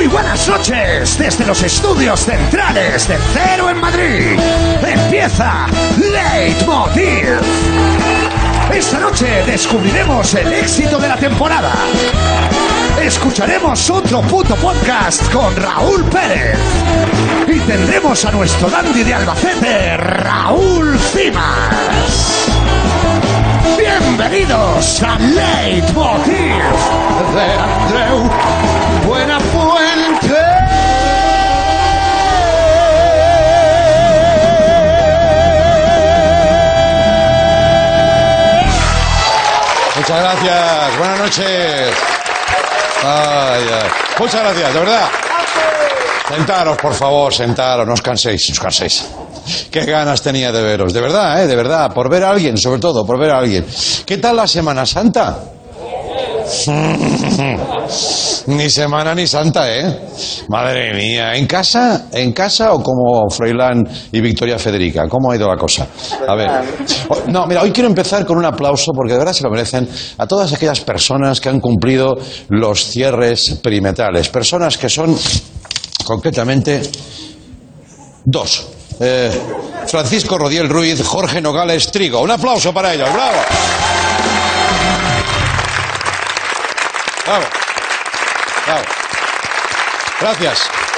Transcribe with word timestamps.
Muy 0.00 0.08
buenas 0.08 0.48
noches 0.48 1.18
desde 1.18 1.44
los 1.44 1.62
estudios 1.62 2.20
centrales 2.20 3.06
de 3.06 3.18
Cero 3.34 3.68
en 3.68 3.78
Madrid. 3.78 4.40
Empieza 4.82 5.66
Leitmotiv. 5.98 7.38
Esta 8.72 8.98
noche 8.98 9.26
descubriremos 9.44 10.32
el 10.32 10.54
éxito 10.54 10.98
de 10.98 11.06
la 11.06 11.18
temporada. 11.18 11.74
Escucharemos 12.98 13.90
otro 13.90 14.22
puto 14.22 14.56
podcast 14.56 15.30
con 15.30 15.54
Raúl 15.54 16.02
Pérez. 16.04 16.58
Y 17.46 17.58
tendremos 17.60 18.24
a 18.24 18.30
nuestro 18.30 18.70
dandy 18.70 19.02
de 19.02 19.12
Albacete, 19.12 19.98
Raúl 19.98 20.98
Cimas. 20.98 22.48
Bienvenidos 23.76 25.02
a 25.02 25.18
Leitmotiv 25.18 26.62
de 27.34 27.52
Andreu 27.52 28.30
Buenafuente. 29.06 29.69
Muchas 40.10 40.22
gracias, 40.24 40.98
buenas 40.98 41.18
noches. 41.20 41.94
Ay. 43.04 43.62
Muchas 44.18 44.40
gracias, 44.40 44.74
de 44.74 44.80
verdad. 44.80 45.08
Sentaros, 46.28 46.78
por 46.78 46.94
favor, 46.94 47.32
sentaros, 47.32 47.86
no 47.86 47.94
os 47.94 48.02
canséis, 48.02 48.48
no 48.48 48.52
os 48.54 48.58
canséis. 48.58 49.06
Qué 49.70 49.84
ganas 49.84 50.20
tenía 50.20 50.50
de 50.50 50.62
veros, 50.62 50.92
de 50.92 51.00
verdad, 51.00 51.40
¿eh? 51.40 51.46
de 51.46 51.54
verdad, 51.54 51.94
por 51.94 52.10
ver 52.10 52.24
a 52.24 52.30
alguien, 52.30 52.58
sobre 52.58 52.80
todo, 52.80 53.06
por 53.06 53.20
ver 53.20 53.30
a 53.30 53.38
alguien. 53.38 53.64
¿Qué 54.04 54.18
tal 54.18 54.34
la 54.34 54.48
Semana 54.48 54.84
Santa? 54.84 55.38
ni 58.46 58.70
semana 58.70 59.14
ni 59.14 59.26
santa, 59.26 59.72
¿eh? 59.72 60.00
Madre 60.48 60.94
mía, 60.94 61.34
¿en 61.34 61.46
casa? 61.46 62.06
¿En 62.12 62.32
casa 62.32 62.72
o 62.72 62.82
como 62.82 63.28
Froilán 63.30 63.86
y 64.10 64.20
Victoria 64.20 64.58
Federica? 64.58 65.08
¿Cómo 65.08 65.30
ha 65.30 65.36
ido 65.36 65.48
la 65.48 65.56
cosa? 65.56 65.86
A 66.26 66.34
ver. 66.34 66.50
Oh, 67.08 67.18
No, 67.28 67.46
mira, 67.46 67.62
hoy 67.62 67.70
quiero 67.70 67.88
empezar 67.88 68.26
con 68.26 68.36
un 68.38 68.44
aplauso, 68.44 68.92
porque 68.92 69.12
de 69.12 69.18
verdad 69.18 69.32
se 69.32 69.44
lo 69.44 69.50
merecen, 69.50 69.88
a 70.18 70.26
todas 70.26 70.52
aquellas 70.52 70.80
personas 70.80 71.40
que 71.40 71.48
han 71.48 71.60
cumplido 71.60 72.16
los 72.48 72.84
cierres 72.84 73.58
perimetrales. 73.62 74.28
Personas 74.28 74.76
que 74.76 74.88
son, 74.88 75.16
concretamente, 76.04 76.82
dos. 78.24 78.66
Eh, 78.98 79.30
Francisco 79.86 80.36
Rodiel 80.36 80.68
Ruiz, 80.68 81.02
Jorge 81.02 81.40
Nogales 81.40 81.90
Trigo. 81.90 82.20
Un 82.20 82.30
aplauso 82.32 82.72
para 82.74 82.92
ellos, 82.92 83.08
bravo. 83.12 83.32
Bravo. 83.32 83.89
Gracias. 90.20 90.89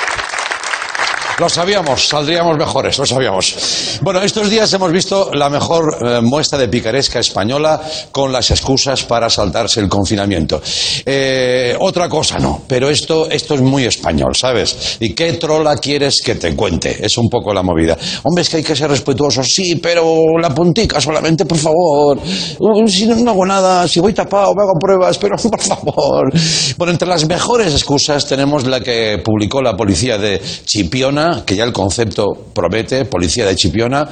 Lo 1.42 1.48
sabíamos, 1.48 2.06
saldríamos 2.06 2.56
mejores, 2.56 2.96
lo 2.98 3.04
sabíamos. 3.04 3.98
Bueno, 4.00 4.22
estos 4.22 4.48
días 4.48 4.72
hemos 4.74 4.92
visto 4.92 5.32
la 5.34 5.50
mejor 5.50 5.98
eh, 6.00 6.20
muestra 6.20 6.56
de 6.56 6.68
picaresca 6.68 7.18
española 7.18 7.80
con 8.12 8.30
las 8.30 8.52
excusas 8.52 9.02
para 9.02 9.28
saltarse 9.28 9.80
el 9.80 9.88
confinamiento. 9.88 10.62
Eh, 11.04 11.76
otra 11.80 12.08
cosa 12.08 12.38
no, 12.38 12.62
pero 12.68 12.88
esto, 12.88 13.28
esto 13.28 13.54
es 13.54 13.60
muy 13.60 13.86
español, 13.86 14.36
¿sabes? 14.36 14.98
¿Y 15.00 15.14
qué 15.14 15.32
trola 15.32 15.76
quieres 15.78 16.22
que 16.24 16.36
te 16.36 16.54
cuente? 16.54 17.04
Es 17.04 17.18
un 17.18 17.28
poco 17.28 17.52
la 17.52 17.64
movida. 17.64 17.98
Hombre, 18.22 18.42
es 18.42 18.48
que 18.48 18.58
hay 18.58 18.62
que 18.62 18.76
ser 18.76 18.88
respetuosos, 18.88 19.48
sí, 19.48 19.74
pero 19.82 20.38
la 20.40 20.50
puntica 20.54 21.00
solamente, 21.00 21.44
por 21.44 21.58
favor. 21.58 22.20
Uh, 22.60 22.86
Si 22.86 23.04
no, 23.04 23.16
no 23.16 23.32
hago 23.32 23.46
nada, 23.46 23.88
si 23.88 23.98
voy 23.98 24.12
tapado, 24.12 24.54
me 24.54 24.62
hago 24.62 24.78
pruebas, 24.80 25.18
pero 25.18 25.34
por 25.50 25.60
favor. 25.60 26.32
Bueno, 26.78 26.92
entre 26.92 27.08
las 27.08 27.26
mejores 27.26 27.72
excusas 27.72 28.26
tenemos 28.26 28.64
la 28.64 28.78
que 28.78 29.20
publicó 29.24 29.60
la 29.60 29.76
policía 29.76 30.18
de 30.18 30.40
Chipiona, 30.64 31.31
que 31.40 31.56
ya 31.56 31.64
el 31.64 31.72
concepto 31.72 32.26
promete, 32.52 33.06
policía 33.06 33.46
de 33.46 33.56
Chipiona. 33.56 34.08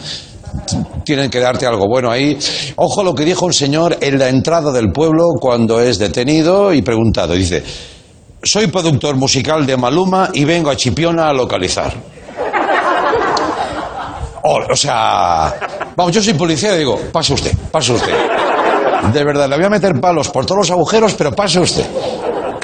Tienen 1.04 1.30
que 1.30 1.38
darte 1.38 1.66
algo 1.66 1.86
bueno 1.86 2.10
ahí. 2.10 2.36
Ojo 2.76 3.04
lo 3.04 3.14
que 3.14 3.24
dijo 3.24 3.46
un 3.46 3.52
señor 3.52 3.98
en 4.00 4.18
la 4.18 4.28
entrada 4.28 4.72
del 4.72 4.90
pueblo 4.90 5.28
cuando 5.40 5.80
es 5.80 5.98
detenido 5.98 6.72
y 6.72 6.82
preguntado. 6.82 7.34
Dice, 7.34 7.62
soy 8.42 8.66
productor 8.66 9.16
musical 9.16 9.66
de 9.66 9.76
Maluma 9.76 10.30
y 10.32 10.44
vengo 10.44 10.70
a 10.70 10.76
Chipiona 10.76 11.28
a 11.28 11.32
localizar. 11.32 11.94
O, 14.42 14.58
o 14.72 14.76
sea, 14.76 15.54
vamos, 15.94 16.12
yo 16.12 16.22
soy 16.22 16.34
policía 16.34 16.74
y 16.74 16.78
digo, 16.78 16.98
pase 17.12 17.34
usted, 17.34 17.52
pase 17.70 17.92
usted. 17.92 18.14
De 19.12 19.24
verdad, 19.24 19.48
le 19.48 19.56
voy 19.56 19.64
a 19.66 19.70
meter 19.70 19.98
palos 20.00 20.28
por 20.28 20.46
todos 20.46 20.58
los 20.58 20.70
agujeros, 20.70 21.14
pero 21.14 21.32
pase 21.32 21.60
usted. 21.60 21.84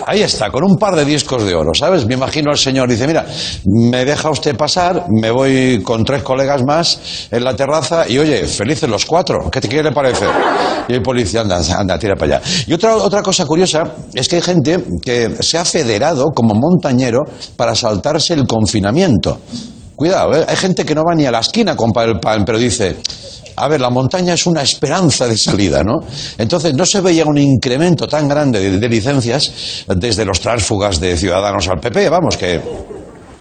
Ahí 0.08 0.22
está, 0.22 0.50
con 0.52 0.62
un 0.62 0.76
par 0.76 0.94
de 0.94 1.04
discos 1.04 1.42
de 1.44 1.52
oro, 1.54 1.74
¿sabes? 1.74 2.06
Me 2.06 2.14
imagino 2.14 2.52
al 2.52 2.58
señor, 2.58 2.88
dice, 2.88 3.08
mira, 3.08 3.26
me 3.64 4.04
deja 4.04 4.30
usted 4.30 4.56
pasar, 4.56 5.06
me 5.10 5.32
voy 5.32 5.82
con 5.82 6.04
tres 6.04 6.22
colegas 6.22 6.62
más 6.64 7.28
en 7.28 7.42
la 7.42 7.56
terraza 7.56 8.08
y, 8.08 8.16
oye, 8.18 8.44
felices 8.46 8.88
los 8.88 9.04
cuatro, 9.04 9.50
¿qué, 9.50 9.60
te- 9.60 9.68
qué 9.68 9.82
le 9.82 9.90
parece? 9.90 10.24
Y 10.88 10.92
el 10.94 11.02
policía, 11.02 11.40
anda, 11.40 11.60
anda, 11.76 11.98
tira 11.98 12.14
para 12.14 12.36
allá. 12.36 12.46
Y 12.68 12.72
otra, 12.72 12.94
otra 12.94 13.20
cosa 13.20 13.44
curiosa 13.46 13.82
es 14.14 14.28
que 14.28 14.36
hay 14.36 14.42
gente 14.42 14.78
que 15.02 15.34
se 15.40 15.58
ha 15.58 15.64
federado 15.64 16.30
como 16.30 16.54
montañero 16.54 17.22
para 17.56 17.74
saltarse 17.74 18.34
el 18.34 18.46
confinamiento. 18.46 19.40
Cuidado, 19.96 20.36
¿eh? 20.36 20.44
hay 20.46 20.56
gente 20.56 20.84
que 20.84 20.94
no 20.94 21.02
va 21.02 21.16
ni 21.16 21.26
a 21.26 21.32
la 21.32 21.40
esquina 21.40 21.72
a 21.72 21.76
comprar 21.76 22.08
el 22.08 22.20
pan, 22.20 22.44
pero 22.44 22.58
dice, 22.58 22.94
a 23.56 23.68
ver, 23.68 23.80
la 23.80 23.90
montaña 23.90 24.34
es 24.34 24.46
una 24.46 24.62
esperanza 24.62 25.26
de 25.26 25.36
salida, 25.36 25.82
¿no? 25.82 26.00
Entonces 26.38 26.74
no 26.74 26.84
se 26.86 27.00
veía 27.00 27.24
un 27.24 27.38
incremento 27.38 28.06
tan 28.06 28.28
grande 28.28 28.70
de, 28.78 28.88
licencias 28.88 29.84
desde 29.88 30.24
los 30.24 30.40
tránsfugas 30.40 31.00
de 31.00 31.16
Ciudadanos 31.16 31.66
al 31.68 31.80
PP, 31.80 32.08
vamos, 32.08 32.36
que 32.36 32.60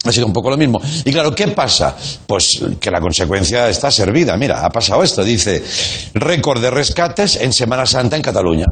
ha 0.07 0.11
sido 0.11 0.27
un 0.27 0.33
poco 0.33 0.49
lo 0.51 0.57
mismo. 0.57 0.79
Y 1.03 1.11
claro, 1.11 1.33
¿qué 1.33 1.47
pasa? 1.47 1.95
Pues 2.27 2.61
que 2.79 2.91
la 2.91 2.99
consecuencia 3.01 3.67
está 3.69 3.89
servida. 3.89 4.37
Mira, 4.37 4.63
ha 4.63 4.69
pasado 4.69 5.01
esto. 5.03 5.23
Dice, 5.23 5.63
récord 6.13 6.61
de 6.61 6.69
rescates 6.69 7.37
en 7.37 7.51
Semana 7.51 7.85
Santa 7.87 8.15
en 8.15 8.21
Cataluña. 8.21 8.65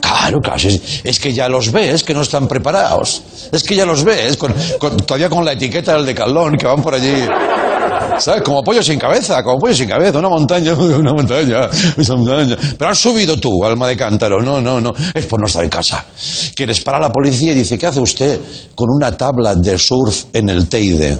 Claro, 0.00 0.40
claro. 0.40 0.56
Es, 0.68 1.00
es 1.04 1.20
que 1.20 1.32
ya 1.32 1.48
los 1.48 1.70
ves 1.70 2.02
que 2.02 2.12
no 2.12 2.22
están 2.22 2.48
preparados. 2.48 3.22
Es 3.52 3.62
que 3.62 3.76
ya 3.76 3.86
los 3.86 4.02
ves, 4.02 4.36
con- 4.36 4.52
con- 4.80 4.96
todavía 4.96 5.28
con 5.28 5.44
la 5.44 5.52
etiqueta 5.52 5.94
del 5.94 6.06
decalón 6.06 6.56
que 6.56 6.66
van 6.66 6.82
por 6.82 6.94
allí. 6.94 7.24
¿Sabes? 8.20 8.42
Como 8.42 8.62
pollo 8.62 8.82
sin 8.82 8.98
cabeza, 8.98 9.42
como 9.42 9.58
pollo 9.58 9.74
sin 9.74 9.88
cabeza, 9.88 10.18
una 10.18 10.28
montaña, 10.28 10.74
una 10.78 11.12
montaña, 11.12 11.68
esa 11.96 12.14
montaña. 12.16 12.56
Pero 12.78 12.90
has 12.90 12.98
subido 12.98 13.36
tú, 13.38 13.64
alma 13.64 13.88
de 13.88 13.96
cántaro. 13.96 14.40
No, 14.42 14.60
no, 14.60 14.80
no. 14.80 14.92
Es 15.14 15.26
por 15.26 15.40
no 15.40 15.46
estar 15.46 15.64
en 15.64 15.70
casa. 15.70 16.04
Quieres 16.54 16.80
parar 16.82 17.02
a 17.02 17.06
la 17.08 17.12
policía 17.12 17.52
y 17.52 17.54
dice, 17.56 17.78
¿qué 17.78 17.86
hace 17.86 18.00
usted 18.00 18.38
con 18.74 18.88
una 18.90 19.16
tabla 19.16 19.54
de 19.54 19.78
surf 19.78 20.24
en 20.32 20.48
el 20.50 20.68
Teide? 20.68 21.18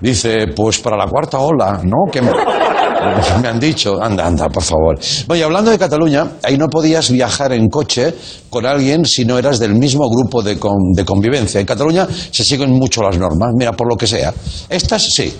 Dice, 0.00 0.48
pues 0.54 0.78
para 0.80 0.96
la 0.98 1.06
cuarta 1.06 1.38
ola, 1.38 1.80
¿no? 1.82 2.10
Que 2.12 2.20
me 2.20 2.28
han 3.48 3.58
dicho, 3.58 4.02
anda, 4.02 4.26
anda, 4.26 4.48
por 4.50 4.62
favor. 4.62 4.98
Bueno, 5.26 5.40
y 5.40 5.42
hablando 5.42 5.70
de 5.70 5.78
Cataluña, 5.78 6.32
ahí 6.42 6.58
no 6.58 6.68
podías 6.68 7.10
viajar 7.10 7.52
en 7.52 7.68
coche 7.68 8.14
con 8.50 8.66
alguien 8.66 9.06
si 9.06 9.24
no 9.24 9.38
eras 9.38 9.58
del 9.58 9.74
mismo 9.74 10.08
grupo 10.10 10.42
de, 10.42 10.58
con- 10.58 10.92
de 10.94 11.04
convivencia. 11.06 11.58
En 11.60 11.66
Cataluña 11.66 12.06
se 12.30 12.44
siguen 12.44 12.70
mucho 12.72 13.00
las 13.02 13.16
normas, 13.16 13.50
mira, 13.56 13.72
por 13.72 13.88
lo 13.88 13.96
que 13.96 14.06
sea. 14.06 14.34
Estas 14.68 15.02
sí. 15.14 15.34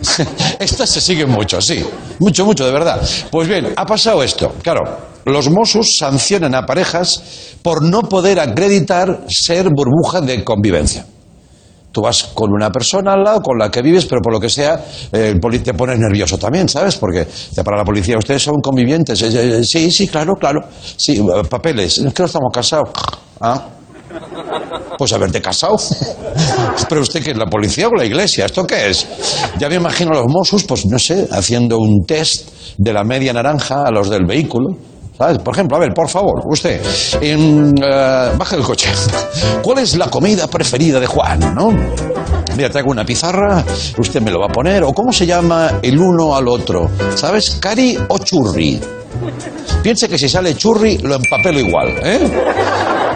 Estas 0.58 0.90
se 0.90 1.00
siguen 1.00 1.30
mucho, 1.30 1.60
sí. 1.60 1.84
Mucho, 2.18 2.44
mucho, 2.44 2.66
de 2.66 2.72
verdad. 2.72 3.00
Pues 3.30 3.48
bien, 3.48 3.72
ha 3.76 3.86
pasado 3.86 4.22
esto. 4.22 4.54
Claro, 4.62 4.82
los 5.24 5.50
Mossos 5.50 5.96
sancionan 5.98 6.54
a 6.54 6.64
parejas 6.64 7.22
por 7.62 7.82
no 7.82 8.02
poder 8.02 8.38
acreditar 8.40 9.24
ser 9.28 9.68
burbuja 9.70 10.20
de 10.20 10.44
convivencia. 10.44 11.04
Tú 11.96 12.02
vas 12.02 12.24
con 12.34 12.52
una 12.52 12.70
persona 12.70 13.14
al 13.14 13.24
lado 13.24 13.40
con 13.40 13.56
la 13.58 13.70
que 13.70 13.80
vives, 13.80 14.04
pero 14.04 14.20
por 14.20 14.30
lo 14.30 14.38
que 14.38 14.50
sea, 14.50 14.84
eh, 15.10 15.34
te 15.64 15.72
pones 15.72 15.98
nervioso 15.98 16.36
también, 16.36 16.68
¿sabes? 16.68 16.96
Porque 16.96 17.26
para 17.64 17.78
la 17.78 17.84
policía, 17.84 18.18
ustedes 18.18 18.42
son 18.42 18.56
convivientes. 18.62 19.22
Eh, 19.22 19.30
eh, 19.32 19.64
Sí, 19.64 19.90
sí, 19.90 20.06
claro, 20.06 20.34
claro. 20.34 20.60
Sí, 20.96 21.18
eh, 21.18 21.42
papeles. 21.48 21.96
Es 21.96 22.12
que 22.12 22.22
no 22.22 22.26
estamos 22.26 22.52
casados. 22.52 22.90
Ah. 23.40 23.66
Pues 24.98 25.12
haberte 25.12 25.40
casado. 25.40 25.76
Pero 26.88 27.00
usted 27.02 27.22
que 27.22 27.32
es 27.32 27.36
la 27.36 27.46
policía 27.46 27.88
o 27.88 27.94
la 27.94 28.04
iglesia, 28.04 28.46
¿esto 28.46 28.66
qué 28.66 28.90
es? 28.90 29.06
Ya 29.58 29.68
me 29.68 29.76
imagino 29.76 30.12
a 30.12 30.22
los 30.22 30.26
Mossos, 30.28 30.64
pues 30.64 30.86
no 30.86 30.98
sé, 30.98 31.28
haciendo 31.30 31.78
un 31.78 32.04
test 32.06 32.48
de 32.78 32.92
la 32.92 33.04
media 33.04 33.32
naranja 33.32 33.82
a 33.84 33.90
los 33.90 34.10
del 34.10 34.24
vehículo. 34.26 34.76
¿Sabes? 35.16 35.38
Por 35.38 35.54
ejemplo, 35.54 35.78
a 35.78 35.80
ver, 35.80 35.94
por 35.94 36.10
favor, 36.10 36.42
usted, 36.44 36.78
en, 37.22 37.74
eh, 37.82 38.30
baja 38.36 38.54
del 38.54 38.64
coche. 38.64 38.90
¿Cuál 39.62 39.78
es 39.78 39.96
la 39.96 40.10
comida 40.10 40.46
preferida 40.46 41.00
de 41.00 41.06
Juan, 41.06 41.54
no? 41.54 41.70
Mira, 42.54 42.68
traigo 42.68 42.90
una 42.90 43.04
pizarra, 43.04 43.64
usted 43.96 44.20
me 44.20 44.30
lo 44.30 44.40
va 44.40 44.46
a 44.46 44.52
poner. 44.52 44.84
¿O 44.84 44.92
cómo 44.92 45.12
se 45.12 45.24
llama 45.24 45.78
el 45.82 45.98
uno 45.98 46.36
al 46.36 46.48
otro? 46.48 46.90
¿Sabes? 47.14 47.56
¿Cari 47.60 47.98
o 48.08 48.18
churri? 48.18 48.78
Piense 49.82 50.08
que 50.08 50.18
si 50.18 50.28
sale 50.28 50.54
churri, 50.54 50.98
lo 50.98 51.14
empapelo 51.14 51.60
igual, 51.60 51.94
¿eh? 52.02 52.20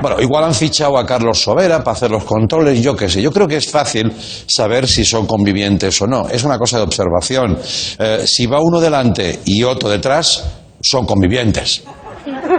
Bueno, 0.00 0.20
igual 0.20 0.44
han 0.44 0.54
fichado 0.54 0.96
a 0.98 1.04
Carlos 1.04 1.42
Sobera 1.42 1.84
para 1.84 1.96
hacer 1.96 2.10
los 2.10 2.24
controles, 2.24 2.80
yo 2.80 2.96
qué 2.96 3.08
sé. 3.08 3.20
Yo 3.20 3.30
creo 3.30 3.46
que 3.46 3.56
es 3.56 3.70
fácil 3.70 4.10
saber 4.46 4.88
si 4.88 5.04
son 5.04 5.26
convivientes 5.26 6.00
o 6.00 6.06
no. 6.06 6.28
Es 6.28 6.42
una 6.44 6.58
cosa 6.58 6.78
de 6.78 6.84
observación. 6.84 7.58
Eh, 7.98 8.24
si 8.26 8.46
va 8.46 8.60
uno 8.60 8.80
delante 8.80 9.40
y 9.44 9.62
otro 9.62 9.90
detrás, 9.90 10.44
son 10.80 11.04
convivientes. 11.04 11.82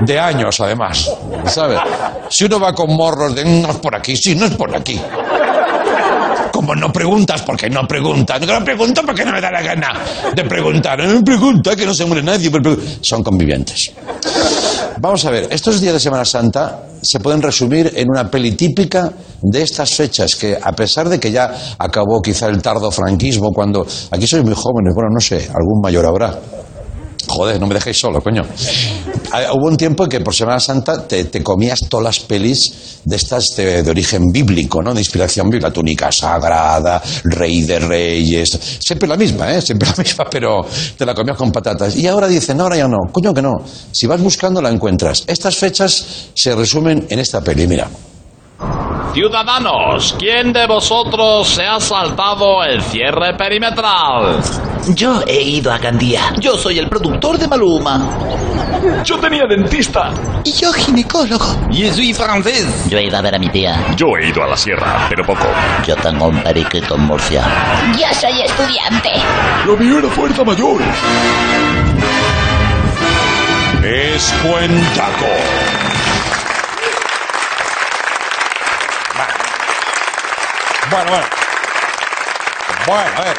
De 0.06 0.20
años, 0.20 0.60
además. 0.60 1.12
¿Sabes? 1.46 1.80
Si 2.30 2.46
uno 2.46 2.60
va 2.60 2.74
con 2.74 2.96
morros 2.96 3.36
de 3.36 3.44
no 3.46 3.72
es 3.72 3.78
por 3.78 3.96
aquí, 3.96 4.16
sí, 4.16 4.36
no 4.36 4.46
es 4.46 4.56
por 4.56 4.76
aquí. 4.76 5.00
Como 6.52 6.76
no 6.76 6.92
preguntas, 6.92 7.42
porque 7.42 7.70
no 7.70 7.88
preguntas. 7.88 8.40
No 8.46 8.64
pregunto 8.64 9.02
porque 9.04 9.26
no 9.26 9.32
me 9.32 9.42
da 9.42 9.52
la 9.52 9.62
gana 9.62 10.00
de 10.36 10.44
preguntar. 10.44 11.00
No 11.00 11.24
pregunta 11.24 11.76
que 11.76 11.86
no 11.86 11.94
se 11.94 12.06
muere 12.06 12.22
nadie. 12.22 12.52
Son 13.02 13.24
convivientes. 13.24 13.92
Vamos 15.00 15.26
a 15.26 15.32
ver, 15.32 15.48
estos 15.52 15.80
días 15.80 15.94
de 15.94 16.00
Semana 16.00 16.26
Santa 16.26 16.84
se 17.02 17.20
pueden 17.20 17.42
resumir 17.42 17.94
en 17.96 18.10
una 18.10 18.30
peli 18.30 18.52
típica 18.52 19.12
de 19.42 19.62
estas 19.62 19.94
fechas 19.94 20.36
que, 20.36 20.58
a 20.62 20.72
pesar 20.74 21.10
de 21.10 21.20
que 21.20 21.32
ya 21.32 21.76
acabó 21.78 22.22
quizá 22.22 22.48
el 22.48 22.62
tardo 22.62 22.92
franquismo, 22.92 23.52
cuando 23.52 23.86
aquí 24.12 24.28
sois 24.28 24.44
muy 24.44 24.54
jóvenes, 24.54 24.94
bueno, 24.94 25.10
no 25.14 25.20
sé, 25.20 25.50
algún 25.54 25.82
mayor 25.82 26.06
habrá. 26.06 26.38
Joder, 27.28 27.60
no 27.60 27.68
me 27.68 27.76
dejéis 27.76 28.00
solo, 28.00 28.22
coño. 28.22 28.44
Ah, 29.32 29.54
hubo 29.54 29.68
un 29.68 29.78
tiempo 29.78 30.04
en 30.04 30.10
que 30.10 30.20
por 30.20 30.34
Semana 30.34 30.60
Santa 30.60 31.08
te, 31.08 31.44
comías 31.44 31.80
todas 31.90 32.04
las 32.04 32.20
pelis 32.20 33.02
de 33.04 33.16
estas 33.16 33.46
de, 33.56 33.90
origen 33.90 34.32
bíblico, 34.32 34.82
¿no? 34.82 34.94
De 34.94 35.00
inspiración 35.00 35.50
bíblica. 35.50 35.72
Túnica 35.72 36.12
sagrada, 36.12 37.02
rey 37.24 37.62
de 37.62 37.80
reyes. 37.80 38.50
Siempre 38.80 39.08
la 39.08 39.18
misma, 39.18 39.54
¿eh? 39.54 39.62
Siempre 39.62 39.90
la 39.90 39.96
misma, 40.04 40.26
pero 40.30 40.62
te 40.98 41.06
la 41.06 41.14
comías 41.14 41.38
con 41.38 41.52
patatas. 41.52 41.96
Y 41.96 42.08
ahora 42.08 42.28
dicen, 42.28 42.60
ahora 42.60 42.78
ya 42.78 42.88
no. 42.88 42.98
Coño 43.12 43.34
que 43.34 43.42
no. 43.42 43.64
Si 43.92 44.08
vas 44.08 44.22
buscando 44.22 44.62
la 44.62 44.70
encuentras. 44.70 45.24
Estas 45.28 45.56
fechas 45.56 46.30
se 46.34 46.56
resumen 46.56 47.08
en 47.10 47.20
esta 47.20 47.42
peli, 47.42 47.68
mira. 47.68 47.90
Ciudadanos, 49.14 50.16
¿quién 50.18 50.54
de 50.54 50.66
vosotros 50.68 51.50
se 51.50 51.66
ha 51.66 51.80
saltado 51.80 52.64
el 52.64 52.82
cierre 52.82 53.34
perimetral? 53.36 54.40
Yo 54.96 55.22
he 55.28 55.42
ido 55.42 55.72
a 55.72 55.78
Gandía. 55.78 56.34
Yo 56.40 56.58
soy 56.58 56.80
el 56.80 56.88
productor 56.88 57.38
de 57.38 57.48
Maluma. 57.48 58.08
Yo 59.04 59.20
tenía 59.20 59.44
dentista. 59.46 60.12
Y 60.46 60.54
yo 60.54 60.72
ginecólogo. 60.72 61.46
Y 61.70 61.90
soy 61.90 62.14
francés. 62.14 62.88
Yo 62.90 62.98
he 62.98 63.04
ido 63.06 63.18
a 63.18 63.22
ver 63.22 63.36
a 63.36 63.40
mi 63.40 63.50
tía. 63.50 63.76
Yo 63.98 64.08
he 64.18 64.30
ido 64.30 64.44
a 64.44 64.48
la 64.48 64.58
sierra, 64.58 65.06
pero 65.10 65.26
poco. 65.26 65.46
Yo 65.86 65.96
tengo 65.98 66.28
un 66.28 66.42
periquito 66.42 66.96
en 66.96 67.02
Murcia. 67.02 67.44
Yo 68.00 68.16
soy 68.16 68.42
estudiante. 68.42 69.12
Lo 69.66 69.76
mío 69.76 70.00
era 70.00 70.08
fuerza 70.08 70.44
mayor. 70.44 70.82
Es 73.84 74.34
Cuentaco. 74.42 75.91
Bueno, 80.92 81.10
bueno. 81.10 81.26
Bueno, 82.86 83.10
a 83.16 83.22
ver. 83.24 83.38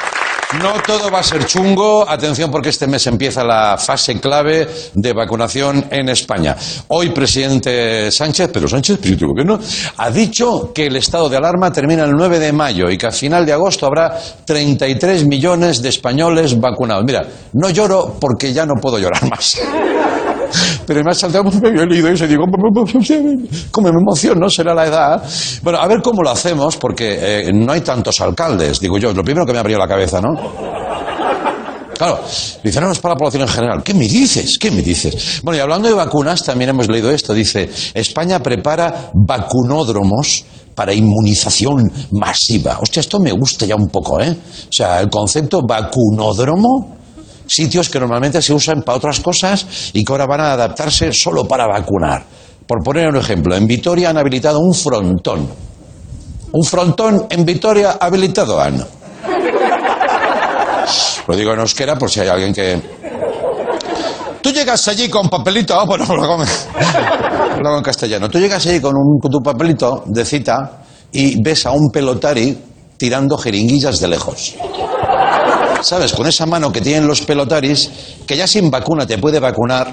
No 0.61 0.75
todo 0.87 1.11
va 1.11 1.21
a 1.21 1.23
ser 1.23 1.47
chungo. 1.47 2.09
Atención 2.09 2.51
porque 2.51 2.71
este 2.71 2.87
mes 2.87 3.07
empieza 3.07 3.45
la 3.45 3.77
fase 3.79 4.19
clave 4.21 4.69
de 4.95 5.13
vacunación 5.13 5.87
en 5.91 6.09
España. 6.11 6.57
Hoy 6.89 7.11
presidente 7.11 8.11
Sánchez, 8.11 8.51
pero 8.53 8.69
Sánchez, 8.69 8.99
presidente 8.99 9.25
del 9.25 9.33
gobierno, 9.33 9.59
ha 9.97 10.11
dicho 10.11 10.73
que 10.75 10.87
el 10.87 10.97
estado 10.97 11.29
de 11.29 11.37
alarma 11.39 11.73
termina 11.73 12.05
el 12.05 12.13
9 12.13 12.39
de 12.39 12.53
mayo 12.53 12.91
y 12.91 12.99
que 12.99 13.07
a 13.07 13.11
final 13.13 13.47
de 13.47 13.53
agosto 13.53 13.87
habrá 13.87 14.19
33 14.45 15.27
millones 15.27 15.81
de 15.83 15.89
españoles 15.89 16.59
vacunados. 16.59 17.05
Mira, 17.05 17.23
no 17.55 17.71
lloro 17.71 18.17
porque 18.21 18.53
ya 18.53 18.67
no 18.67 18.75
puedo 18.81 18.99
llorar 18.99 19.29
más. 19.29 19.59
Pero 20.87 21.03
me 21.05 21.11
ha 21.11 21.15
saltado, 21.15 21.45
me 21.45 21.69
había 21.69 21.85
leído 21.87 22.09
eso 22.09 22.25
y 22.25 22.29
digo, 22.29 22.45
como 23.71 23.93
me 23.93 24.01
emociono, 24.01 24.49
será 24.49 24.75
la 24.75 24.87
edad. 24.87 25.23
Bueno, 25.63 25.79
a 25.79 25.87
ver 25.87 26.01
cómo 26.03 26.23
lo 26.23 26.31
hacemos, 26.31 26.77
porque 26.77 27.49
eh, 27.49 27.53
no 27.53 27.73
hay 27.73 27.81
tantos 27.81 28.21
alcaldes, 28.21 28.81
digo 28.81 28.99
yo, 28.99 29.13
lo 29.13 29.23
primero 29.23 29.47
que 29.47 29.53
me 29.53 29.59
abrió 29.59 29.79
la 29.79 29.89
cabeza, 29.89 30.21
¿no? 30.21 30.83
Claro, 32.03 32.21
es 32.65 32.99
para 32.99 33.15
la 33.15 33.17
población 33.17 33.43
en 33.43 33.49
general. 33.49 33.83
¿Qué 33.85 33.95
me 33.95 34.09
dices? 34.09 34.59
¿Qué 34.59 34.73
me 34.73 34.83
dices? 34.83 35.41
Bueno, 35.45 35.59
y 35.59 35.61
hablando 35.61 35.87
de 35.87 35.95
vacunas, 35.95 36.43
también 36.43 36.71
hemos 36.71 36.89
leído 36.89 37.13
esto. 37.13 37.33
Dice, 37.33 37.71
España 37.95 38.41
prepara 38.41 39.13
vacunódromos 39.15 40.45
para 40.75 40.93
inmunización 40.93 41.93
masiva. 42.11 42.79
Hostia, 42.81 43.01
esto 43.01 43.21
me 43.21 43.31
gusta 43.31 43.67
ya 43.67 43.77
un 43.77 43.89
poco, 43.89 44.21
¿eh? 44.21 44.31
O 44.31 44.73
sea, 44.73 45.01
el 45.01 45.11
concepto 45.11 45.61
vacunódromo 45.65 47.02
sitios 47.47 47.89
que 47.89 48.01
normalmente 48.01 48.41
se 48.43 48.53
usan 48.53 48.83
para 48.83 48.99
otras 48.99 49.21
cosas 49.21 49.91
y 49.93 50.05
que 50.05 50.13
ahora 50.13 50.27
van 50.27 50.41
a 50.41 50.53
adaptarse 50.53 51.13
solo 51.13 51.47
para 51.47 51.67
vacunar. 51.67 52.25
Por 52.67 52.83
poner 52.83 53.09
un 53.09 53.17
ejemplo, 53.17 53.57
en 53.57 53.67
Vitoria 53.67 54.11
han 54.11 54.19
habilitado 54.19 54.61
un 54.61 54.75
frontón. 54.75 55.49
Un 56.53 56.65
frontón 56.65 57.27
en 57.31 57.45
Vitoria 57.45 57.99
habilitado 58.01 58.61
han. 58.61 58.85
Lo 61.27 61.37
digo 61.37 61.53
en 61.53 61.61
euskera 61.61 61.97
por 61.97 62.11
si 62.11 62.21
hay 62.21 62.29
alguien 62.29 62.53
que... 62.53 62.81
Tú 64.43 64.51
llegas 64.51 64.89
allí 64.89 65.09
con 65.09 65.29
papelito, 65.29 65.79
ah, 65.79 65.85
bueno, 65.85 66.05
lo 66.15 66.25
hago, 66.25 66.43
en 67.79 67.83
castellano. 67.83 68.29
Tú 68.29 68.39
llegas 68.39 68.67
allí 68.67 68.81
con, 68.81 68.97
un, 68.97 69.19
con 69.21 69.31
tu 69.31 69.41
papelito 69.41 70.03
de 70.07 70.25
cita 70.25 70.83
y 71.13 71.41
ves 71.43 71.67
a 71.67 71.71
un 71.71 71.91
pelotari 71.93 72.59
tirando 72.97 73.39
jeringuillas 73.39 74.01
de 74.01 74.09
lejos. 74.09 74.55
¿Sabes? 75.83 76.13
Con 76.13 76.27
esa 76.27 76.47
mano 76.47 76.73
que 76.73 76.81
tienen 76.81 77.07
los 77.07 77.23
pelotaris, 77.23 77.91
que 78.27 78.37
ya 78.37 78.47
sin 78.47 78.71
vacuna 78.71 79.07
te 79.07 79.19
puede 79.19 79.41
vacunar, 79.41 79.93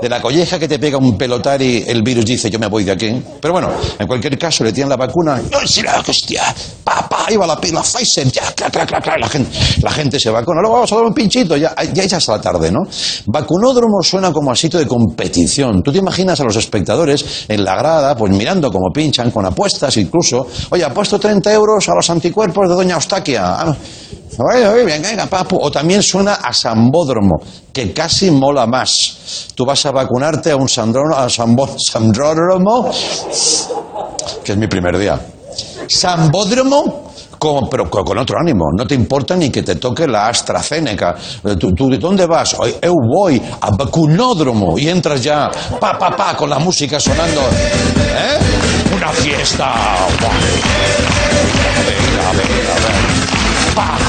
de 0.00 0.08
la 0.08 0.20
colleja 0.20 0.58
que 0.58 0.68
te 0.68 0.78
pega 0.78 0.98
un 0.98 1.16
pelotari, 1.16 1.84
el 1.86 2.02
virus 2.02 2.24
dice 2.24 2.50
yo 2.50 2.58
me 2.58 2.66
voy 2.66 2.84
de 2.84 2.92
aquí. 2.92 3.22
Pero 3.40 3.52
bueno, 3.52 3.70
en 3.98 4.06
cualquier 4.06 4.38
caso 4.38 4.64
le 4.64 4.72
tienen 4.72 4.90
la 4.90 4.96
vacuna. 4.96 5.40
¡Ay, 5.52 5.66
sí, 5.66 5.82
la 5.82 6.00
hostia! 6.00 6.42
¡Papá! 6.84 7.26
Va 7.38 7.46
la, 7.46 7.60
pila 7.60 7.82
Pfizer, 7.82 8.30
ya, 8.30 8.52
clac, 8.52 8.72
clac, 8.72 8.88
clac, 8.88 9.18
la 9.18 9.28
gente, 9.28 9.50
la 9.82 9.90
gente 9.90 10.20
se 10.20 10.30
vacuna. 10.30 10.60
Luego 10.60 10.76
vamos 10.76 10.92
a 10.92 10.96
dar 10.96 11.04
un 11.04 11.12
pinchito, 11.12 11.56
ya, 11.56 11.74
ya 11.92 12.04
echas 12.04 12.28
la 12.28 12.40
tarde, 12.40 12.70
¿no? 12.70 12.80
Vacunódromo 13.26 14.02
suena 14.02 14.32
como 14.32 14.52
a 14.52 14.56
sitio 14.56 14.78
de 14.78 14.86
competición. 14.86 15.82
Tú 15.82 15.92
te 15.92 15.98
imaginas 15.98 16.38
a 16.40 16.44
los 16.44 16.56
espectadores 16.56 17.46
en 17.48 17.64
la 17.64 17.76
grada, 17.76 18.16
pues 18.16 18.32
mirando 18.32 18.70
cómo 18.70 18.90
pinchan, 18.92 19.30
con 19.30 19.44
apuestas 19.44 19.96
incluso. 19.96 20.46
Oye, 20.70 20.84
apuesto 20.84 21.18
30 21.18 21.52
euros 21.52 21.88
a 21.88 21.94
los 21.94 22.08
anticuerpos 22.08 22.68
de 22.68 22.74
Doña 22.74 22.94
Eustaquia. 22.94 23.76
Ah, 24.38 25.44
o 25.50 25.70
también 25.70 26.02
suena 26.02 26.34
a 26.34 26.52
sambódromo, 26.52 27.36
que 27.72 27.92
casi 27.92 28.30
mola 28.30 28.66
más. 28.66 29.48
Tú 29.54 29.64
vas 29.64 29.86
a 29.86 29.92
vacunarte 29.92 30.50
a 30.50 30.56
un 30.56 30.68
sambódromo, 30.68 31.66
que 34.44 34.52
es 34.52 34.58
mi 34.58 34.66
primer 34.66 34.98
día. 34.98 35.18
Sambódromo, 35.88 37.06
pero 37.70 37.88
con 37.88 38.18
otro 38.18 38.38
ánimo. 38.38 38.66
No 38.76 38.86
te 38.86 38.94
importa 38.94 39.36
ni 39.36 39.50
que 39.50 39.62
te 39.62 39.76
toque 39.76 40.06
la 40.06 40.28
AstraZeneca. 40.28 41.14
¿Tú, 41.58 41.72
tú 41.72 41.88
de 41.88 41.98
dónde 41.98 42.26
vas? 42.26 42.56
Eu 42.82 42.94
voy 42.94 43.40
a 43.60 43.70
vacunódromo. 43.70 44.78
Y 44.78 44.88
entras 44.88 45.22
ya, 45.22 45.50
pa, 45.80 45.98
pa, 45.98 46.14
pa, 46.16 46.36
con 46.36 46.50
la 46.50 46.58
música 46.58 46.98
sonando. 46.98 47.40
¿Eh? 47.40 48.38
Una 48.94 49.08
fiesta. 49.10 49.72
Venga, 51.86 52.32
venga, 52.32 52.74
venga. 52.84 54.05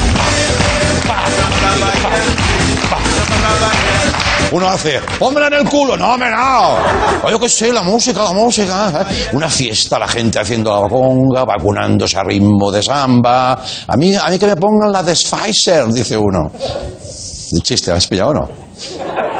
Uno 4.50 4.66
hace, 4.66 4.98
hombre 5.20 5.46
en 5.46 5.52
el 5.54 5.68
culo, 5.68 5.96
no, 5.96 6.14
hombre, 6.14 6.30
no. 6.30 6.76
Oye, 7.24 7.38
que 7.38 7.48
sé, 7.48 7.70
la 7.72 7.82
música, 7.82 8.24
la 8.24 8.32
música. 8.32 9.06
Una 9.32 9.48
fiesta, 9.50 9.98
la 9.98 10.08
gente 10.08 10.38
haciendo 10.38 10.70
la 10.80 10.88
conga, 10.88 11.44
vacunándose 11.44 12.16
a 12.18 12.24
ritmo 12.24 12.70
de 12.70 12.82
samba. 12.82 13.62
A 13.86 13.96
mí, 13.96 14.14
a 14.14 14.28
mí 14.30 14.38
que 14.38 14.46
me 14.46 14.56
pongan 14.56 14.90
la 14.90 15.02
de 15.02 15.12
Pfizer, 15.12 15.86
dice 15.88 16.16
uno. 16.16 16.50
El 17.52 17.62
chiste, 17.62 17.92
¿has 17.92 18.06
pillado 18.06 18.30
o 18.30 18.34
no? 18.34 18.48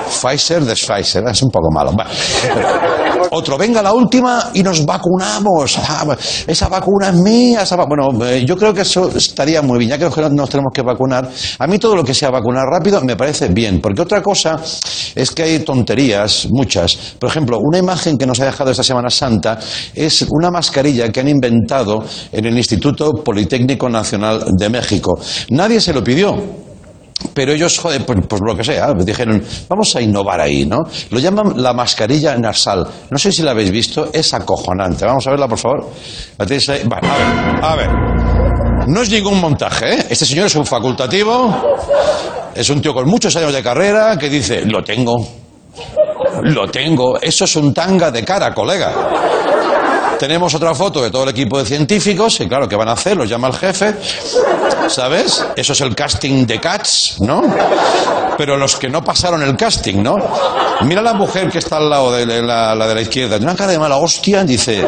Pfizer, 0.09 0.65
de 0.65 0.75
Pfizer, 0.75 1.25
es 1.29 1.43
un 1.43 1.51
poco 1.51 1.71
malo. 1.71 1.93
Otro, 3.31 3.59
venga 3.59 3.83
la 3.83 3.93
última 3.93 4.51
y 4.55 4.63
nos 4.63 4.87
vacunamos. 4.87 5.79
Ah, 5.79 6.17
esa 6.47 6.69
vacuna 6.69 7.09
es 7.09 7.15
mía. 7.15 7.65
Bueno, 7.87 8.25
eh, 8.25 8.45
yo 8.47 8.57
creo 8.57 8.73
que 8.73 8.83
eso 8.83 9.11
estaría 9.15 9.61
muy 9.61 9.79
bien, 9.79 9.91
ya 9.91 9.99
que 9.99 10.05
nos 10.31 10.49
tenemos 10.49 10.73
que 10.73 10.83
vacunar. 10.83 11.29
A 11.59 11.67
mí 11.67 11.79
todo 11.79 11.95
lo 11.95 12.05
que 12.05 12.15
sea 12.15 12.31
vacunar 12.31 12.67
rápido 12.67 13.01
me 13.03 13.17
parece 13.17 13.49
bien, 13.49 13.81
porque 13.81 14.03
otra 14.03 14.23
cosa 14.23 14.61
es 15.15 15.31
que 15.31 15.43
hay 15.43 15.59
tonterías, 15.61 16.49
muchas. 16.51 16.97
Por 17.19 17.29
ejemplo, 17.29 17.59
una 17.61 17.79
imagen 17.79 18.17
que 18.17 18.27
nos 18.27 18.41
ha 18.41 18.47
dejado 18.47 18.71
esta 18.71 18.83
Semana 18.83 19.11
Santa 19.11 19.59
es 19.95 20.27
una 20.31 20.51
mascarilla 20.51 21.11
que 21.11 21.21
han 21.21 21.29
inventado 21.29 22.05
en 22.33 22.45
el 22.45 22.57
Instituto 22.57 23.13
Politécnico 23.13 23.89
Nacional 23.89 24.45
de 24.57 24.69
México. 24.69 25.19
Nadie 25.51 25.81
se 25.81 25.93
lo 25.93 26.03
pidió. 26.03 26.68
Pero 27.35 27.53
ellos, 27.53 27.79
joder, 27.79 28.05
pues, 28.07 28.19
pues, 28.29 28.41
lo 28.45 28.57
que 28.57 28.65
sea, 28.65 28.93
dijeron, 28.95 29.43
vamos 29.69 29.95
a 29.97 30.01
innovar 30.01 30.41
ahí, 30.41 30.65
¿no? 30.65 30.79
Lo 31.11 31.19
llaman 31.19 31.55
la 31.57 31.73
mascarilla 31.73 32.37
nasal. 32.37 32.87
No 33.11 33.19
sé 33.19 33.33
si 33.33 33.43
la 33.43 33.51
habéis 33.53 33.71
visto, 33.71 34.11
es 34.13 34.33
acojonante. 34.35 35.05
Vamos 35.05 35.27
a 35.27 35.31
verla, 35.31 35.49
por 35.49 35.59
favor. 35.59 35.91
A 36.39 36.45
ver, 36.45 36.61
a 37.63 37.77
ver. 37.77 37.89
No 38.87 39.03
es 39.03 39.11
ningún 39.11 39.41
montaje, 39.41 39.95
¿eh? 39.95 40.07
Este 40.11 40.25
señor 40.25 40.47
es 40.47 40.55
un 40.55 40.65
facultativo, 40.65 41.55
es 42.55 42.71
un 42.71 42.81
tío 42.81 42.95
con 42.95 43.07
muchos 43.09 43.35
años 43.37 43.53
de 43.53 43.63
carrera 43.63 44.17
que 44.17 44.31
dice, 44.31 44.65
lo 44.65 44.83
tengo, 44.83 45.17
lo 46.43 46.71
tengo. 46.71 47.21
Eso 47.21 47.45
es 47.45 47.57
un 47.57 47.75
tanga 47.75 48.11
de 48.11 48.25
cara, 48.25 48.55
colega. 48.55 48.93
Tenemos 50.19 50.55
otra 50.55 50.75
foto 50.75 51.03
de 51.03 51.11
todo 51.11 51.23
el 51.25 51.29
equipo 51.31 51.59
de 51.59 51.65
científicos, 51.65 52.41
y 52.41 52.49
claro, 52.49 52.69
¿qué 52.69 52.77
van 52.77 52.89
a 52.89 52.93
hacer? 52.93 53.17
Los 53.17 53.29
llama 53.29 53.49
el 53.49 53.55
jefe, 53.55 53.95
¿sabes? 54.89 55.47
Eso 55.55 55.73
es 55.73 55.81
el 55.81 55.95
casting 55.95 56.45
de 56.47 56.61
Cats, 56.61 57.17
¿no? 57.21 57.43
Pero 58.37 58.57
los 58.57 58.77
que 58.77 58.89
no 58.89 59.03
pasaron 59.03 59.43
el 59.43 59.57
casting, 59.57 60.03
¿no? 60.03 60.17
Mira 60.83 61.03
la 61.03 61.15
mujer 61.15 61.51
que 61.51 61.59
está 61.59 61.77
al 61.77 61.89
lado 61.89 62.13
de 62.13 62.27
la, 62.43 62.75
la 62.75 62.87
de 62.87 62.95
la 62.95 63.01
izquierda, 63.01 63.37
tiene 63.37 63.51
una 63.51 63.57
cara 63.57 63.73
de 63.73 63.79
mala 63.79 63.97
hostia, 63.97 64.45
dice, 64.45 64.85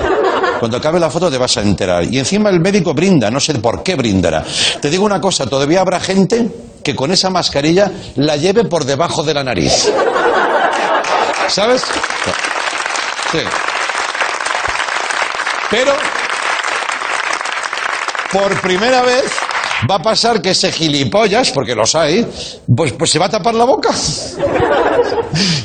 cuando 0.58 0.76
acabe 0.76 0.98
la 1.00 1.10
foto 1.10 1.30
te 1.30 1.38
vas 1.38 1.56
a 1.56 1.62
enterar. 1.62 2.04
Y 2.04 2.18
encima 2.18 2.50
el 2.50 2.60
médico 2.60 2.92
brinda, 2.92 3.30
no 3.30 3.40
sé 3.40 3.54
por 3.54 3.82
qué 3.82 3.94
brindará. 3.94 4.44
Te 4.80 4.90
digo 4.90 5.04
una 5.04 5.20
cosa, 5.20 5.46
todavía 5.46 5.80
habrá 5.80 6.00
gente 6.00 6.48
que 6.82 6.96
con 6.96 7.12
esa 7.12 7.30
mascarilla 7.30 7.90
la 8.16 8.36
lleve 8.36 8.64
por 8.64 8.84
debajo 8.84 9.22
de 9.22 9.34
la 9.34 9.44
nariz. 9.44 9.90
¿Sabes? 11.48 11.82
Sí. 13.32 13.38
Pero, 15.70 15.92
por 18.32 18.60
primera 18.60 19.02
vez, 19.02 19.30
va 19.88 19.96
a 19.96 20.02
pasar 20.02 20.40
que 20.42 20.50
ese 20.50 20.72
gilipollas, 20.72 21.50
porque 21.50 21.74
los 21.74 21.94
hay, 21.94 22.26
pues, 22.74 22.92
pues 22.92 23.10
se 23.10 23.18
va 23.18 23.26
a 23.26 23.30
tapar 23.30 23.54
la 23.54 23.64
boca. 23.64 23.90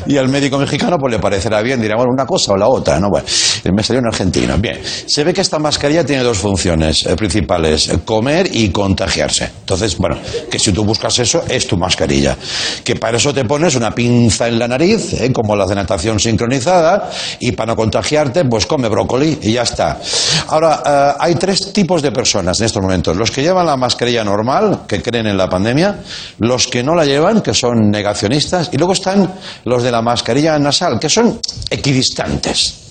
Y 0.08 0.18
al 0.18 0.30
médico 0.30 0.58
mexicano 0.60 0.98
pues 1.00 1.12
le 1.12 1.20
parecerá 1.20 1.62
bien, 1.62 1.82
dirá, 1.82 1.96
bueno, 1.96 2.12
una 2.14 2.26
cosa 2.26 2.54
o 2.54 2.58
la 2.58 2.68
otra, 2.68 3.00
¿no? 3.00 3.10
Bueno, 3.10 3.26
me 3.74 3.84
salió 3.84 4.00
en 4.00 4.08
argentino. 4.08 4.58
Bien, 4.58 4.80
se 4.84 5.24
ve 5.24 5.34
que 5.34 5.42
esta 5.42 5.58
mascarilla 5.58 6.06
tiene 6.06 6.24
dos 6.24 6.38
funciones 6.38 7.06
eh, 7.06 7.16
principales, 7.16 7.90
comer 8.06 8.48
y 8.52 8.70
contagiarse. 8.70 9.50
Entonces, 9.62 9.98
bueno, 9.98 10.18
que 10.50 10.60
si 10.60 10.72
tú 10.72 10.86
buscas 10.86 11.18
eso, 11.20 11.44
es 11.50 11.68
tu 11.68 11.78
mascarilla. 11.78 12.38
Que 12.84 12.96
para 12.96 13.18
eso 13.18 13.34
te 13.34 13.46
pones 13.46 13.76
una 13.76 13.92
pinza 13.92 14.48
en 14.48 14.60
la 14.60 14.68
nariz, 14.68 15.14
¿eh? 15.14 15.34
como 15.34 15.56
las 15.56 15.70
de 15.70 15.76
natación 15.76 16.20
sincronizada, 16.20 17.10
y 17.40 17.54
para 17.54 17.72
no 17.72 17.76
contagiarte, 17.76 18.46
pues 18.46 18.66
come 18.68 18.88
brócoli 18.88 19.40
y 19.42 19.54
ya 19.54 19.64
está. 19.64 20.00
Ahora, 20.48 20.84
eh, 20.86 21.18
hay 21.20 21.36
tres 21.36 21.74
tipos 21.74 22.02
de 22.02 22.12
personas 22.12 22.60
en 22.60 22.68
estos 22.68 22.82
momentos. 22.82 23.18
Los 23.18 23.32
que 23.32 23.42
llevan 23.42 23.66
la 23.66 23.76
mascarilla 23.76 24.05
normal, 24.24 24.82
que 24.88 25.02
creen 25.02 25.28
en 25.28 25.38
la 25.38 25.50
pandemia, 25.50 26.00
los 26.40 26.68
que 26.68 26.84
no 26.84 26.96
la 26.96 27.06
llevan, 27.06 27.42
que 27.42 27.54
son 27.54 27.90
negacionistas, 27.90 28.70
y 28.72 28.78
luego 28.78 28.94
están 28.94 29.34
los 29.66 29.84
de 29.84 29.92
la 29.92 30.02
mascarilla 30.02 30.58
nasal, 30.60 31.00
que 31.00 31.10
son 31.10 31.40
equidistantes. 31.70 32.82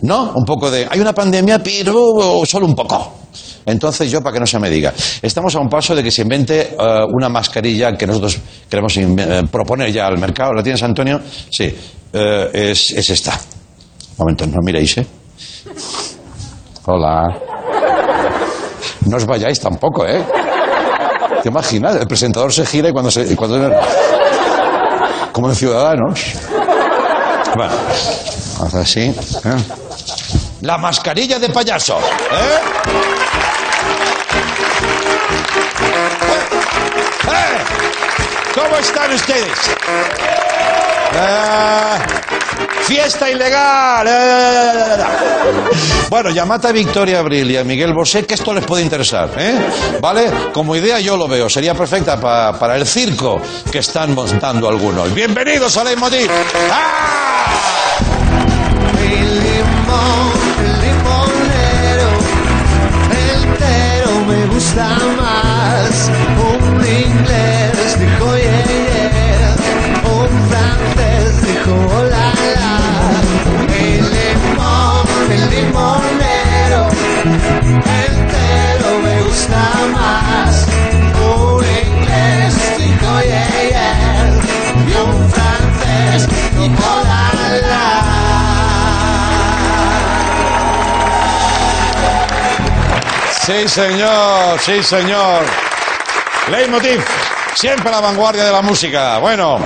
¿No? 0.00 0.32
Un 0.34 0.44
poco 0.44 0.70
de. 0.70 0.86
Hay 0.88 1.00
una 1.00 1.12
pandemia, 1.12 1.58
pero 1.58 2.42
solo 2.46 2.66
un 2.66 2.74
poco. 2.74 3.14
Entonces, 3.66 4.10
yo, 4.10 4.22
para 4.22 4.34
que 4.34 4.40
no 4.40 4.46
se 4.46 4.58
me 4.58 4.70
diga, 4.70 4.94
estamos 5.20 5.54
a 5.54 5.58
un 5.58 5.68
paso 5.68 5.94
de 5.94 6.02
que 6.02 6.10
se 6.10 6.22
invente 6.22 6.76
eh, 6.78 7.04
una 7.12 7.28
mascarilla 7.28 7.96
que 7.96 8.06
nosotros 8.06 8.38
queremos 8.68 8.96
eh, 8.96 9.42
proponer 9.50 9.92
ya 9.92 10.06
al 10.06 10.18
mercado. 10.18 10.54
¿La 10.54 10.62
tienes, 10.62 10.82
Antonio? 10.82 11.20
Sí. 11.50 11.74
Eh, 12.12 12.50
es, 12.52 12.92
es 12.92 13.10
esta. 13.10 13.32
Un 13.32 14.16
momento, 14.18 14.46
no 14.46 14.56
miréis, 14.62 14.98
¿eh? 14.98 15.06
Hola. 16.86 17.38
No 19.06 19.16
os 19.16 19.26
vayáis 19.26 19.60
tampoco, 19.60 20.06
¿eh? 20.06 20.24
¿Te 21.42 21.48
imaginas? 21.48 21.96
El 21.96 22.06
presentador 22.06 22.52
se 22.52 22.66
gira 22.66 22.88
y 22.88 22.92
cuando 22.92 23.10
se. 23.10 23.22
y 23.22 23.34
cuando- 23.36 23.70
como 25.32 25.50
en 25.50 25.56
Ciudadanos. 25.56 26.20
Bueno, 27.54 27.72
hace 28.64 28.78
así. 28.78 29.00
¿eh? 29.00 29.56
La 30.62 30.76
mascarilla 30.78 31.38
de 31.38 31.48
payaso. 31.50 31.98
¿eh? 31.98 32.58
¡Eh! 37.28 37.58
¿Cómo 38.54 38.76
están 38.76 39.12
ustedes? 39.12 39.58
Fiesta 42.82 43.30
ilegal. 43.30 44.06
eh. 44.08 45.04
Bueno, 46.08 46.30
llamad 46.30 46.64
a 46.66 46.72
Victoria 46.72 47.18
Abril 47.20 47.50
y 47.50 47.56
a 47.56 47.64
Miguel 47.64 47.92
Bosé, 47.92 48.24
que 48.26 48.34
esto 48.34 48.52
les 48.54 48.64
puede 48.64 48.82
interesar. 48.82 49.30
¿eh? 49.38 49.54
¿Vale? 50.00 50.30
Como 50.52 50.74
idea 50.76 50.98
yo 51.00 51.16
lo 51.16 51.28
veo. 51.28 51.48
Sería 51.48 51.74
perfecta 51.74 52.18
pa- 52.20 52.58
para 52.58 52.76
el 52.76 52.86
circo 52.86 53.40
que 53.70 53.78
están 53.78 54.14
montando 54.14 54.68
algunos. 54.68 55.12
Bienvenidos 55.14 55.76
a 55.76 55.84
Leitmotiv. 55.84 56.30
¡Ah! 56.70 57.44
Me 64.26 64.46
gusta 64.46 64.84
más. 65.16 66.10
Un 66.38 66.78
dijo 67.98 68.36
Sí, 93.48 93.66
señor, 93.66 94.60
sí, 94.60 94.82
señor. 94.82 95.42
Leitmotiv. 96.50 97.02
Siempre 97.60 97.88
a 97.88 97.90
la 97.90 98.00
vanguardia 98.00 98.44
de 98.44 98.52
la 98.52 98.62
música. 98.62 99.18
Bueno, 99.18 99.58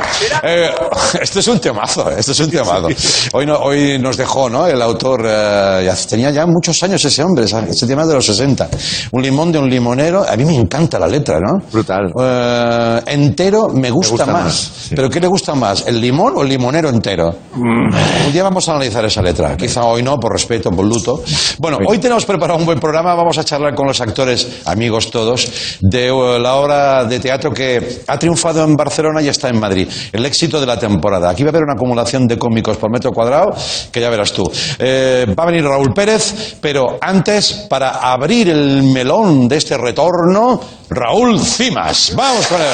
eh, 0.42 0.70
este 1.20 1.40
es 1.40 1.49
un 1.49 1.61
temazo, 1.61 2.08
este 2.11 2.32
es 2.32 2.40
un 2.40 2.50
temazo. 2.50 2.88
Hoy, 3.34 3.44
no, 3.44 3.58
hoy 3.58 3.99
nos 3.99 4.16
dejó, 4.16 4.49
¿no? 4.49 4.66
El 4.66 4.80
autor, 4.80 5.26
eh, 5.28 5.92
tenía 6.08 6.30
ya 6.30 6.46
muchos 6.46 6.82
años 6.82 7.04
ese 7.04 7.22
hombre, 7.22 7.44
ese 7.44 7.87
tema 7.87 8.06
de 8.06 8.14
los 8.14 8.25
60. 8.25 8.70
Un 9.11 9.22
limón 9.22 9.52
de 9.52 9.58
un 9.58 9.68
limonero. 9.68 10.25
A 10.26 10.34
mí 10.38 10.44
me 10.46 10.56
encanta 10.56 10.99
la 10.99 11.06
letra, 11.06 11.38
¿no? 11.38 11.58
Brutal. 11.70 12.11
Eh, 12.18 13.02
entero 13.08 13.68
me 13.68 13.90
gusta, 13.90 14.25
gusta 14.25 14.26
más. 14.26 14.44
más, 14.44 14.54
sí. 14.54 14.94
¿Pero 14.96 15.11
qué 15.11 15.20
le 15.20 15.26
gusta 15.26 15.54
más? 15.54 15.84
¿El 15.87 16.00
limón 16.00 16.32
o 16.34 16.42
el 16.44 16.49
limonero 16.49 16.88
entero? 16.88 17.34
Un 17.54 18.32
día 18.32 18.42
vamos 18.42 18.66
a 18.70 18.72
analizar 18.72 19.04
esa 19.04 19.20
letra. 19.20 19.54
Quizá 19.54 19.84
hoy 19.84 20.02
no, 20.02 20.18
por 20.18 20.32
respeto, 20.32 20.70
por 20.70 20.87
luto. 20.87 21.22
Bueno, 21.58 21.76
hoy 21.87 21.99
tenemos 21.99 22.25
preparado 22.25 22.58
un 22.58 22.64
buen 22.64 22.80
programa. 22.80 23.14
Vamos 23.14 23.37
a 23.37 23.44
charlar 23.44 23.75
con 23.75 23.87
los 23.87 24.00
actores, 24.00 24.62
amigos 24.64 25.11
todos, 25.11 25.76
de 25.82 26.08
eh, 26.08 26.38
la 26.40 26.54
obra 26.54 27.04
de 27.04 27.20
teatro 27.20 27.52
que 27.52 27.81
ha 28.06 28.18
triunfado 28.18 28.64
en 28.64 28.76
Barcelona 28.76 29.22
y 29.22 29.28
está 29.28 29.48
en 29.48 29.58
Madrid. 29.58 29.88
El 30.12 30.24
éxito 30.26 30.60
de 30.60 30.66
la 30.66 30.78
temporada. 30.78 31.30
Aquí 31.30 31.42
va 31.42 31.48
a 31.48 31.50
haber 31.50 31.62
una 31.62 31.74
acumulación 31.74 32.26
de 32.26 32.38
cómicos 32.38 32.76
por 32.76 32.90
metro 32.90 33.10
cuadrado 33.12 33.50
que 33.90 34.00
ya 34.00 34.10
verás 34.10 34.32
tú. 34.32 34.50
Eh, 34.78 35.26
va 35.38 35.44
a 35.44 35.46
venir 35.46 35.64
Raúl 35.64 35.92
Pérez, 35.94 36.56
pero 36.60 36.98
antes, 37.00 37.66
para 37.68 38.12
abrir 38.12 38.48
el 38.50 38.82
melón 38.84 39.48
de 39.48 39.56
este 39.56 39.76
retorno, 39.76 40.60
Raúl 40.90 41.40
Cimas. 41.40 42.12
Vamos 42.14 42.46
con 42.46 42.60
él. 42.60 42.66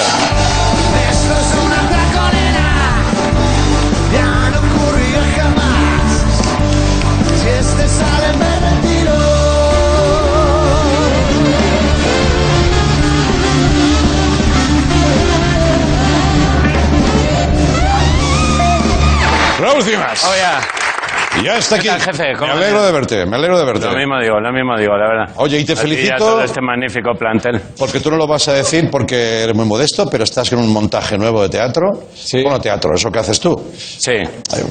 Esto 1.10 1.32
es 1.32 1.64
una 1.64 1.88
ya 4.12 4.50
no 4.50 4.58
ocurrió 4.58 5.20
jamás. 5.36 6.22
Si 7.42 7.48
este 7.48 7.88
sale 7.88 8.57
Raúl 19.58 19.82
Cimas. 19.82 20.24
Oye, 20.24 21.42
Ya 21.44 21.58
está 21.58 21.76
aquí. 21.76 21.84
¿Qué 21.84 21.90
tal, 21.90 22.00
jefe? 22.00 22.24
Me 22.32 22.36
¿Cómo 22.38 22.52
alegro 22.52 22.82
de 22.86 22.92
verte, 22.92 23.26
me 23.26 23.36
alegro 23.36 23.58
de 23.58 23.64
verte. 23.64 23.86
lo 23.86 23.94
mismo 23.96 24.18
digo, 24.20 24.40
lo 24.40 24.52
mismo 24.52 24.76
digo, 24.78 24.96
la 24.96 25.08
verdad. 25.08 25.34
Oye, 25.36 25.58
y 25.60 25.64
te 25.64 25.76
felicito- 25.76 26.14
a 26.14 26.16
todo 26.18 26.42
este 26.42 26.60
magnífico 26.60 27.12
plantel. 27.18 27.60
Porque 27.78 28.00
tú 28.00 28.10
no 28.10 28.16
lo 28.16 28.26
vas 28.26 28.48
a 28.48 28.52
decir 28.54 28.88
porque 28.90 29.42
eres 29.44 29.54
muy 29.54 29.64
modesto, 29.66 30.06
pero 30.10 30.24
estás 30.24 30.50
en 30.52 30.58
un 30.60 30.72
montaje 30.72 31.16
nuevo 31.18 31.42
de 31.42 31.48
teatro. 31.48 31.86
Sí. 32.14 32.42
Bueno, 32.42 32.60
teatro, 32.60 32.94
eso 32.94 33.10
que 33.10 33.18
haces 33.18 33.38
tú. 33.40 33.54
Sí, 33.76 34.12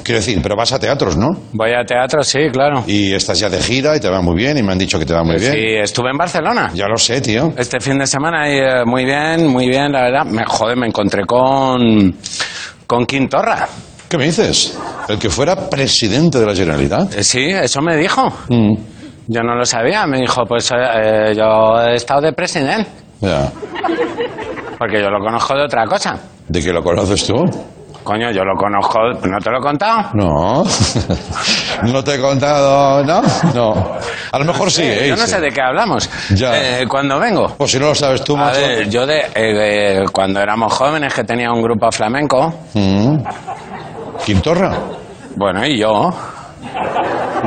Quiero 0.04 0.20
decir, 0.20 0.40
pero 0.42 0.56
vas 0.56 0.72
a 0.74 0.80
teatros, 0.80 1.16
¿no? 1.18 1.28
voy 1.54 1.72
a 1.74 1.84
teatro, 1.86 2.24
sí, 2.24 2.40
claro. 2.52 2.84
Y 2.88 3.14
estás 3.14 3.40
ya 3.40 3.50
de 3.50 3.60
gira 3.62 3.96
y 3.96 4.00
te 4.00 4.10
va 4.10 4.22
muy 4.22 4.36
bien 4.36 4.58
y 4.58 4.64
me 4.64 4.72
han 4.74 4.78
dicho 4.78 4.98
que 5.00 5.06
te 5.06 5.14
va 5.14 5.24
muy 5.24 5.38
bien. 5.38 5.52
Sí, 5.54 5.60
estuve 5.82 6.10
en 6.12 6.18
Barcelona. 6.18 6.72
Ya 6.74 6.88
lo 6.88 6.98
sé, 6.98 7.22
tío. 7.22 7.54
Este 7.58 7.80
fin 7.80 7.98
de 8.00 8.08
semana 8.08 8.50
y 8.50 8.58
eh, 8.58 8.84
muy 8.86 9.06
bien, 9.06 9.48
muy 9.48 9.68
bien, 9.70 9.92
la 9.92 10.02
verdad. 10.04 10.26
Me, 10.26 10.44
joder, 10.46 10.76
me 10.78 10.88
encontré 10.88 11.24
con 11.26 12.16
con 12.86 13.06
Quintorra. 13.06 13.68
¿Qué 14.10 14.18
me 14.18 14.26
dices? 14.26 14.78
El 15.10 15.20
que 15.20 15.30
fuera 15.30 15.70
presidente 15.70 16.40
de 16.40 16.46
la 16.46 16.56
Generalitat. 16.56 17.14
Eh, 17.16 17.24
Sí, 17.24 17.50
eso 17.50 17.82
me 17.82 17.96
dijo. 17.98 18.28
Mm, 18.50 18.74
Yo 19.28 19.42
no 19.44 19.56
lo 19.56 19.66
sabía. 19.66 20.06
Me 20.08 20.20
dijo, 20.22 20.46
pues 20.46 20.72
eh, 20.72 21.34
yo 21.36 21.80
he 21.82 21.96
estado 21.96 22.22
de 22.22 22.34
presidente. 22.34 22.90
ya. 23.22 23.52
Porque 24.78 25.02
yo 25.02 25.10
lo 25.10 25.20
conozco 25.20 25.56
de 25.56 25.64
otra 25.64 25.86
cosa. 25.86 26.18
¿De 26.48 26.62
qué 26.64 26.72
lo 26.72 26.84
conoces 26.84 27.26
tú? 27.26 27.34
Coño, 28.04 28.32
yo 28.32 28.44
lo 28.46 28.56
conozco. 28.56 29.00
¿No 29.28 29.40
te 29.40 29.50
lo 29.50 29.58
he 29.58 29.62
contado? 29.62 30.12
No. 30.14 30.64
no 31.84 32.04
te 32.04 32.16
he 32.16 32.22
contado, 32.22 33.04
¿no? 33.04 33.22
No. 33.54 33.98
A 34.32 34.40
lo 34.40 34.46
mejor 34.46 34.72
sí, 34.72 34.84
¿eh? 34.84 35.08
Yo 35.10 35.16
no 35.18 35.26
sé 35.28 35.42
de 35.42 35.52
qué 35.52 35.62
hablamos. 35.62 36.10
Ya. 36.30 36.82
Eh, 36.82 36.88
cuando 36.88 37.20
vengo. 37.20 37.56
Pues 37.58 37.72
si 37.72 37.80
no 37.80 37.88
lo 37.88 37.96
sabes 37.96 38.24
tú, 38.24 38.36
A 38.38 38.46
macho. 38.46 38.62
ver, 38.62 38.88
yo 38.90 39.06
de, 39.06 39.20
eh, 39.36 39.54
de- 40.04 40.06
cuando 40.14 40.40
éramos 40.40 40.72
jóvenes 40.72 41.14
que 41.14 41.24
tenía 41.26 41.52
un 41.52 41.62
grupo 41.62 41.92
flamenco, 41.92 42.54
Mm. 42.74 43.18
¿Quintorra? 44.26 44.72
bueno, 45.36 45.66
y 45.66 45.78
yo, 45.78 46.10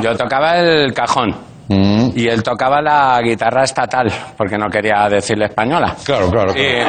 yo 0.01 0.15
tocaba 0.15 0.57
el 0.57 0.93
cajón. 0.93 1.35
Mm. 1.67 2.09
y 2.15 2.27
él 2.27 2.43
tocaba 2.43 2.81
la 2.81 3.21
guitarra 3.23 3.63
estatal, 3.63 4.11
porque 4.35 4.57
no 4.57 4.67
quería 4.67 5.07
decirle 5.09 5.45
española. 5.45 5.95
Claro, 6.03 6.29
claro. 6.29 6.51
Y, 6.53 6.83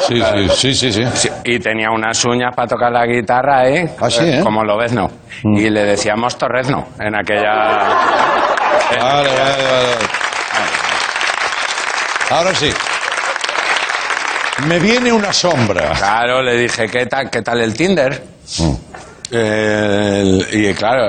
Sí, 0.00 0.18
sí, 0.22 0.48
sí, 0.48 0.74
sí, 0.74 0.92
sí. 0.92 1.04
sí, 1.12 1.28
y 1.44 1.58
tenía 1.58 1.90
unas 1.90 2.24
uñas 2.24 2.54
para 2.56 2.66
tocar 2.66 2.90
la 2.90 3.04
guitarra, 3.04 3.68
¿eh? 3.68 3.94
Ah, 4.00 4.08
sí, 4.08 4.24
¿eh? 4.24 4.40
Como 4.42 4.64
Lobezno. 4.64 5.10
Y 5.44 5.68
le 5.68 5.84
decíamos 5.84 6.38
Torrezno 6.38 6.86
en 6.98 7.14
aquella... 7.14 7.52
Vale, 8.98 9.28
vale, 9.28 9.28
vale. 9.28 9.96
Ahora 12.30 12.54
sí. 12.54 12.72
Me 14.66 14.78
viene 14.78 15.12
una 15.12 15.32
sombra. 15.32 15.90
Claro, 15.92 16.42
le 16.42 16.56
dije, 16.56 16.86
¿qué 16.88 17.06
tal, 17.06 17.28
qué 17.28 17.42
tal 17.42 17.60
el 17.60 17.74
Tinder? 17.74 18.22
Mm. 18.58 18.74
El- 19.30 20.46
y 20.52 20.72
claro, 20.74 21.08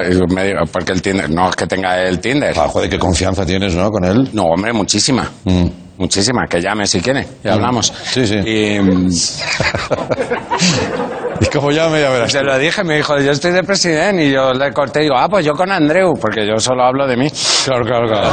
porque 0.71 0.91
el 0.91 1.01
Tinder, 1.01 1.29
no 1.29 1.49
es 1.49 1.55
que 1.55 1.65
tenga 1.67 2.01
el 2.03 2.19
Tinder. 2.19 2.53
Ah, 2.57 2.67
joder, 2.67 2.89
qué 2.89 2.99
confianza 2.99 3.45
tienes, 3.45 3.75
¿no? 3.75 3.89
Con 3.89 4.03
él. 4.05 4.29
No, 4.33 4.43
hombre, 4.43 4.73
muchísima. 4.73 5.29
Mm. 5.45 5.65
Muchísima, 5.97 6.45
que 6.49 6.59
llame 6.61 6.87
si 6.87 6.99
quiere, 6.99 7.27
ya 7.43 7.53
hablamos. 7.53 7.93
Sí, 8.11 8.25
sí. 8.25 8.35
Y 8.37 8.79
mm, 8.79 9.09
Y 11.41 11.45
como 11.47 11.71
ya 11.71 11.89
me 11.89 11.99
ya 12.01 12.09
verás. 12.11 12.31
se 12.31 12.43
lo 12.43 12.57
dije, 12.59 12.83
me 12.83 12.97
dijo, 12.97 13.17
yo 13.19 13.31
estoy 13.31 13.51
de 13.51 13.63
presidente, 13.63 14.25
y 14.25 14.31
yo 14.31 14.53
le 14.53 14.71
corté 14.73 14.99
y 14.99 15.03
digo, 15.03 15.15
ah, 15.17 15.27
pues 15.27 15.43
yo 15.45 15.53
con 15.53 15.71
Andreu, 15.71 16.13
porque 16.19 16.45
yo 16.45 16.59
solo 16.59 16.83
hablo 16.83 17.07
de 17.07 17.17
mí. 17.17 17.27
Claro, 17.65 17.83
claro, 17.83 18.07
claro. 18.07 18.29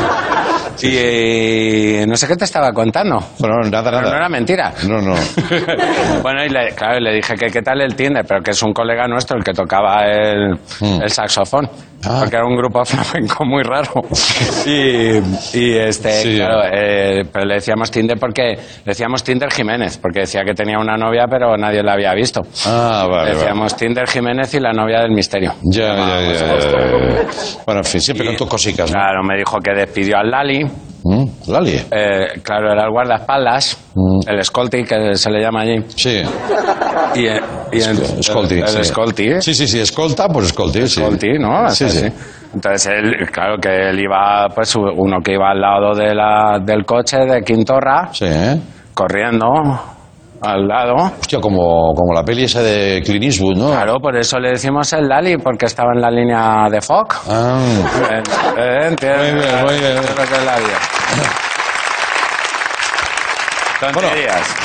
Y 0.83 0.91
eh, 0.97 2.05
no 2.09 2.17
sé 2.17 2.27
qué 2.29 2.37
te 2.37 2.45
estaba 2.45 2.73
contando. 2.73 3.19
Bueno, 3.39 3.57
nada, 3.71 3.85
Pero 3.91 3.97
nada. 4.03 4.11
no 4.11 4.17
era 4.17 4.29
mentira. 4.29 4.73
No, 4.87 5.01
no. 5.01 5.15
bueno, 6.23 6.45
y 6.45 6.49
le, 6.49 6.75
claro, 6.75 7.01
le 7.01 7.15
dije 7.15 7.35
que 7.35 7.47
qué 7.47 7.63
tal 7.63 7.81
el 7.81 7.95
Tinder, 7.95 8.25
pero 8.27 8.41
que 8.43 8.51
es 8.53 8.63
un 8.63 8.73
colega 8.73 9.07
nuestro 9.09 9.37
el 9.39 9.45
que 9.45 9.53
tocaba 9.53 10.05
el, 10.07 10.55
Mm. 10.81 11.03
el 11.03 11.11
saxofón. 11.11 11.69
Ah. 12.05 12.19
Porque 12.21 12.37
era 12.37 12.47
un 12.47 12.57
grupo 12.57 12.85
flamenco 12.85 13.45
muy 13.45 13.63
raro. 13.63 13.91
y, 14.67 15.19
y 15.59 15.77
este, 15.77 16.11
Sí. 16.13 16.37
claro, 16.37 16.63
eh, 16.73 17.25
pero 17.33 17.45
le 17.47 17.55
decíamos 17.55 17.91
Tinder 17.91 18.19
porque 18.19 18.43
le 18.55 18.59
decíamos 18.85 19.25
Tinder 19.25 19.51
Jiménez, 19.53 19.99
porque 19.99 20.21
decía 20.21 20.43
que 20.45 20.55
tenía 20.55 20.79
una 20.79 20.97
novia, 20.97 21.27
pero 21.29 21.57
nadie 21.57 21.83
la 21.83 21.95
había 21.95 22.15
visto. 22.15 22.43
Ah, 22.67 23.07
vale, 23.11 23.11
le 23.11 23.17
vale. 23.31 23.35
decíamos 23.35 23.77
Tinder 23.77 24.07
Jiménez 24.09 24.55
y 24.55 24.61
la 24.61 24.73
novia 24.73 25.01
del 25.01 25.11
misterio. 25.11 25.55
Ya, 25.63 25.97
ya, 25.97 26.21
ya, 26.21 26.33
ya, 26.33 26.59
ya. 26.59 27.27
Bueno, 27.67 27.81
en 27.81 27.85
fin, 27.85 28.01
siempre 28.01 28.25
Y, 28.25 28.29
con 28.29 28.37
tus 28.37 28.49
cositas, 28.49 28.91
¿no? 28.91 28.99
Claro, 28.99 29.23
me 29.25 29.37
dijo 29.37 29.59
que 29.59 29.73
despidió 29.75 30.19
al 30.19 30.31
Lali. 30.31 30.65
Mm, 31.05 31.25
Lali. 31.51 31.81
eh, 31.91 32.41
claro, 32.43 32.73
era 32.73 32.85
el 32.85 32.91
guardaespaldas, 32.91 33.79
Mm. 33.95 34.21
el 34.29 34.45
Scolti, 34.45 34.85
que 34.85 35.15
se 35.15 35.31
le 35.31 35.41
llama 35.41 35.61
allí. 35.63 35.77
Sí. 35.95 36.23
Y, 37.15 37.27
eh, 37.27 37.41
y 37.73 37.83
en- 37.83 38.03
Escolti. 38.19 38.59
el, 38.61 38.69
sí. 38.69 39.41
Sí, 39.41 39.55
sí, 39.55 39.69
sí, 39.69 39.81
escolta, 39.81 40.29
pues 40.29 40.47
escolti, 40.47 40.87
sí. 40.89 41.01
Scolti, 41.01 41.39
¿no? 41.39 41.69
Sí, 41.71 41.85
Así. 41.85 42.01
sí. 42.01 42.13
Entonces 42.55 42.87
él, 42.93 43.31
claro 43.31 43.57
que 43.59 43.69
él 43.91 44.01
iba, 44.01 44.49
pues 44.55 44.75
uno 44.77 45.19
que 45.23 45.33
iba 45.35 45.51
al 45.51 45.61
lado 45.61 45.95
de 45.95 46.15
la, 46.15 46.59
del 46.65 46.85
coche 46.85 47.19
de 47.19 47.43
Quintorra, 47.43 48.09
Sí, 48.13 48.25
¿eh? 48.27 48.59
corriendo 48.95 49.47
al 50.43 50.67
lado. 50.69 50.95
Hostia, 51.21 51.41
como, 51.41 51.93
como 51.95 52.13
la 52.15 52.23
peli 52.23 52.45
esa 52.45 52.63
de 52.63 53.03
Clint 53.05 53.25
Eastwood, 53.25 53.57
¿no? 53.57 53.71
Claro, 53.71 53.99
por 54.01 54.17
eso 54.17 54.39
le 54.39 54.51
decimos 54.51 54.93
el 54.93 55.09
Lali, 55.09 55.37
porque 55.39 55.67
estaba 55.67 55.91
en 55.95 56.01
la 56.01 56.11
línea 56.11 56.69
de 56.71 56.81
Foc. 56.81 57.17
Ah, 57.29 57.59
Eh, 58.11 58.23
eh. 58.59 58.97
Muy 59.01 59.41
bien, 59.41 59.65
muy 59.65 59.75
bien. 59.79 60.03
Tonterías. 63.81 64.57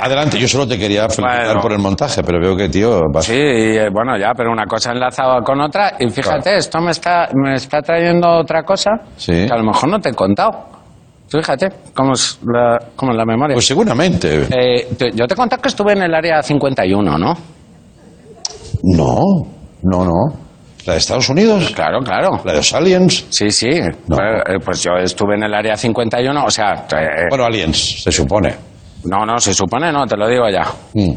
adelante, 0.00 0.38
yo 0.38 0.46
solo 0.46 0.68
te 0.68 0.78
quería 0.78 1.08
felicitar 1.08 1.46
Bueno. 1.46 1.60
por 1.60 1.72
el 1.72 1.78
montaje, 1.78 2.22
pero 2.22 2.38
veo 2.40 2.56
que, 2.56 2.68
tío, 2.68 3.00
vas... 3.12 3.24
Sí, 3.24 3.32
y, 3.34 3.76
eh, 3.76 3.88
bueno, 3.92 4.16
ya, 4.16 4.32
pero 4.36 4.52
una 4.52 4.66
cosa 4.66 4.92
enlazada 4.92 5.40
con 5.42 5.60
otra. 5.60 5.94
Y 5.98 6.08
fíjate, 6.10 6.42
Claro. 6.42 6.58
esto 6.58 6.80
me 6.80 6.90
está, 6.92 7.28
me 7.34 7.54
está 7.54 7.82
trayendo 7.82 8.28
otra 8.38 8.62
cosa 8.62 8.90
Sí. 9.16 9.46
que 9.46 9.52
a 9.52 9.56
lo 9.56 9.64
mejor 9.64 9.88
no 9.88 9.98
te 9.98 10.10
he 10.10 10.14
contado. 10.14 10.75
Tú 11.28 11.38
Fíjate, 11.38 11.68
cómo 11.92 12.12
es 12.12 12.38
la, 12.44 12.78
cómo 12.94 13.10
es 13.12 13.18
la 13.18 13.24
memoria. 13.24 13.54
Pues 13.54 13.66
seguramente. 13.66 14.46
Eh, 14.50 14.88
te- 14.96 15.10
yo 15.12 15.26
te 15.26 15.34
contado 15.34 15.60
que 15.60 15.68
estuve 15.68 15.92
en 15.92 16.02
el 16.02 16.14
área 16.14 16.40
51, 16.42 17.18
¿no? 17.18 17.34
No, 18.82 19.18
no, 19.82 20.04
no. 20.04 20.46
¿La 20.86 20.92
de 20.92 20.98
Estados 21.00 21.28
Unidos? 21.28 21.72
Claro, 21.74 21.98
claro. 22.00 22.40
¿La 22.44 22.52
de 22.52 22.58
los 22.58 22.72
aliens? 22.72 23.26
Sí, 23.30 23.50
sí. 23.50 23.68
No. 24.06 24.16
Pues, 24.16 24.42
eh, 24.48 24.58
pues 24.64 24.82
yo 24.84 24.92
estuve 25.02 25.34
en 25.34 25.42
el 25.42 25.54
área 25.54 25.76
51, 25.76 26.44
o 26.44 26.50
sea, 26.50 26.86
eh, 26.96 27.26
Bueno, 27.28 27.44
aliens, 27.44 28.02
se 28.04 28.12
supone. 28.12 28.54
no, 29.04 29.26
no, 29.26 29.38
se 29.40 29.52
supone, 29.52 29.90
no, 29.90 30.06
te 30.06 30.16
lo 30.16 30.28
digo 30.28 30.48
ya. 30.48 30.62
Mm. 30.94 31.12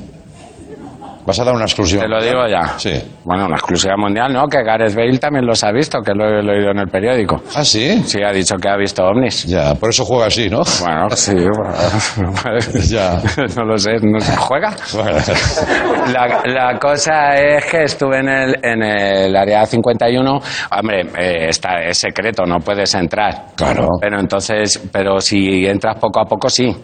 Vas 1.30 1.40
a 1.40 1.44
dar 1.44 1.54
una 1.54 1.66
exclusiva. 1.66 2.02
Te 2.02 2.08
lo 2.08 2.20
digo 2.24 2.48
ya. 2.48 2.80
Sí. 2.80 2.90
Bueno, 3.24 3.46
una 3.46 3.56
exclusiva 3.56 3.96
mundial, 3.96 4.34
¿no? 4.34 4.48
Que 4.48 4.64
Gareth 4.64 4.96
Bale 4.96 5.20
también 5.20 5.46
los 5.46 5.64
ha 5.64 5.72
visto, 5.72 6.02
que 6.02 6.12
lo 6.16 6.26
he 6.26 6.42
leído 6.42 6.72
en 6.72 6.80
el 6.80 6.88
periódico. 6.88 7.44
¿Ah, 7.54 7.64
sí? 7.64 8.02
Sí, 8.04 8.18
ha 8.24 8.32
dicho 8.32 8.56
que 8.56 8.68
ha 8.68 8.76
visto 8.76 9.04
ovnis. 9.06 9.46
Ya, 9.46 9.76
por 9.76 9.92
eso 9.92 10.06
juega 10.06 10.26
así, 10.26 10.50
¿no? 10.50 10.64
Bueno, 10.82 11.08
sí, 11.12 11.36
bueno. 11.36 12.34
Ya. 12.90 13.22
No 13.56 13.64
lo 13.64 13.78
sé, 13.78 13.92
no 14.02 14.20
se 14.20 14.36
juega. 14.38 14.76
Bueno. 14.92 15.20
La, 16.12 16.42
la 16.46 16.80
cosa 16.80 17.36
es 17.36 17.64
que 17.66 17.84
estuve 17.84 18.22
en 18.22 18.28
el, 18.30 18.56
en 18.64 18.82
el 18.82 19.36
área 19.36 19.64
51. 19.68 20.40
Hombre, 20.80 21.02
eh, 21.16 21.50
está, 21.50 21.84
es 21.84 22.00
secreto, 22.00 22.44
no 22.48 22.58
puedes 22.58 22.96
entrar. 22.96 23.50
Claro. 23.56 23.86
Pero 24.02 24.20
entonces, 24.20 24.82
pero 24.92 25.22
si 25.22 25.68
entras 25.68 25.98
poco 26.00 26.22
a 26.22 26.26
poco, 26.26 26.50
sí. 26.50 26.76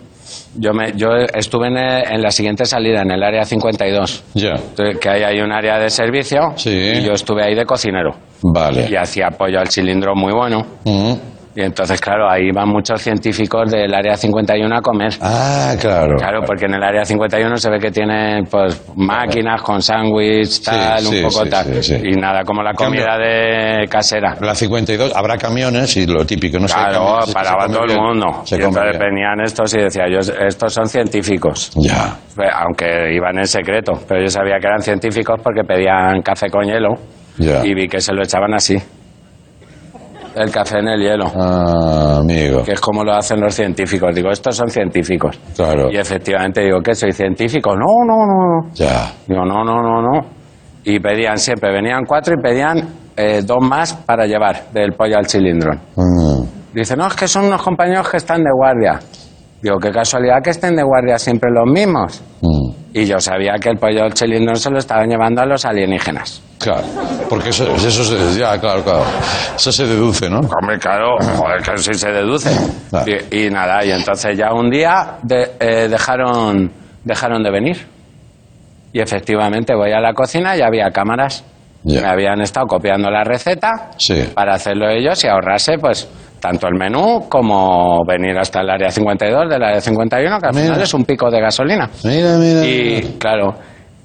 Yo, 0.56 0.72
me, 0.74 0.94
yo 0.96 1.10
estuve 1.34 1.68
en, 1.68 1.78
el- 1.78 2.14
en 2.14 2.22
la 2.22 2.32
siguiente 2.32 2.66
salida, 2.66 3.02
en 3.02 3.12
el 3.12 3.22
área 3.24 3.44
52. 3.46 4.24
Ya. 4.34 4.52
Entonces, 4.52 4.98
Que 5.00 5.10
ahí 5.10 5.24
hay 5.24 5.40
un 5.40 5.52
área 5.52 5.78
de 5.80 5.90
servicio. 5.90 6.54
Sí. 6.56 6.70
Y 6.72 7.02
yo 7.04 7.14
estuve 7.14 7.44
ahí 7.44 7.56
de 7.56 7.66
cocinero. 7.66 8.16
Vale. 8.42 8.88
Y 8.90 8.96
hacía 8.96 9.30
pollo 9.32 9.60
al 9.60 9.70
cilindro 9.70 10.16
muy 10.16 10.34
bueno. 10.34 10.66
Mm. 10.84 11.14
Y 11.58 11.62
entonces, 11.62 12.02
claro, 12.02 12.30
ahí 12.30 12.52
van 12.52 12.68
muchos 12.68 13.02
científicos 13.02 13.72
del 13.72 13.94
área 13.94 14.18
51 14.18 14.76
a 14.76 14.82
comer. 14.82 15.14
Ah, 15.22 15.74
claro. 15.80 16.18
Claro, 16.18 16.42
porque 16.46 16.66
en 16.66 16.74
el 16.74 16.84
área 16.84 17.06
51 17.06 17.56
se 17.56 17.70
ve 17.70 17.80
que 17.80 17.92
tienen 17.92 18.44
pues 18.46 18.84
máquinas 18.98 19.62
con 19.62 19.82
sándwich, 19.82 20.62
tal, 20.62 21.00
sí, 21.02 21.16
un 21.16 21.22
poco 21.30 21.46
sí, 21.46 21.50
tal. 21.50 21.66
sí, 21.76 21.84
sí. 21.84 22.02
Y 22.04 22.12
nada, 22.20 22.44
como 22.44 22.62
la 22.62 22.74
Cambio. 22.74 23.02
comida 23.06 23.18
de 23.18 23.88
casera. 23.88 24.36
La 24.42 24.54
52 24.54 25.16
habrá 25.16 25.38
camiones 25.38 25.96
y 25.96 26.06
lo 26.06 26.26
típico, 26.26 26.60
no 26.60 26.68
sé. 26.68 26.74
Claro, 26.76 27.00
camiones, 27.06 27.34
paraba 27.34 27.68
todo 27.70 27.84
el 27.86 27.98
mundo. 27.98 28.42
Se 28.44 28.58
y 28.58 28.62
entonces 28.62 29.00
venían 29.00 29.40
estos 29.42 29.74
y 29.76 29.78
decía, 29.80 30.04
yo, 30.12 30.20
estos 30.20 30.74
son 30.74 30.90
científicos. 30.90 31.72
Ya. 31.76 32.18
Aunque 32.66 33.14
iban 33.14 33.38
en 33.38 33.48
secreto, 33.48 33.94
pero 34.06 34.22
yo 34.22 34.28
sabía 34.28 34.58
que 34.60 34.68
eran 34.68 34.82
científicos 34.82 35.40
porque 35.42 35.64
pedían 35.64 36.22
café 36.22 36.50
con 36.50 36.66
hielo 36.66 36.96
Ya. 37.38 37.66
y 37.66 37.74
vi 37.74 37.88
que 37.88 38.02
se 38.02 38.12
lo 38.14 38.24
echaban 38.24 38.54
así. 38.54 38.76
El 40.36 40.52
café 40.52 40.80
en 40.80 40.90
el 40.90 41.02
hielo. 41.02 41.32
Ah, 41.34 42.18
amigo. 42.20 42.64
Que 42.64 42.74
es 42.74 42.82
como 42.82 43.04
lo 43.04 43.14
hacen 43.14 43.40
los 43.40 43.56
científicos. 43.56 44.14
Digo, 44.14 44.30
estos 44.30 44.56
son 44.56 44.70
científicos. 44.70 45.40
Claro. 45.56 45.90
Y 45.90 45.98
efectivamente 45.98 46.62
digo, 46.62 46.82
¿qué? 46.82 46.94
¿Soy 46.94 47.14
científico? 47.14 47.74
No, 47.76 47.86
no, 48.06 48.26
no, 48.26 48.36
no. 48.36 48.74
Ya. 48.74 49.14
Digo, 49.26 49.46
no, 49.46 49.64
no, 49.64 49.82
no, 49.82 50.02
no. 50.02 50.26
Y 50.84 51.00
pedían 51.00 51.38
siempre, 51.38 51.72
venían 51.72 52.04
cuatro 52.06 52.36
y 52.38 52.42
pedían 52.42 52.88
eh, 53.16 53.42
dos 53.46 53.62
más 53.62 53.94
para 53.94 54.26
llevar 54.26 54.72
del 54.74 54.92
pollo 54.92 55.18
al 55.18 55.26
cilindrón. 55.26 55.80
Mm. 55.96 56.44
Dice, 56.74 56.98
no, 56.98 57.08
es 57.08 57.16
que 57.16 57.28
son 57.28 57.46
unos 57.46 57.62
compañeros 57.64 58.10
que 58.10 58.18
están 58.18 58.44
de 58.44 58.52
guardia. 58.54 59.00
Digo, 59.62 59.78
qué 59.80 59.90
casualidad 59.92 60.42
que 60.44 60.52
estén 60.52 60.76
de 60.76 60.84
guardia 60.84 61.18
siempre 61.18 61.50
los 61.52 61.66
mismos. 61.72 62.22
Mm. 62.42 62.70
Y 62.94 63.06
yo 63.06 63.20
sabía 63.20 63.56
que 63.60 63.70
el 63.70 63.78
pollo 63.78 64.04
al 64.04 64.14
cilindrón 64.16 64.56
se 64.58 64.70
lo 64.70 64.78
estaban 64.78 65.10
llevando 65.10 65.42
a 65.42 65.46
los 65.46 65.66
alienígenas. 65.66 66.42
Claro. 66.60 66.84
Porque 67.30 67.50
eso, 67.50 67.66
eso 67.76 68.04
se, 68.04 68.40
ya, 68.40 68.58
claro, 68.60 68.84
claro. 68.84 69.04
Eso 69.56 69.72
se 69.72 69.86
deduce, 69.88 70.30
¿no? 70.30 70.40
Hombre, 70.40 70.78
claro, 70.80 71.18
joder, 71.38 71.62
que 71.62 71.78
sí 71.78 71.94
se 71.94 72.12
deduce. 72.12 72.50
Claro. 72.90 73.06
Y, 73.32 73.46
y 73.46 73.50
nada, 73.50 73.84
y 73.84 73.92
entonces 73.92 74.38
ya 74.38 74.54
un 74.54 74.70
día 74.70 75.18
de- 75.24 75.52
eh, 75.60 75.88
dejaron, 75.90 76.72
dejaron 77.04 77.44
de 77.44 77.52
venir. 77.52 77.88
Y 78.94 79.02
efectivamente 79.02 79.76
voy 79.76 79.92
a 79.92 80.00
la 80.00 80.14
cocina 80.14 80.56
y 80.56 80.62
había 80.62 80.90
cámaras. 80.92 81.44
Ya. 81.84 82.02
Me 82.02 82.08
habían 82.08 82.42
estado 82.42 82.66
copiando 82.68 83.10
la 83.12 83.24
receta 83.24 83.92
Sí. 83.98 84.30
para 84.34 84.54
hacerlo 84.56 84.90
ellos 84.90 85.22
y 85.24 85.28
ahorrarse, 85.28 85.78
pues, 85.80 86.08
tanto 86.46 86.68
el 86.68 86.76
menú 86.76 87.28
como 87.28 88.06
venir 88.06 88.38
hasta 88.38 88.62
el 88.62 88.70
área 88.70 88.92
52 88.92 89.50
del 89.50 89.64
área 89.64 89.82
51, 89.82 90.40
que 90.40 90.46
al 90.46 90.54
Mira. 90.54 90.66
final 90.68 90.82
es 90.84 90.94
un 90.94 91.04
pico 91.04 91.32
de 91.32 91.42
gasolina. 91.42 91.90
Mira, 92.04 92.38
mira. 92.38 92.64
Y 92.64 93.18
claro, 93.18 93.56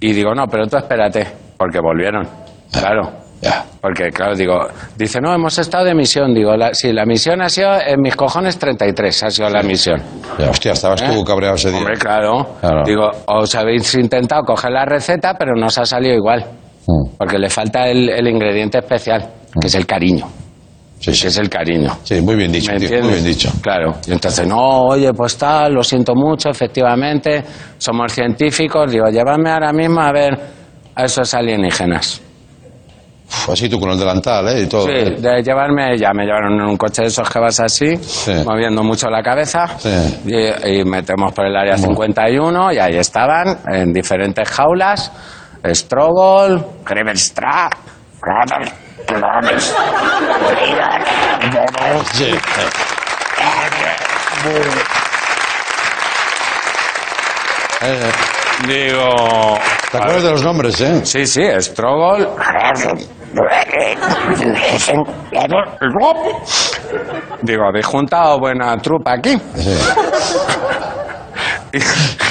y 0.01 0.15
digo, 0.15 0.35
no, 0.35 0.47
pero 0.47 0.67
tú 0.67 0.79
espérate, 0.79 1.27
porque 1.59 1.81
volvieron. 1.81 2.27
Claro. 2.73 3.11
Ya. 3.43 3.65
Porque, 3.81 4.11
claro, 4.11 4.35
digo, 4.35 4.59
dice, 4.97 5.19
no, 5.21 5.35
hemos 5.35 5.59
estado 5.59 5.85
de 5.85 5.95
misión. 5.95 6.33
Digo, 6.35 6.57
la, 6.57 6.73
sí, 6.73 6.93
la 6.95 7.05
misión 7.05 7.43
ha 7.43 7.49
sido, 7.51 7.73
en 7.79 8.01
mis 8.01 8.17
cojones 8.17 8.59
33 8.59 9.23
ha 9.23 9.31
sido 9.31 9.51
la 9.51 9.63
misión. 9.63 10.01
Ya, 10.39 10.49
hostia, 10.49 10.73
estabas 10.73 11.03
tú 11.03 11.21
¿Eh? 11.21 11.25
cabreado 11.27 11.57
ese 11.57 11.69
día. 11.71 11.79
Hombre, 11.79 11.97
claro. 11.99 12.57
Claro. 12.61 12.83
Digo, 12.87 13.11
os 13.27 13.55
habéis 13.55 13.95
intentado 13.95 14.43
coger 14.45 14.71
la 14.71 14.87
receta, 14.87 15.35
pero 15.39 15.53
no 15.57 15.67
os 15.67 15.77
ha 15.79 15.85
salido 15.85 16.15
igual. 16.15 16.45
Mm. 16.87 17.17
Porque 17.19 17.39
le 17.39 17.51
falta 17.51 17.87
el, 17.89 18.09
el 18.09 18.29
ingrediente 18.29 18.79
especial, 18.79 19.29
que 19.61 19.67
es 19.67 19.75
el 19.75 19.87
cariño. 19.87 20.27
Sí, 21.01 21.13
Que 21.23 21.29
es 21.29 21.39
el 21.39 21.49
cariño. 21.49 21.99
Sí, 22.05 22.21
muy 22.21 22.37
bien 22.37 22.53
dicho, 22.53 22.73
muy 22.73 22.87
bien 22.87 23.25
dicho. 23.25 23.51
Claro. 23.63 23.95
Y 24.07 24.13
entonces, 24.13 24.47
no, 24.47 24.83
oye, 24.85 25.13
pues 25.15 25.37
tal, 25.39 25.73
lo 25.73 25.83
siento 25.83 26.15
mucho, 26.15 26.51
efectivamente, 26.51 27.43
somos 27.79 28.13
científicos. 28.13 28.93
Digo, 28.93 29.07
llévame 29.09 29.51
ahora 29.51 29.73
mismo 29.73 30.01
a 30.03 30.13
ver 30.13 30.39
a 30.95 31.05
esos 31.05 31.33
alienígenas. 31.33 32.21
Uf, 33.27 33.51
así 33.51 33.69
tú 33.71 33.81
con 33.81 33.91
el 33.91 33.99
delantal, 33.99 34.49
¿eh? 34.49 34.63
Y 34.65 34.67
todo. 34.67 34.87
Sí, 34.89 34.93
de 34.93 35.43
llevarme, 35.43 35.97
ya 35.97 36.11
me 36.13 36.25
llevaron 36.27 36.53
en 36.61 36.67
un 36.69 36.77
coche 36.77 37.03
de 37.03 37.09
esos 37.09 37.31
que 37.31 37.39
vas 37.39 37.61
así, 37.61 37.97
Sí. 37.97 38.33
moviendo 38.45 38.83
mucho 38.83 39.09
la 39.09 39.23
cabeza, 39.23 39.69
Sí. 39.79 39.89
y, 40.27 40.81
y 40.81 40.85
metemos 40.85 41.33
por 41.33 41.47
el 41.47 41.57
área 41.57 41.79
51 41.79 42.73
y 42.73 42.79
ahí 42.79 42.97
estaban, 42.97 43.57
en 43.73 43.93
diferentes 43.93 44.47
jaulas, 44.51 45.11
Strogol, 45.65 46.63
Grevenstrad, 46.85 47.71
Eh. 52.21 52.39
Eh, 57.83 58.13
Digo... 58.67 59.59
¿Te 59.91 59.97
acuerdas 59.99 60.23
de 60.23 60.31
los 60.31 60.43
nombres, 60.43 60.81
eh? 60.81 61.01
Sí, 61.05 61.27
sí, 61.27 61.43
Strogol. 61.59 62.29
Digo, 67.43 67.65
habéis 67.67 67.87
juntado 67.87 68.39
buena 68.39 68.77
trupa 68.79 69.15
aquí. 69.15 69.37
Sí. 69.57 69.79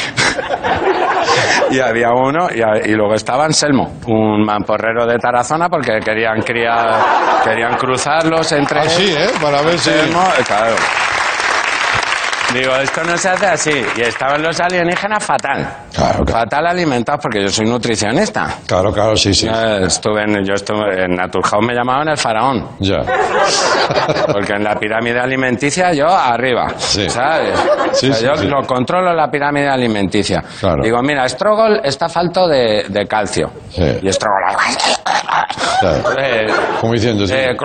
Y 1.72 1.80
había 1.80 2.12
uno, 2.12 2.48
y, 2.54 2.62
a- 2.62 2.78
y 2.86 2.94
luego 2.96 3.14
estaba 3.14 3.46
Anselmo, 3.46 3.98
un 4.08 4.44
mamporrero 4.44 5.06
de 5.06 5.18
Tarazona, 5.20 5.70
porque 5.70 6.00
querían 6.00 6.42
criar, 6.42 6.96
querían 7.44 7.76
cruzarlos 7.78 8.52
entre 8.54 8.80
Ah, 8.80 8.90
sí, 8.90 9.14
¿eh? 9.16 9.30
Para 9.42 9.62
ver 9.62 9.78
si... 9.78 9.90
Anselmo, 9.92 10.24
eh, 10.40 10.44
claro. 10.48 10.76
Digo, 12.54 12.76
esto 12.78 13.04
no 13.04 13.16
se 13.18 13.30
hace 13.30 13.46
así. 13.46 13.86
Y 13.96 14.02
estaban 14.02 14.42
los 14.42 14.60
alienígenas 14.60 15.24
fatal. 15.24 15.68
Claro, 15.94 16.24
claro. 16.26 16.40
Fatal 16.42 16.68
alimentados, 16.68 17.22
porque 17.22 17.42
yo 17.44 17.50
soy 17.50 17.68
nutricionista. 17.68 18.56
Claro, 18.68 18.92
claro, 18.92 19.16
sí, 19.16 19.34
sí. 19.34 19.48
Eh, 19.48 19.82
Estuve 19.86 20.24
en, 20.24 20.44
yo 20.46 20.54
estuve 20.56 21.04
en 21.06 21.16
Naturhaus, 21.16 21.64
me 21.66 21.74
llamaban 21.76 22.08
el 22.10 22.18
faraón. 22.18 22.68
Ya. 22.80 22.98
Porque 24.32 24.54
en 24.54 24.64
la 24.64 24.76
pirámide 24.76 25.20
alimenticia 25.20 25.92
yo 25.94 26.08
arriba, 26.08 26.68
Sí. 26.78 27.10
¿sabes? 27.10 27.58
Sí, 27.94 28.10
O 28.10 28.14
sea, 28.14 28.20
sí, 28.20 28.26
yo 28.26 28.36
sí. 28.36 28.48
lo 28.48 28.62
controlo 28.66 29.14
la 29.14 29.30
pirámide 29.30 29.68
alimenticia. 29.70 30.44
Claro. 30.60 30.84
Digo, 30.84 31.02
mira, 31.02 31.28
Strogol 31.28 31.82
está 31.84 32.08
falto 32.10 32.48
de, 32.48 32.86
de 32.90 33.06
calcio. 33.06 33.52
Sí. 33.70 33.84
Y 34.02 34.12
Strogol... 34.12 34.40
Eh, 36.18 36.48
Como 36.82 36.94
diciendo, 36.94 37.24
eh, 37.26 37.56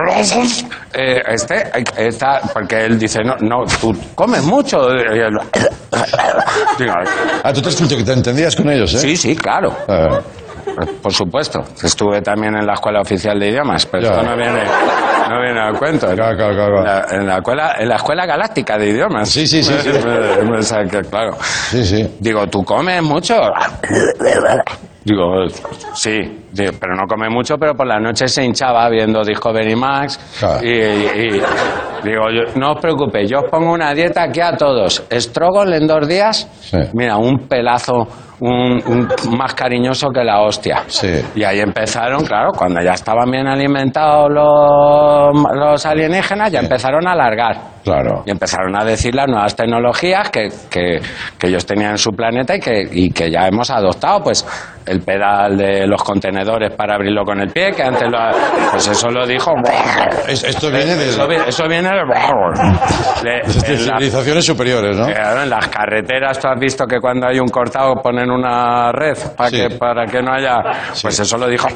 eh, 0.94 1.22
este 1.28 1.72
está 1.96 2.40
porque 2.52 2.84
él 2.84 2.98
dice 2.98 3.20
no 3.24 3.34
no 3.40 3.64
tú 3.80 3.92
comes 4.14 4.42
mucho 4.42 4.73
Y 5.14 5.18
él, 5.18 5.38
Digo, 6.78 6.92
Ah, 7.42 7.52
tú 7.52 7.62
te 7.62 7.68
escuchas 7.68 7.98
que 7.98 8.04
te 8.04 8.12
entendías 8.12 8.56
con 8.56 8.68
ellos, 8.70 8.94
¿eh? 8.94 8.98
sí 8.98 9.16
sí 9.16 9.36
claro. 9.36 9.72
Eh, 9.88 10.08
por 11.02 11.12
supuesto. 11.12 11.62
Estuve 11.82 12.20
también 12.22 12.56
en 12.56 12.66
la 12.66 12.74
escuela 12.74 13.00
oficial 13.00 13.38
de 13.38 13.48
idiomas 13.50 13.86
pero 13.86 14.06
esto 14.08 14.22
no 14.22 14.36
viene 14.36 14.64
no 15.28 15.40
viene 15.40 15.60
al 15.60 15.78
cuento. 15.78 16.06
Claro, 16.14 16.36
claro, 16.36 16.54
claro, 16.54 16.78
En, 16.78 16.84
la, 16.84 17.06
en 17.10 17.26
la 17.26 17.36
escuela 17.36 17.74
en 17.78 17.88
la 17.88 17.96
escuela 17.96 18.26
galáctica 18.26 18.76
de 18.78 18.88
idiomas. 18.90 19.28
Sí, 19.28 19.46
sí, 19.46 19.62
sí, 19.62 19.72
claro. 21.10 21.36
Sí, 21.70 21.84
sí. 21.84 22.16
Digo, 22.18 22.46
¿tú 22.48 22.62
comes 22.64 23.02
mucho? 23.02 23.34
Digo, 25.04 25.46
sí, 25.94 26.43
Pero 26.56 26.94
no 26.94 27.06
come 27.08 27.28
mucho, 27.28 27.56
pero 27.58 27.74
por 27.74 27.86
la 27.86 27.98
noche 27.98 28.28
se 28.28 28.44
hinchaba 28.44 28.88
viendo 28.88 29.22
Discovery 29.24 29.74
Max. 29.74 30.18
Claro. 30.38 30.64
Y, 30.64 30.68
y- 30.70 31.42
digo, 32.04 32.22
yo- 32.30 32.52
no 32.60 32.72
os 32.72 32.80
preocupéis, 32.80 33.30
yo 33.30 33.38
os 33.40 33.50
pongo 33.50 33.72
una 33.72 33.92
dieta 33.94 34.22
aquí 34.24 34.40
a 34.40 34.56
todos. 34.56 35.02
Estrogol 35.10 35.72
en 35.74 35.86
dos 35.86 36.06
días, 36.06 36.48
Sí. 36.60 36.78
mira, 36.92 37.16
un 37.16 37.48
pelazo, 37.48 38.06
un, 38.40 38.82
un- 38.86 39.08
más 39.36 39.54
cariñoso 39.54 40.08
que 40.10 40.24
la 40.24 40.40
hostia. 40.42 40.82
Sí. 40.86 41.20
Y 41.34 41.44
ahí 41.44 41.60
empezaron, 41.60 42.24
claro, 42.24 42.50
cuando 42.56 42.80
ya 42.82 42.92
estaban 42.92 43.30
bien 43.30 43.46
alimentados 43.46 44.28
los, 44.30 45.44
los 45.54 45.86
alienígenas, 45.86 46.50
ya 46.50 46.60
Sí. 46.60 46.66
empezaron 46.66 47.06
a 47.08 47.12
alargar. 47.12 47.56
Claro. 47.84 48.22
Y 48.24 48.30
empezaron 48.30 48.74
a 48.80 48.84
decir 48.84 49.14
las 49.14 49.28
nuevas 49.28 49.54
tecnologías 49.54 50.30
que, 50.30 50.48
que- 50.70 51.00
que 51.38 51.46
ellos 51.48 51.66
tenían 51.66 51.92
en 51.92 51.98
su 51.98 52.10
planeta 52.12 52.56
y 52.56 52.60
que, 52.60 52.82
y 52.90 53.10
que 53.10 53.30
ya 53.30 53.46
hemos 53.46 53.70
adoptado, 53.70 54.22
pues 54.22 54.46
el 54.86 55.00
pedal 55.02 55.56
de 55.56 55.86
los 55.86 56.02
contenedores 56.02 56.72
para 56.74 56.94
abrirlo 56.94 57.24
con 57.24 57.40
el 57.40 57.48
pie, 57.50 57.72
que 57.72 57.82
antes 57.82 58.08
lo, 58.10 58.18
pues 58.70 58.86
eso 58.88 59.10
lo 59.10 59.26
dijo. 59.26 59.52
Es- 60.28 60.44
esto 60.44 60.68
viene 60.70 60.94
de, 60.96 61.08
Eso, 61.10 61.30
eso 61.30 61.68
viene 61.68 61.88
de, 61.90 61.94
de- 61.94 62.04
de 63.22 63.74
en 63.74 63.86
la- 63.86 63.96
civilizaciones 63.98 64.44
superiores, 64.46 64.96
¿no? 64.96 65.06
Claro, 65.06 65.42
en 65.42 65.50
las 65.50 65.68
carreteras 65.68 66.38
tú 66.38 66.48
has 66.48 66.58
visto 66.58 66.86
que 66.86 66.98
cuando 67.00 67.26
hay 67.26 67.38
un 67.38 67.48
cortado 67.48 67.94
ponen 67.96 68.23
una 68.30 68.92
red 68.92 69.16
para, 69.36 69.50
Sí. 69.50 69.56
que, 69.56 69.70
para 69.76 70.06
que 70.06 70.22
no 70.22 70.32
haya... 70.32 70.56
Pues 71.02 71.18
eso 71.20 71.36
lo 71.38 71.48
dijo... 71.48 71.68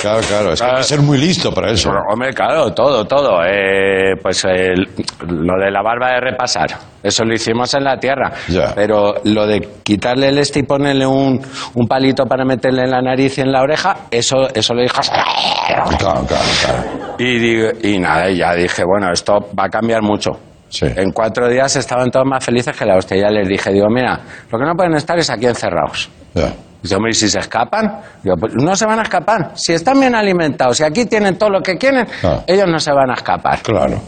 Claro, 0.00 0.20
claro. 0.28 0.52
Es 0.52 0.60
que 0.60 0.66
hay 0.66 0.76
que 0.76 0.82
ser 0.82 1.00
muy 1.00 1.16
listo 1.16 1.50
para 1.52 1.70
eso. 1.72 1.88
Pero, 1.88 2.02
hombre, 2.12 2.30
claro, 2.34 2.74
todo, 2.74 3.06
todo. 3.06 3.42
Eh, 3.42 4.14
pues 4.22 4.44
el- 4.44 4.86
lo 5.26 5.54
de 5.58 5.70
la 5.70 5.80
barba 5.82 6.10
de 6.12 6.20
repasar, 6.20 6.66
eso 7.02 7.24
lo 7.24 7.32
hicimos 7.32 7.72
en 7.72 7.84
la 7.84 7.96
tierra. 7.98 8.30
Ya. 8.48 8.74
Pero 8.74 9.14
lo 9.24 9.46
de 9.46 9.66
quitarle 9.82 10.28
el 10.28 10.36
este 10.38 10.58
y 10.58 10.62
ponerle 10.64 11.06
un, 11.06 11.40
un 11.74 11.88
palito 11.88 12.26
para 12.26 12.44
meterle 12.44 12.82
en 12.82 12.90
la 12.90 13.00
nariz 13.00 13.38
y 13.38 13.40
en 13.40 13.52
la 13.52 13.62
oreja, 13.62 13.96
eso, 14.10 14.46
eso 14.54 14.74
lo 14.74 14.82
dijo. 14.82 15.00
Claro, 15.00 15.96
claro, 15.96 16.26
claro. 16.26 17.14
Y, 17.18 17.38
digo- 17.38 17.70
y 17.82 17.98
nada, 17.98 18.28
y 18.28 18.36
ya 18.36 18.52
dije, 18.54 18.82
bueno, 18.84 19.10
esto 19.10 19.38
va 19.58 19.64
a 19.64 19.68
cambiar 19.70 20.02
mucho. 20.02 20.32
Sí. 20.74 20.86
En 20.96 21.12
cuatro 21.12 21.48
días 21.48 21.76
estaban 21.76 22.10
todos 22.10 22.26
más 22.26 22.44
felices 22.44 22.76
que 22.76 22.84
la 22.84 22.96
hostia. 22.96 23.16
Ya 23.16 23.28
les 23.30 23.48
dije, 23.48 23.70
digo, 23.72 23.86
mira, 23.88 24.18
lo 24.50 24.58
que 24.58 24.64
no 24.64 24.74
pueden 24.74 24.94
estar 24.94 25.16
es 25.18 25.30
aquí 25.30 25.46
encerrados. 25.46 26.10
Ya. 26.34 26.52
Dice, 26.82 26.96
hombre, 26.96 27.12
¿y 27.12 27.14
si 27.14 27.28
se 27.28 27.38
escapan? 27.38 28.00
Digo, 28.22 28.36
pues 28.36 28.54
no 28.56 28.74
se 28.74 28.84
van 28.84 28.98
a 28.98 29.02
escapar. 29.02 29.52
Si 29.54 29.72
están 29.72 30.00
bien 30.00 30.14
alimentados, 30.16 30.76
si 30.78 30.82
aquí 30.84 31.06
tienen 31.06 31.38
todo 31.38 31.50
lo 31.50 31.60
que 31.60 31.76
quieren, 31.78 32.06
Claro. 32.20 32.42
ellos 32.46 32.66
no 32.68 32.80
se 32.80 32.92
van 32.92 33.10
a 33.10 33.14
escapar. 33.14 33.60
Claro. 33.62 34.00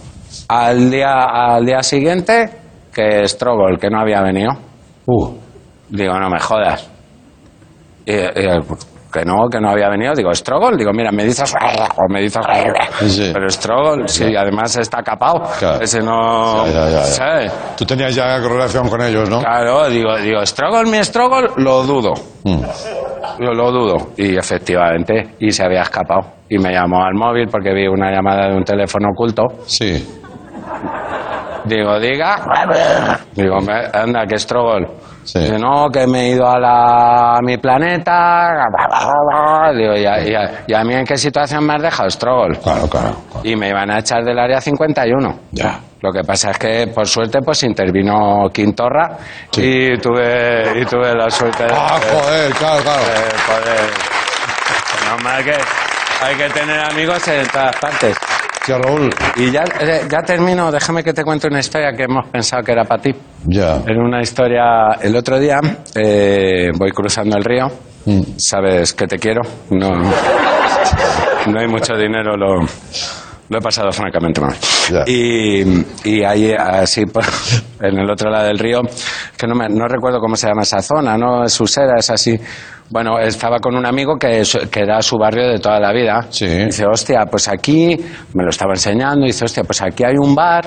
Al 0.49 0.91
día, 0.91 1.13
al 1.15 1.65
día 1.65 1.83
siguiente, 1.83 2.51
que 2.93 3.27
Strogol, 3.29 3.79
que 3.79 3.89
no 3.89 4.01
había 4.01 4.21
venido. 4.23 4.51
Uh, 5.07 5.35
Digo, 5.89 6.19
no 6.19 6.29
me 6.29 6.41
jodas. 6.41 6.91
Y, 8.05 8.13
y, 8.13 8.49
que 9.12 9.25
no, 9.25 9.49
que 9.49 9.61
no 9.61 9.71
había 9.71 9.88
venido. 9.88 10.12
Digo, 10.14 10.35
Strogol. 10.35 10.77
Digo, 10.77 10.92
mira, 10.92 11.11
me 11.12 11.25
dices... 11.25 11.55
O 11.55 12.12
me 12.12 12.23
dices... 12.23 12.45
Sí. 13.09 13.31
Pero 13.33 13.49
Strogol, 13.49 14.09
sí, 14.09 14.35
además 14.37 14.77
está 14.77 15.03
capado. 15.03 15.42
Claro. 15.59 15.81
Ese 15.81 16.01
no... 16.01 16.66
Ya, 16.66 16.90
ya. 16.90 17.03
¿sabes? 17.03 17.53
tú 17.77 17.85
tenías 17.85 18.14
ya 18.14 18.38
relación 18.38 18.88
con 18.88 19.03
ellos, 19.03 19.29
¿no? 19.29 19.40
Claro, 19.40 19.88
digo, 19.88 20.16
digo, 20.19 20.45
Strogol, 20.45 20.87
mi 20.88 21.03
Strogol, 21.03 21.53
lo 21.57 21.83
dudo. 21.85 22.14
Mm. 22.45 22.62
Yo 23.38 23.53
lo 23.53 23.71
dudo. 23.71 24.09
Y 24.16 24.37
efectivamente, 24.37 25.35
y 25.40 25.51
se 25.51 25.64
había 25.64 25.83
escapado. 25.83 26.33
Y 26.49 26.59
me 26.59 26.73
llamó 26.73 27.05
al 27.05 27.14
móvil 27.14 27.49
porque 27.49 27.73
vi 27.73 27.87
una 27.87 28.11
llamada 28.11 28.49
de 28.49 28.57
un 28.57 28.64
teléfono 28.64 29.09
oculto. 29.12 29.45
Sí. 29.66 30.07
Digo, 31.67 31.99
diga. 31.99 32.37
Digo, 33.35 33.59
anda, 33.93 34.27
que 34.27 34.39
Strogol. 34.39 34.87
Sí. 35.25 35.41
Dice, 35.41 35.59
no, 35.59 35.89
que 35.91 36.07
me 36.07 36.21
he 36.21 36.29
ido 36.31 36.49
a, 36.49 36.59
la, 36.61 37.37
a 37.37 37.41
mi 37.43 37.57
planeta. 37.59 38.53
Digo, 39.77 39.95
¿y 39.97 40.07
a, 40.07 40.21
y 40.25 40.35
a- 40.35 40.65
y 40.69 40.73
a 40.75 40.85
mí 40.85 40.95
en 40.95 41.05
qué 41.05 41.17
situación 41.17 41.67
me 41.67 41.75
has 41.75 41.83
dejado, 41.83 42.09
Strogol? 42.09 42.57
Claro, 42.59 42.89
claro. 42.89 43.17
Y 43.43 43.57
me 43.57 43.71
iban 43.71 43.91
a 43.91 43.99
echar 43.99 44.23
del 44.25 44.39
área 44.39 44.61
51. 44.61 45.39
Ya. 45.51 45.81
Lo 46.01 46.13
que 46.13 46.23
pasa 46.23 46.51
es 46.53 46.59
que, 46.59 46.87
por 46.95 47.07
suerte, 47.09 47.41
pues 47.45 47.63
intervino 47.65 48.49
Quintorra 48.53 49.17
Sí. 49.51 49.63
y, 49.95 49.99
tuve, 49.99 50.81
y 50.81 50.85
tuve 50.85 51.13
la 51.15 51.29
suerte 51.31 51.65
de... 51.65 51.75
Ah, 51.75 51.99
joder, 52.13 52.53
claro, 52.53 52.83
claro. 52.83 53.03
de 53.03 53.15
poder... 53.47 53.91
Que 55.45 55.55
hay 56.25 56.35
que 56.37 56.49
tener 56.51 56.81
amigos 56.81 57.27
en 57.29 57.47
todas 57.49 57.77
partes. 57.77 58.17
Tío 58.67 58.79
Raúl. 58.79 59.11
Y 59.37 59.51
ya, 59.53 59.63
eh, 59.81 60.03
ya 60.11 60.23
termino, 60.23 60.73
déjame 60.73 61.05
que 61.05 61.13
te 61.13 61.23
cuente 61.23 61.47
una 61.47 61.61
historia 61.61 61.93
que 61.97 62.03
hemos 62.03 62.29
pensado 62.31 62.63
que 62.65 62.73
era 62.73 62.85
para 62.85 63.01
ti. 63.01 63.15
Ya. 63.45 63.77
Era 63.87 64.03
una 64.05 64.21
historia, 64.21 64.89
el 65.01 65.15
otro 65.15 65.39
día 65.39 65.61
eh, 65.95 66.71
voy 66.77 66.91
cruzando 66.91 67.37
el 67.37 67.45
río, 67.45 67.67
Mm. 68.07 68.23
sabes 68.39 68.93
que 68.95 69.09
te 69.09 69.19
quiero, 69.19 69.43
no, 69.71 69.91
no 69.91 71.61
hay 71.61 71.67
mucho 71.67 71.97
dinero, 71.97 72.37
lo, 72.37 72.61
lo 73.49 73.59
he 73.59 73.61
pasado 73.61 73.91
francamente 73.93 74.41
mal. 74.41 74.55
Y, 75.07 75.63
y 76.05 76.23
ahí, 76.25 76.53
así, 76.53 77.07
por- 77.07 77.25
en 77.81 77.99
el 77.99 78.11
otro 78.11 78.31
lado 78.31 78.47
del 78.47 78.59
río, 78.59 78.81
que 79.37 79.47
no, 79.47 79.55
me, 79.55 79.69
no 79.69 79.87
recuerdo 79.87 80.21
cómo 80.21 80.37
se 80.37 80.49
llama 80.49 80.63
esa 80.63 80.81
zona, 80.83 81.17
¿no? 81.17 81.45
Es 81.45 81.61
Usera, 81.61 81.95
es 81.99 82.11
así. 82.11 82.39
Bueno, 82.89 83.19
estaba 83.19 83.59
con 83.59 83.75
un 83.75 83.85
amigo 83.85 84.15
que, 84.17 84.43
que 84.71 84.81
era 84.81 85.03
su 85.03 85.17
barrio 85.19 85.49
de 85.49 85.59
toda 85.59 85.81
la 85.81 85.93
vida. 85.93 86.25
Sí. 86.31 86.47
Dice, 86.47 86.87
hostia, 86.87 87.25
pues 87.29 87.49
aquí, 87.49 87.97
me 88.33 88.45
lo 88.45 88.51
estaba 88.51 88.75
enseñando, 88.75 89.27
dice, 89.27 89.45
hostia, 89.45 89.65
pues 89.65 89.83
aquí 89.83 90.05
hay 90.05 90.15
un 90.17 90.35
bar 90.37 90.65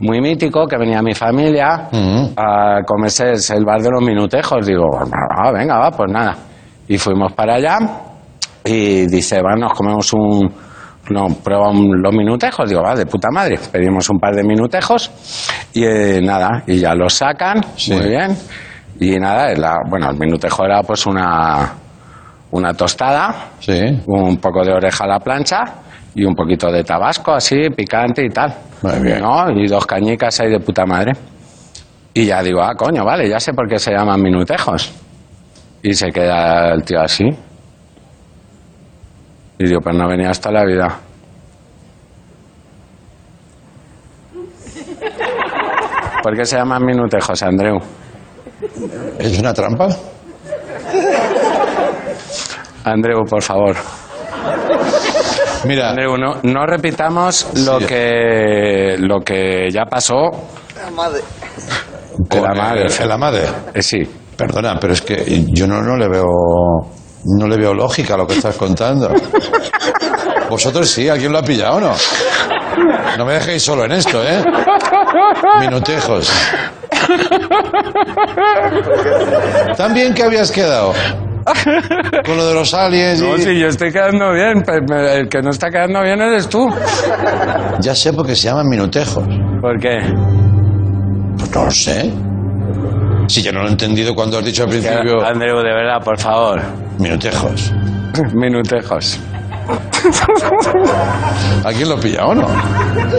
muy 0.00 0.20
mítico 0.20 0.66
que 0.66 0.76
venía 0.76 1.00
mi 1.02 1.14
familia 1.14 1.88
Mm. 1.90 2.32
a 2.36 2.80
comerse, 2.86 3.32
es 3.32 3.50
el 3.50 3.64
bar 3.64 3.80
de 3.80 3.90
los 3.90 4.02
minutejos. 4.02 4.66
Digo, 4.66 4.84
ah, 5.02 5.50
venga, 5.52 5.78
va, 5.78 5.90
pues 5.90 6.10
nada. 6.12 6.36
Y 6.88 6.98
fuimos 6.98 7.32
para 7.32 7.54
allá 7.54 7.78
y 8.64 9.06
dice, 9.06 9.40
va, 9.42 9.56
nos 9.56 9.72
comemos 9.72 10.12
un... 10.12 10.52
No, 11.10 11.26
prueba 11.42 11.68
un- 11.70 12.00
los 12.00 12.14
minutejos. 12.14 12.68
Digo, 12.68 12.82
va, 12.82 12.94
de 12.94 13.06
puta 13.06 13.28
madre. 13.30 13.58
Pedimos 13.70 14.08
un 14.10 14.18
par 14.18 14.34
de 14.34 14.42
minutejos 14.44 15.10
y 15.72 15.84
eh, 15.84 16.20
nada, 16.22 16.62
y 16.66 16.78
ya 16.78 16.94
los 16.94 17.12
sacan, 17.12 17.60
Sí. 17.76 17.92
muy 17.92 18.08
bien. 18.08 18.36
Y 19.00 19.18
nada, 19.18 19.52
la- 19.54 19.78
bueno, 19.88 20.10
el 20.10 20.16
minutejo 20.18 20.64
era 20.64 20.82
pues 20.82 21.06
una 21.06 21.72
una 22.52 22.74
tostada, 22.74 23.52
Sí. 23.60 23.80
un 24.06 24.36
poco 24.36 24.62
de 24.62 24.72
oreja 24.74 25.04
a 25.04 25.06
la 25.08 25.18
plancha 25.20 25.64
y 26.14 26.22
un 26.24 26.34
poquito 26.34 26.70
de 26.70 26.84
tabasco 26.84 27.32
así, 27.32 27.56
picante 27.74 28.22
y 28.24 28.28
tal. 28.28 28.54
Muy 28.82 28.98
bien. 29.00 29.20
¿No? 29.22 29.50
Y 29.50 29.66
dos 29.66 29.86
cañicas 29.86 30.38
ahí 30.40 30.50
de 30.50 30.60
puta 30.60 30.84
madre. 30.84 31.12
Y 32.12 32.26
ya 32.26 32.42
digo, 32.42 32.60
ah, 32.62 32.74
coño, 32.76 33.04
vale, 33.06 33.26
ya 33.26 33.40
sé 33.40 33.54
por 33.54 33.66
qué 33.66 33.78
se 33.78 33.92
llaman 33.92 34.20
minutejos. 34.20 34.92
Y 35.82 35.94
se 35.94 36.08
queda 36.10 36.74
el 36.74 36.84
tío 36.84 37.00
así. 37.00 37.24
Y 39.62 39.66
digo, 39.68 39.80
pues 39.80 39.94
no 39.94 40.08
venía 40.08 40.30
hasta 40.30 40.50
la 40.50 40.64
vida. 40.64 40.98
¿Por 46.22 46.36
qué 46.36 46.44
se 46.44 46.56
llaman 46.56 46.84
minutejos, 46.84 47.42
Andreu? 47.42 47.78
¿Es 49.18 49.38
una 49.38 49.52
trampa? 49.54 49.88
Andreu, 52.84 53.24
por 53.28 53.42
favor. 53.42 53.76
Mira, 55.64 55.90
Andreu, 55.90 56.16
no, 56.16 56.34
no 56.42 56.66
repitamos 56.66 57.46
lo 57.64 57.78
Sí. 57.80 57.86
que 57.86 58.96
lo 58.98 59.20
que 59.20 59.68
ya 59.70 59.84
pasó. 59.84 60.30
la 62.30 62.54
madre. 62.54 62.86
el- 63.00 63.08
la 63.08 63.16
madre. 63.18 63.44
Eh, 63.74 63.82
sí. 63.82 63.98
Perdona, 64.36 64.78
pero 64.80 64.92
es 64.94 65.02
que 65.02 65.44
yo 65.48 65.66
no, 65.68 65.82
no 65.82 65.96
le 65.96 66.08
veo 66.08 66.24
no 67.24 67.46
le 67.46 67.56
veo 67.56 67.74
lógica 67.74 68.14
a 68.14 68.16
lo 68.16 68.26
que 68.26 68.34
estás 68.34 68.56
contando. 68.56 69.10
Vosotros 70.48 70.88
sí, 70.88 71.08
¿alguien 71.08 71.32
lo 71.32 71.38
ha 71.38 71.42
pillado 71.42 71.76
o 71.76 71.80
no? 71.80 71.92
No 73.16 73.24
me 73.26 73.34
dejéis 73.34 73.62
solo 73.62 73.84
en 73.84 73.92
esto, 73.92 74.22
¿eh? 74.22 74.42
Minutejos. 75.60 76.30
¿Tan 79.76 79.94
bien 79.94 80.14
que 80.14 80.22
habías 80.22 80.50
quedado? 80.50 80.92
Con 82.24 82.36
lo 82.36 82.46
de 82.46 82.54
los 82.54 82.72
aliens 82.72 83.20
y... 83.20 83.26
No, 83.26 83.36
sí, 83.36 83.58
yo 83.58 83.66
estoy 83.66 83.92
quedando 83.92 84.32
bien. 84.32 84.62
El 84.90 85.28
que 85.28 85.42
no 85.42 85.50
está 85.50 85.70
quedando 85.70 86.00
bien 86.02 86.20
eres 86.20 86.48
tú. 86.48 86.68
Ya 87.80 87.94
sé 87.94 88.12
por 88.12 88.26
qué 88.26 88.36
se 88.36 88.48
llaman 88.48 88.68
minutejos. 88.68 89.24
¿Por 89.60 89.78
qué? 89.80 89.98
Pues 91.38 91.54
no 91.54 91.64
lo 91.64 91.70
sé. 91.70 92.12
Si 93.28 93.42
yo 93.42 93.52
no 93.52 93.60
lo 93.62 93.68
he 93.68 93.72
entendido 93.72 94.14
cuando 94.14 94.38
has 94.38 94.44
dicho 94.44 94.64
al 94.64 94.70
principio 94.70 95.24
Andreu, 95.24 95.58
de 95.58 95.72
verdad, 95.72 96.02
por 96.02 96.18
favor. 96.18 96.60
minutejos. 96.98 97.72
Minutejos. 98.34 99.18
¿Alguien 101.64 101.88
lo 101.88 101.98
pilla 101.98 102.26
o 102.26 102.34
no? 102.34 102.46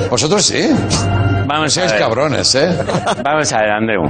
Vosotros 0.09 0.43
sí. 0.45 0.69
Vamos 1.47 1.65
a 1.65 1.69
Seáis 1.69 1.91
ver. 1.93 2.01
cabrones, 2.01 2.55
¿eh? 2.55 2.77
Vamos 3.23 3.51
a 3.53 3.57
ver, 3.59 3.71
Andreu. 3.71 4.01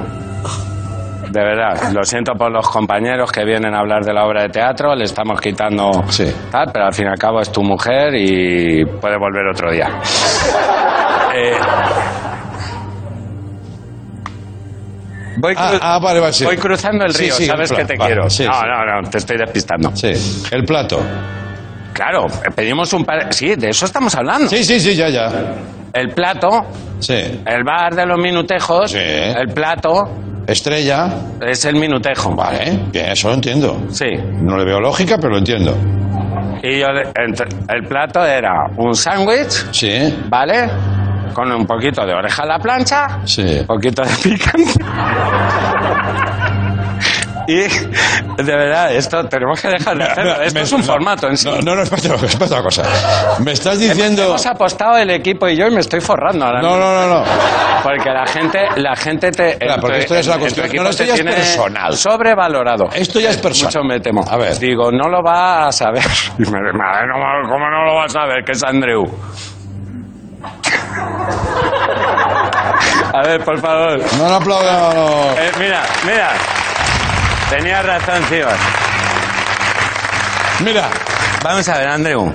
De 1.30 1.40
verdad, 1.40 1.92
lo 1.94 2.04
siento 2.04 2.34
por 2.34 2.52
los 2.52 2.68
compañeros 2.70 3.32
que 3.32 3.44
vienen 3.44 3.74
a 3.74 3.80
hablar 3.80 4.04
de 4.04 4.14
la 4.14 4.26
obra 4.26 4.44
de 4.44 4.50
teatro, 4.50 4.96
le 4.96 5.06
estamos 5.06 5.42
quitando 5.42 5.90
Sí. 6.10 6.32
tal, 6.52 6.70
pero 6.72 6.86
al 6.86 6.94
fin 6.94 7.06
y 7.08 7.10
al 7.10 7.18
cabo 7.18 7.42
es 7.42 7.52
tu 7.52 7.64
mujer 7.64 8.14
y 8.16 8.86
puede 8.86 9.18
volver 9.18 9.48
otro 9.52 9.72
día. 9.72 9.90
Eh, 11.36 11.56
voy, 15.44 15.54
Ah, 15.58 15.72
cru- 15.74 15.80
ah, 15.82 16.00
vale, 16.00 16.20
vale, 16.22 16.34
sí. 16.34 16.46
voy 16.46 16.58
cruzando 16.58 17.04
el 17.06 17.14
Sí, 17.14 17.24
río, 17.26 17.36
sí, 17.36 17.46
sabes 17.46 17.70
en 17.72 17.78
que 17.78 17.86
te 17.86 17.98
vale, 17.98 18.14
quiero. 18.14 18.30
sí, 18.30 18.46
no, 18.46 18.54
sí. 18.54 18.60
no, 18.66 19.02
no, 19.02 19.10
te 19.10 19.18
estoy 19.18 19.38
despistando. 19.38 19.92
Sí. 19.96 20.12
El 20.52 20.64
plato. 20.64 21.00
Claro, 21.92 22.26
pedimos 22.56 22.92
un 22.94 23.04
par... 23.06 23.32
Sí, 23.34 23.56
de 23.56 23.70
eso 23.70 23.86
estamos 23.86 24.16
hablando. 24.16 24.50
Sí, 24.50 24.64
sí, 24.64 24.80
sí, 24.80 24.96
ya, 24.96 25.10
ya. 25.10 25.30
El 25.94 26.10
plato, 26.10 26.50
Sí. 27.00 27.14
el 27.46 27.64
bar 27.64 27.94
de 27.94 28.06
los 28.06 28.18
minutejos, 28.18 28.90
Sí. 28.92 28.98
el 29.00 29.50
plato 29.54 30.04
Estrella. 30.48 31.08
es 31.46 31.66
el 31.66 31.76
minutejo. 31.76 32.34
Vale, 32.36 32.80
bien, 32.92 33.08
eso 33.12 33.28
lo 33.28 33.36
entiendo. 33.36 33.80
Sí. 33.92 34.06
No 34.42 34.58
le 34.58 34.66
veo 34.66 34.80
lógica, 34.80 35.18
pero 35.18 35.34
lo 35.34 35.38
entiendo. 35.40 35.78
Y 36.64 36.80
yo, 36.80 36.88
el 36.88 37.84
plato 37.88 38.26
era 38.26 38.66
un 38.78 38.96
sándwich, 38.96 39.68
Sí, 39.72 40.16
¿vale? 40.30 40.70
Con 41.34 41.52
un 41.52 41.66
poquito 41.66 42.06
de 42.06 42.14
oreja 42.14 42.44
a 42.44 42.46
la 42.46 42.60
plancha, 42.60 43.20
sí. 43.26 43.60
un 43.62 43.66
poquito 43.68 44.04
de 44.04 44.12
picante. 44.22 44.74
Y 47.46 47.56
de 47.58 48.56
verdad, 48.56 48.94
esto 48.96 49.26
tenemos 49.26 49.62
que 49.62 49.68
dejar 49.68 49.98
de 49.98 50.04
hacerlo. 50.06 50.42
Esto 50.42 50.60
Me- 50.60 50.62
es 50.62 50.72
un 50.72 50.80
no, 50.80 50.86
formato 50.86 51.28
en 51.28 51.36
sí. 51.36 51.50
No, 51.62 51.76
no, 51.76 51.82
espérate 51.82 52.08
una 52.46 52.64
cosa. 52.64 52.84
Me 53.44 53.52
estás 53.52 53.80
diciendo... 53.80 54.24
Hemos 54.24 54.46
apostado 54.46 54.98
el 54.98 55.10
equipo 55.10 55.50
y 55.50 55.58
yo 55.58 55.68
y 55.68 55.72
me 55.72 55.82
estoy 55.82 56.00
forrando 56.00 56.46
ahora. 56.46 56.62
No, 56.62 56.70
mismo. 56.70 56.86
no, 56.86 57.02
no, 57.02 57.20
no. 57.20 57.24
Porque 57.84 58.10
la 58.12 58.26
gente, 58.28 58.60
la 58.78 58.96
gente 58.96 59.30
te. 59.32 59.58
Claro, 59.58 59.82
porque 59.82 59.98
esto 60.00 60.16
es 60.16 60.26
tu 60.26 60.40
cuestión- 60.40 60.68
equipo 60.68 60.84
no, 60.84 60.90
esto 60.90 61.04
ya 61.04 61.16
es 61.16 61.22
personal. 61.22 61.98
Sobrevalorado. 61.98 62.86
Esto 62.96 63.20
ya 63.20 63.32
es 63.32 63.38
personal. 63.40 63.74
Mucho 63.74 63.84
me 63.84 64.00
temo. 64.00 64.24
A 64.26 64.38
ver. 64.38 64.58
Digo, 64.58 64.90
no 64.90 65.10
lo 65.10 65.22
va 65.22 65.68
a 65.68 65.72
saber. 65.74 66.02
Y 66.40 66.44
me 66.50 66.60
madre, 66.72 67.08
¿cómo, 67.12 67.26
cómo 67.52 67.70
no 67.70 67.84
lo 67.88 67.96
va 67.96 68.06
a 68.06 68.10
saber? 68.10 68.46
Que 68.46 68.54
es 68.54 68.64
Andreu. 68.64 69.04
A 73.14 73.22
ver, 73.22 73.44
por 73.44 73.60
favor. 73.62 74.00
No 74.18 74.28
lo 74.30 74.36
aplaudo, 74.36 74.94
no. 74.94 75.32
Eh, 75.40 75.52
mira, 75.60 75.84
mira. 76.06 76.32
Tenía 77.50 77.82
razón, 77.84 78.24
tío. 78.30 78.48
Mira, 80.64 80.90
Vamos 81.44 81.68
a 81.68 81.78
ver, 81.78 81.88
Andreu. 81.90 82.32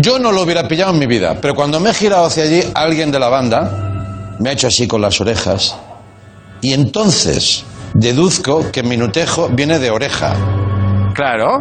yo 0.00 0.18
no 0.20 0.30
lo 0.30 0.42
hubiera 0.42 0.68
pillado 0.68 0.92
en 0.92 0.98
mi 1.00 1.06
vida, 1.06 1.36
pero 1.42 1.54
cuando 1.54 1.80
me 1.80 1.90
he 1.90 1.94
girado 1.94 2.26
hacia 2.26 2.44
allí, 2.44 2.62
alguien 2.74 3.10
de 3.10 3.18
la 3.18 3.28
banda 3.28 4.36
me 4.38 4.50
ha 4.50 4.52
hecho 4.52 4.68
así 4.68 4.86
con 4.86 5.00
las 5.02 5.20
orejas. 5.20 5.74
Y 6.60 6.72
entonces 6.72 7.64
deduzco 7.92 8.70
que 8.70 8.84
minutejo 8.84 9.48
viene 9.50 9.80
de 9.80 9.90
oreja. 9.90 10.32
Claro. 11.12 11.56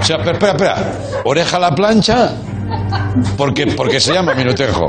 O 0.00 0.04
sea, 0.04 0.16
espera, 0.18 0.32
espera, 0.32 0.52
espera. 0.52 0.76
Oreja 1.24 1.56
a 1.56 1.60
la 1.60 1.74
plancha, 1.74 2.30
porque, 3.36 3.66
porque 3.68 4.00
se 4.00 4.12
llama 4.12 4.34
minutejo. 4.34 4.88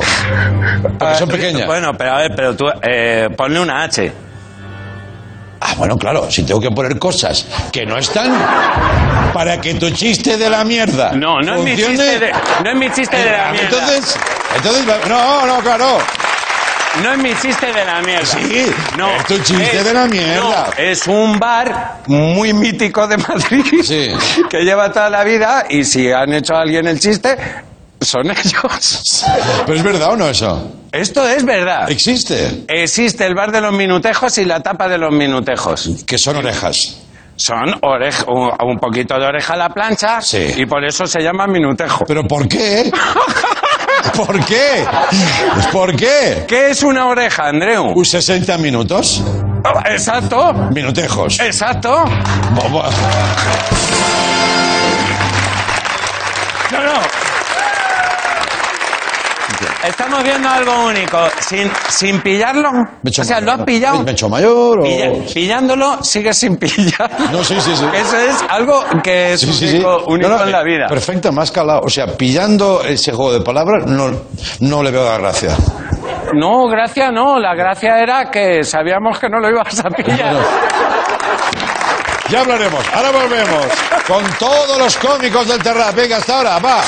Porque 0.81 1.15
son 1.15 1.29
Ah, 1.29 1.31
pequeñas. 1.31 1.67
Bueno, 1.67 1.93
pero 1.97 2.13
a 2.13 2.17
ver, 2.17 2.31
pero 2.35 2.55
tú 2.55 2.65
eh, 2.81 3.29
ponle 3.35 3.59
una 3.59 3.83
H. 3.83 4.11
Ah, 5.65 5.75
bueno, 5.77 5.97
claro, 5.97 6.29
si 6.29 6.43
tengo 6.43 6.59
que 6.59 6.71
poner 6.71 6.99
cosas 6.99 7.47
que 7.71 7.85
no 7.85 7.97
están 7.97 8.33
para 9.33 9.61
que 9.61 9.75
tu 9.75 9.89
chiste 9.91 10.37
de 10.37 10.49
la 10.49 10.65
mierda. 10.65 11.13
No, 11.13 11.39
no 11.41 11.55
es 11.55 11.63
mi 11.63 11.75
chiste 11.75 12.19
de, 12.19 12.31
no 12.63 12.69
es 12.69 12.75
mi 12.75 12.91
chiste 12.91 13.15
de 13.17 13.31
la 13.31 13.49
eh, 13.49 13.51
mierda. 13.53 13.69
Entonces, 13.69 14.19
entonces, 14.57 14.85
no, 15.07 15.45
no, 15.45 15.59
claro. 15.61 15.99
No 17.01 17.11
es 17.13 17.17
mi 17.17 17.33
chiste 17.35 17.67
de 17.73 17.85
la 17.85 18.01
mierda. 18.01 18.25
Sí, 18.25 18.65
no, 18.97 19.09
es 19.15 19.25
tu 19.25 19.37
chiste 19.39 19.83
de 19.83 19.93
la 19.93 20.05
mierda. 20.05 20.67
no, 20.67 20.73
es 20.77 21.07
un 21.07 21.39
bar 21.39 22.01
muy 22.07 22.53
mítico 22.53 23.07
de 23.07 23.17
Madrid 23.17 23.63
Sí. 23.83 24.09
que 24.49 24.59
lleva 24.65 24.91
toda 24.91 25.09
la 25.09 25.23
vida 25.23 25.63
y 25.69 25.85
si 25.85 26.11
han 26.11 26.33
hecho 26.33 26.55
a 26.55 26.61
alguien 26.61 26.85
el 26.87 26.99
chiste, 26.99 27.37
son 28.03 28.29
ellos. 28.31 29.25
Pero 29.65 29.77
es 29.77 29.83
verdad 29.83 30.11
o 30.13 30.15
no 30.17 30.27
eso. 30.29 30.71
Esto 30.91 31.27
es 31.27 31.43
verdad. 31.43 31.89
Existe. 31.89 32.65
Existe 32.67 33.25
el 33.25 33.33
bar 33.35 33.51
de 33.51 33.61
los 33.61 33.73
minutejos 33.73 34.37
y 34.37 34.45
la 34.45 34.59
tapa 34.61 34.87
de 34.87 34.97
los 34.97 35.11
minutejos. 35.11 35.89
Que 36.05 36.17
son 36.17 36.35
orejas. 36.37 36.97
Son 37.35 37.65
orej- 37.81 38.25
un, 38.27 38.51
un 38.69 38.77
poquito 38.77 39.15
de 39.19 39.25
oreja 39.25 39.53
a 39.53 39.57
la 39.57 39.69
plancha 39.69 40.21
Sí. 40.21 40.53
y 40.55 40.65
por 40.67 40.85
eso 40.85 41.07
se 41.07 41.19
llama 41.21 41.47
minutejo. 41.47 42.05
¿Pero 42.07 42.23
por 42.25 42.47
qué? 42.47 42.91
¿Por 44.15 44.45
qué? 44.45 44.85
¿Por 45.71 45.95
qué? 45.95 46.45
¿Qué 46.47 46.69
es 46.69 46.83
una 46.83 47.07
oreja, 47.07 47.47
Andreu? 47.47 47.85
¿Un 47.95 48.05
60 48.05 48.57
minutos? 48.59 49.23
Exacto, 49.85 50.53
Minutejos. 50.71 51.39
exacto. 51.39 52.03
Estamos 59.83 60.23
viendo 60.23 60.47
algo 60.49 60.85
único. 60.87 61.19
Sin, 61.39 61.69
sin 61.89 62.21
pillarlo. 62.21 62.71
Me 63.01 63.09
o 63.09 63.13
sea, 63.13 63.25
mayor, 63.25 63.43
lo 63.43 63.51
has 63.51 63.61
pillado. 63.63 64.03
¿Me 64.03 64.11
he 64.11 64.13
hecho 64.13 64.29
mayor 64.29 64.79
o...? 64.79 64.83
Pilla- 64.83 65.11
pillándolo, 65.33 66.03
sigues 66.03 66.37
sin 66.37 66.57
pillar. 66.57 67.09
No, 67.31 67.43
sí, 67.43 67.59
sí, 67.59 67.75
sí. 67.75 67.85
Eso 67.93 68.17
es 68.17 68.43
algo 68.49 68.83
que 69.03 69.33
es 69.33 69.41
Sí, 69.41 69.51
sí, 69.53 69.67
sí. 69.67 69.75
único, 69.75 70.03
único 70.07 70.29
No, 70.29 70.37
no, 70.37 70.43
en 70.45 70.51
la 70.51 70.61
eh, 70.61 70.65
vida. 70.65 70.87
Perfecto, 70.87 71.31
más 71.33 71.51
calado. 71.51 71.81
O 71.83 71.89
sea, 71.89 72.07
pillando 72.17 72.81
ese 72.83 73.11
juego 73.11 73.33
de 73.33 73.41
palabras, 73.41 73.85
no, 73.85 74.09
no 74.61 74.83
le 74.83 74.91
veo 74.91 75.03
la 75.03 75.17
gracia. 75.17 75.55
No, 76.33 76.67
gracia 76.67 77.11
no. 77.11 77.37
La 77.39 77.53
gracia 77.53 77.99
era 77.99 78.31
que 78.31 78.63
sabíamos 78.63 79.19
que 79.19 79.27
no 79.29 79.39
lo 79.39 79.49
ibas 79.49 79.79
a 79.83 79.89
pillar. 79.89 80.35
Ya 82.29 82.39
hablaremos. 82.41 82.83
Ahora 82.93 83.11
volvemos 83.11 83.65
con 84.07 84.23
todos 84.39 84.77
los 84.79 84.97
cómicos 84.97 85.47
del 85.47 85.61
Terrat. 85.61 85.93
Venga, 85.93 86.17
hasta 86.17 86.37
ahora, 86.37 86.57
va. 86.59 86.81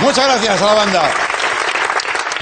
Muchas 0.00 0.24
gracias 0.24 0.62
a 0.62 0.66
la 0.66 0.74
banda. 0.74 1.29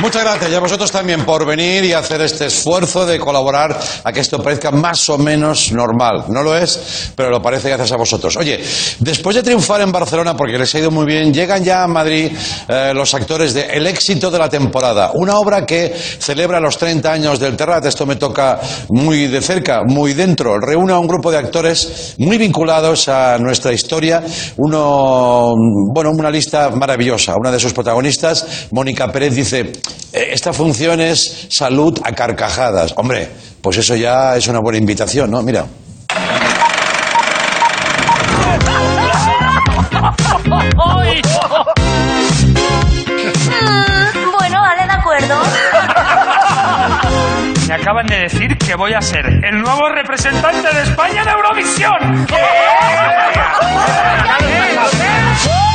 Muchas 0.01 0.23
gracias 0.23 0.53
y 0.53 0.55
a 0.55 0.61
vosotros 0.61 0.93
también 0.93 1.25
por 1.25 1.45
venir 1.45 1.85
y 1.85 1.93
hacer 1.93 2.21
este 2.21 2.47
esfuerzo 2.47 3.05
de 3.05 3.19
colaborar 3.19 3.77
a 4.05 4.13
que 4.13 4.21
esto 4.21 4.41
parezca 4.41 4.71
más 4.71 5.09
o 5.09 5.19
menos 5.19 5.73
normal. 5.73 6.27
No 6.29 6.45
lo 6.45 6.57
es, 6.57 7.11
pero 7.17 7.31
lo 7.31 7.43
parece 7.43 7.69
gracias 7.69 7.91
a 7.91 7.97
vosotros. 7.97 8.37
Oye, 8.37 8.63
después 9.01 9.35
de 9.35 9.43
triunfar 9.43 9.81
en 9.81 9.91
Barcelona, 9.91 10.37
porque 10.37 10.57
les 10.57 10.73
ha 10.73 10.79
ido 10.79 10.93
muy 10.93 11.05
bien, 11.05 11.35
llegan 11.35 11.65
ya 11.65 11.83
a 11.83 11.89
Madrid 11.89 12.31
eh, 12.69 12.93
los 12.95 13.13
actores 13.13 13.55
de 13.55 13.63
El 13.63 13.89
éxito 13.89 14.31
de 14.31 14.39
la 14.39 14.49
temporada, 14.49 15.11
una 15.15 15.37
obra 15.37 15.67
que 15.67 15.93
celebra 15.93 16.61
los 16.61 16.79
30 16.79 17.13
años 17.13 17.41
del 17.41 17.57
Terrat. 17.57 17.85
Esto 17.85 18.07
me 18.07 18.15
toca 18.15 18.61
muy 18.91 19.27
de 19.27 19.43
cerca, 19.43 19.83
muy 19.85 20.15
dentro. 20.15 20.61
Reúne 20.61 20.93
a 20.93 20.99
un 21.01 21.09
grupo 21.09 21.33
de 21.33 21.39
actores 21.39 22.15
muy 22.19 22.39
vinculados 22.39 23.09
a 23.09 23.37
nuestra 23.39 23.73
historia. 23.73 24.23
Uno, 24.59 25.55
bueno, 25.93 26.13
una 26.13 26.31
lista 26.31 26.71
maravillosa. 26.71 27.35
Una 27.37 27.51
de 27.51 27.59
sus 27.59 27.73
protagonistas, 27.73 28.69
Mónica 28.71 29.11
Pérez, 29.11 29.35
dice, 29.35 29.61
"Eh, 29.61 29.88
esta 30.13 30.53
función 30.53 31.01
es 31.01 31.49
salud 31.51 31.99
a 32.03 32.13
carcajadas. 32.13 32.95
Hombre, 32.97 33.29
pues 33.61 33.79
eso 33.79 33.95
ya 33.95 34.37
es 34.37 34.47
una 34.49 34.61
buena 34.61 34.79
invitación, 34.79 35.31
¿no? 35.31 35.43
Mira. 35.43 35.67
Mm, 43.61 44.31
bueno, 44.39 44.61
vale, 44.61 44.87
de 44.87 44.93
acuerdo. 44.93 45.41
Me 47.67 47.75
acaban 47.75 48.07
de 48.07 48.21
decir 48.21 48.57
que 48.57 48.75
voy 48.75 48.95
a 48.95 49.01
ser 49.01 49.27
el 49.27 49.61
nuevo 49.61 49.89
representante 49.91 50.73
de 50.73 50.83
España 50.83 51.23
en 51.23 51.29
Eurovisión. 51.29 52.27
¡Me 55.51 55.68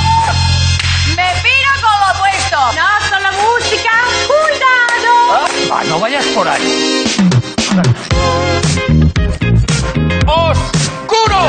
Ah, 5.76 5.84
no 5.90 6.00
vayas 6.00 6.24
por 6.28 6.48
ahí. 6.48 7.04
¡Oscuro! 10.28 11.40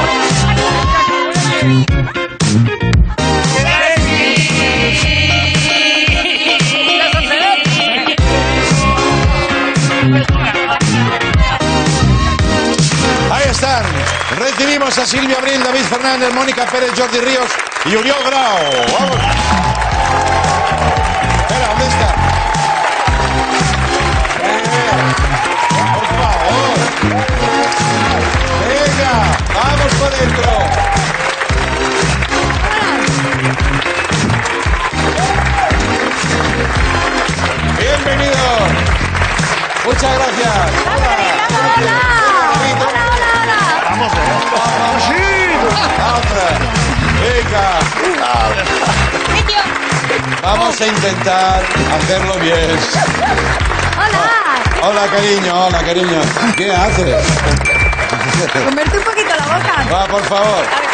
Ahí 13.31 13.43
están. 13.51 13.85
Recibimos 14.39 14.97
a 14.97 15.05
Silvia 15.05 15.37
Abril, 15.37 15.63
David 15.63 15.83
Fernández, 15.83 16.33
Mónica 16.33 16.65
Pérez, 16.65 16.93
Jordi 16.97 17.21
Ríos 17.21 17.51
y 17.85 17.95
Uriol 17.95 18.25
Grau. 18.25 18.57
Vamos. 18.99 20.64
Vamos 30.05 30.21
dentro. 30.21 30.51
Bienvenidos. 37.79 38.63
Muchas 39.85 40.15
gracias. 40.15 40.57
¡Hola! 40.87 41.13
¡Hola, 42.77 43.01
hola, 43.07 43.29
hola! 43.43 43.59
Vamos, 43.91 44.13
otra. 46.19 46.45
Venga. 47.21 47.67
Vamos 50.43 50.81
a 50.81 50.87
intentar 50.87 51.63
hacerlo 51.97 52.35
bien. 52.39 52.79
¡Hola! 53.97 54.35
Hola, 54.83 55.07
cariño, 55.07 55.67
hola, 55.67 55.79
cariño. 55.79 56.21
¿Qué 56.57 56.73
haces? 56.75 57.25
Comerte 58.65 58.99
un 58.99 59.05
poquito 59.05 59.24
boca. 59.45 59.85
Va, 59.93 60.07
por 60.07 60.23
favor. 60.25 60.94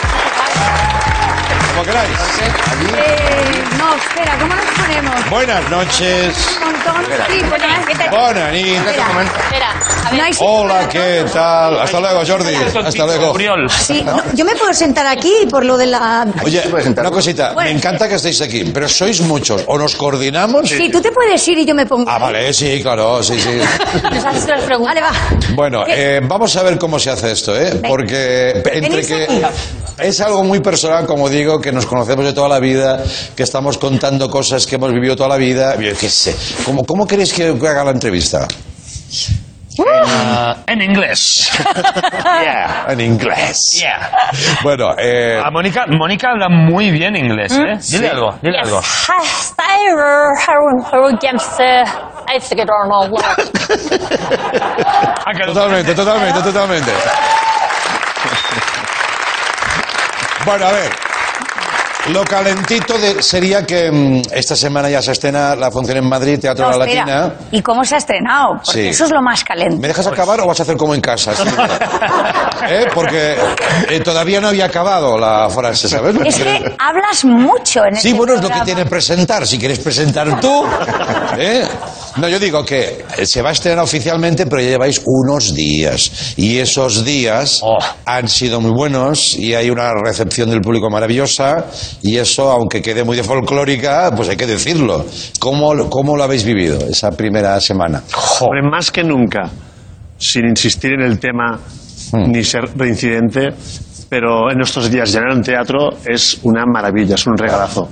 Como 1.81 1.93
queráis. 1.93 2.11
Eh, 2.11 3.64
no, 3.79 3.95
espera, 3.95 4.38
¿cómo 4.38 4.55
nos 4.55 4.64
ponemos? 4.66 5.31
Buenas 5.31 5.71
noches. 5.71 6.59
Un 6.61 6.73
montón. 6.73 7.05
Sí, 7.31 7.40
bueno, 7.49 7.64
Buenas 8.11 8.55
Espera, 8.55 9.71
a 9.71 10.11
ver. 10.11 10.19
No 10.19 10.23
hay 10.25 10.33
sitio 10.35 10.47
Hola, 10.47 10.75
para 10.75 10.88
¿qué 10.90 11.25
tal? 11.33 11.81
Hasta 11.81 12.01
luego, 12.01 12.23
Jordi. 12.27 12.55
Hasta 12.85 13.07
luego. 13.07 13.33
Uriol. 13.33 13.71
Sí, 13.71 14.03
no, 14.05 14.23
yo 14.35 14.45
me 14.45 14.55
puedo 14.57 14.75
sentar 14.75 15.07
aquí 15.07 15.33
por 15.51 15.64
lo 15.64 15.79
de 15.79 15.87
la... 15.87 16.27
Oye, 16.45 16.62
una 16.69 17.11
cosita. 17.11 17.55
Me 17.55 17.71
encanta 17.71 18.07
que 18.09 18.16
estéis 18.16 18.43
aquí, 18.43 18.64
pero 18.75 18.87
sois 18.87 19.23
muchos. 19.23 19.62
¿O 19.66 19.79
nos 19.79 19.97
coordinamos? 19.97 20.69
Sí, 20.69 20.90
tú 20.90 21.01
te 21.01 21.12
puedes 21.12 21.47
ir 21.49 21.59
y 21.59 21.64
yo 21.64 21.75
me 21.75 21.87
pongo... 21.87 22.11
Ah, 22.11 22.19
vale, 22.19 22.53
sí, 22.53 22.81
claro, 22.83 23.23
sí, 23.23 23.40
sí. 23.40 23.59
Nos 24.03 24.25
haces 24.25 24.49
las 24.49 24.62
preguntas. 24.64 24.95
Vale, 24.95 25.01
va. 25.01 25.12
Bueno, 25.55 25.85
eh, 25.87 26.21
vamos 26.25 26.55
a 26.57 26.62
ver 26.62 26.77
cómo 26.77 26.99
se 26.99 27.11
hace 27.11 27.33
esto, 27.33 27.59
¿eh? 27.59 27.81
Porque 27.88 28.62
entre 28.71 29.07
que 29.07 29.25
aquí. 29.25 29.43
Es 30.03 30.21
algo 30.21 30.43
muy 30.45 30.61
personal, 30.61 31.07
como 31.07 31.29
digo, 31.29 31.61
que 31.61 31.73
nos 31.73 31.87
conocemos 31.87 32.25
de 32.25 32.33
toda 32.33 32.49
la 32.49 32.59
vida, 32.59 33.03
que 33.37 33.43
estamos 33.43 33.79
contando 33.79 34.29
cosas 34.31 34.67
que 34.67 34.77
hemos 34.77 34.93
vivido 34.93 35.17
toda 35.17 35.29
la 35.31 35.37
vida. 35.37 35.77
Yo 35.79 35.97
qué 35.99 36.09
sé. 36.09 36.37
¿Cómo, 36.65 36.85
cómo 36.85 37.07
queréis 37.07 37.33
que 37.33 37.49
haga 37.49 37.85
la 37.85 37.91
entrevista? 37.93 38.47
Ah, 39.87 40.57
en 40.67 40.83
inglés. 40.83 41.51
Yeah. 42.43 42.87
En 42.89 43.01
inglés. 43.01 43.59
Yeah. 43.81 44.11
Bueno, 44.63 44.95
eh, 44.99 45.39
A 45.45 45.51
Mónica, 45.51 45.85
Mónica 45.89 46.31
habla 46.31 46.49
muy 46.49 46.91
bien 46.91 47.17
inglés, 47.17 47.53
¿eh? 47.53 47.79
Dile 47.91 48.09
algo, 48.09 48.35
dile 48.43 48.59
algo. 48.59 48.81
Ah, 55.27 55.33
que 55.37 55.45
lo- 55.47 55.53
totalmente, 55.53 55.95
totalmente, 55.95 56.41
totalmente. 56.43 56.91
Bueno, 60.44 60.66
a 60.66 60.72
ver. 60.72 60.90
Lo 62.09 62.24
calentito 62.24 62.96
de- 62.98 63.22
sería 63.22 63.64
que 63.66 63.90
mm, 63.92 64.22
esta 64.33 64.57
semana 64.57 64.88
ya 64.88 65.03
se 65.03 65.12
estrena 65.12 65.55
la 65.55 65.70
función 65.70 65.98
en 65.98 66.09
Madrid, 66.09 66.40
Teatro 66.40 66.64
No, 66.66 66.72
de 66.72 66.79
la 66.79 66.85
espera. 66.87 67.05
Latina. 67.05 67.35
¿Y 67.50 67.61
cómo 67.62 67.85
se 67.85 67.94
ha 67.94 67.98
estrenado? 67.98 68.55
Porque 68.64 68.72
Sí. 68.72 68.88
eso 68.88 69.05
es 69.05 69.11
lo 69.11 69.20
más. 69.20 69.44
¿Me 69.79 69.87
dejas 69.88 70.07
acabar 70.07 70.40
o 70.40 70.46
vas 70.46 70.59
a 70.61 70.62
hacer 70.62 70.79
como 70.79 70.94
en 70.94 71.03
casa? 71.03 71.35
Sí. 71.37 71.42
¿Eh? 72.70 72.87
Porque 72.94 73.37
eh, 73.90 74.00
todavía 74.00 74.40
no 74.40 74.48
había 74.48 74.64
acabado 74.64 75.18
la 75.18 75.50
frase, 75.50 75.88
¿sabes? 75.90 76.16
Es 76.24 76.37
que 76.37 76.74
hablas 76.79 77.22
mucho 77.24 77.85
en 77.85 77.94
Sí, 77.96 78.09
este 78.09 78.18
bueno, 78.18 78.33
es 78.35 78.40
lo 78.40 78.48
que 78.48 78.55
programa. 78.55 78.64
tiene 78.64 78.87
presentar. 78.87 79.46
Si 79.46 79.59
quieres 79.59 79.79
presentar 79.81 80.40
tú. 80.40 80.64
¿eh? 81.38 81.68
No, 82.16 82.29
yo 82.29 82.38
digo 82.40 82.64
que 82.64 83.05
eh, 83.18 83.27
se 83.27 83.40
va 83.42 83.51
a 83.51 83.53
estrenar 83.53 83.85
oficialmente, 83.85 84.46
pero 84.46 84.61
ya 84.62 84.68
lleváis 84.70 85.01
unos 85.05 85.55
días. 85.55 86.35
Y 86.37 86.59
esos 86.59 87.05
días 87.05 87.61
Oh. 87.62 87.79
han 88.05 88.29
sido 88.29 88.61
muy 88.61 88.73
buenos 88.73 89.37
y 89.37 89.55
hay 89.55 89.70
una 89.70 89.92
recepción 89.94 90.51
del 90.51 90.61
público 90.61 90.90
maravillosa. 90.90 91.66
Y 92.03 92.16
eso, 92.16 92.51
aunque 92.51 92.83
quede 92.83 93.05
muy 93.05 93.16
de 93.16 93.23
folclórica, 93.25 94.12
pues 94.16 94.29
hay 94.29 94.37
que 94.37 94.46
decirlo. 94.46 95.07
¿Cómo, 95.38 95.88
cómo 95.88 96.16
lo 96.16 96.25
habéis 96.25 96.44
vivido 96.44 96.79
esa 96.88 97.11
primera 97.12 97.61
semana? 97.61 98.03
Más 98.70 98.90
que 98.90 99.05
nunca, 99.05 99.51
sin 100.18 100.46
insistir 100.49 100.92
en 100.94 101.03
el 101.03 101.18
tema 101.18 101.61
Hmm. 102.12 102.33
ni 102.33 102.42
ser 102.42 102.62
reincidente, 102.77 103.51
pero 104.11 104.51
en 104.51 104.61
estos 104.61 104.90
días 104.90 105.12
llenar 105.12 105.33
un 105.37 105.42
teatro 105.42 105.90
es 106.05 106.40
una 106.42 106.66
maravilla, 106.66 107.14
es 107.14 107.27
un 107.29 107.38
regalazo. 107.38 107.88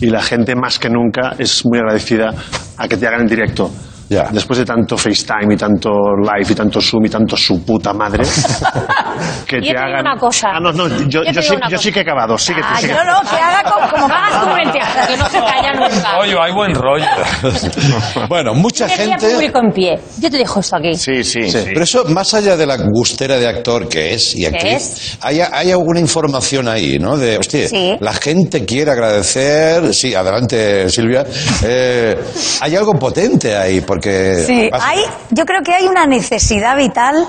Y 0.00 0.10
la 0.10 0.22
gente 0.22 0.54
más 0.54 0.78
que 0.78 0.90
nunca 0.90 1.34
es 1.38 1.64
muy 1.64 1.78
agradecida 1.78 2.34
a 2.76 2.86
que 2.86 2.98
te 2.98 3.06
hagan 3.06 3.22
en 3.22 3.26
directo. 3.26 3.70
Ya. 4.12 4.28
Después 4.30 4.58
de 4.58 4.64
tanto 4.66 4.96
FaceTime 4.98 5.54
y 5.54 5.56
tanto 5.56 5.88
live 6.20 6.50
y 6.50 6.54
tanto 6.54 6.80
Zoom 6.80 7.06
y 7.06 7.08
tanto 7.08 7.34
su 7.36 7.64
puta 7.64 7.94
madre, 7.94 8.24
que 9.46 9.56
Yo 9.56 9.60
te 9.60 9.60
te 9.60 9.68
digo 9.68 9.78
hagan... 9.80 10.00
una 10.00 10.16
cosa. 10.16 10.48
Ah, 10.54 10.60
no, 10.60 10.70
no, 10.72 10.86
yo, 11.08 11.22
Yo 11.24 11.32
yo 11.32 11.42
sí, 11.42 11.54
una 11.54 11.68
yo 11.68 11.76
cosa. 11.76 11.82
sí 11.82 11.92
que 11.92 11.98
he 12.00 12.02
acabado, 12.02 12.36
sí 12.36 12.54
que 12.54 12.60
Ah, 12.62 12.76
sí 12.78 12.86
que- 12.86 12.92
yo 12.92 13.04
no, 13.04 13.20
que 13.22 13.36
haga 13.36 13.62
como, 13.70 13.88
como 14.02 14.14
hagas 14.14 14.64
tú 14.64 14.70
teatro. 14.72 15.02
Que 15.08 15.16
no 15.16 15.28
se 15.30 15.38
calla 15.38 15.72
nunca. 15.72 16.18
Oye, 16.20 16.34
hay 16.40 16.52
buen 16.52 16.74
rollo. 16.74 17.06
Bueno, 18.28 18.54
mucha 18.54 18.86
Tenía 18.86 19.18
gente... 19.18 19.34
público 19.34 19.58
en 19.58 19.72
pie. 19.72 20.00
Yo 20.18 20.30
te 20.30 20.36
dejo 20.38 20.60
esto 20.60 20.76
aquí. 20.76 20.94
Sí, 20.94 21.24
sí, 21.24 21.50
Sí, 21.50 21.58
Pero 21.66 21.82
eso, 21.84 22.04
más 22.06 22.34
allá 22.34 22.56
de 22.56 22.66
la 22.66 22.76
gustera 22.76 23.36
de 23.38 23.46
actor 23.46 23.88
que 23.88 24.14
es 24.14 24.34
y 24.34 24.46
actriz, 24.46 24.72
es? 24.74 25.18
Hay, 25.20 25.40
hay 25.40 25.70
alguna 25.70 26.00
información 26.00 26.68
ahí, 26.68 26.98
¿no? 26.98 27.16
De, 27.16 27.38
hostia, 27.38 27.68
Sí. 27.68 27.96
la 28.00 28.12
gente 28.12 28.64
quiere 28.64 28.90
agradecer. 28.90 29.92
Sí, 29.94 30.14
adelante, 30.14 30.88
Silvia. 30.90 31.24
Eh, 31.64 32.16
hay 32.60 32.76
algo 32.76 32.94
potente 32.94 33.56
ahí, 33.56 33.80
porque. 33.80 34.01
Sí, 34.02 34.70
hay, 34.72 35.00
yo 35.30 35.44
creo 35.46 35.62
que 35.62 35.72
hay 35.72 35.86
una 35.86 36.06
necesidad 36.06 36.76
vital 36.76 37.26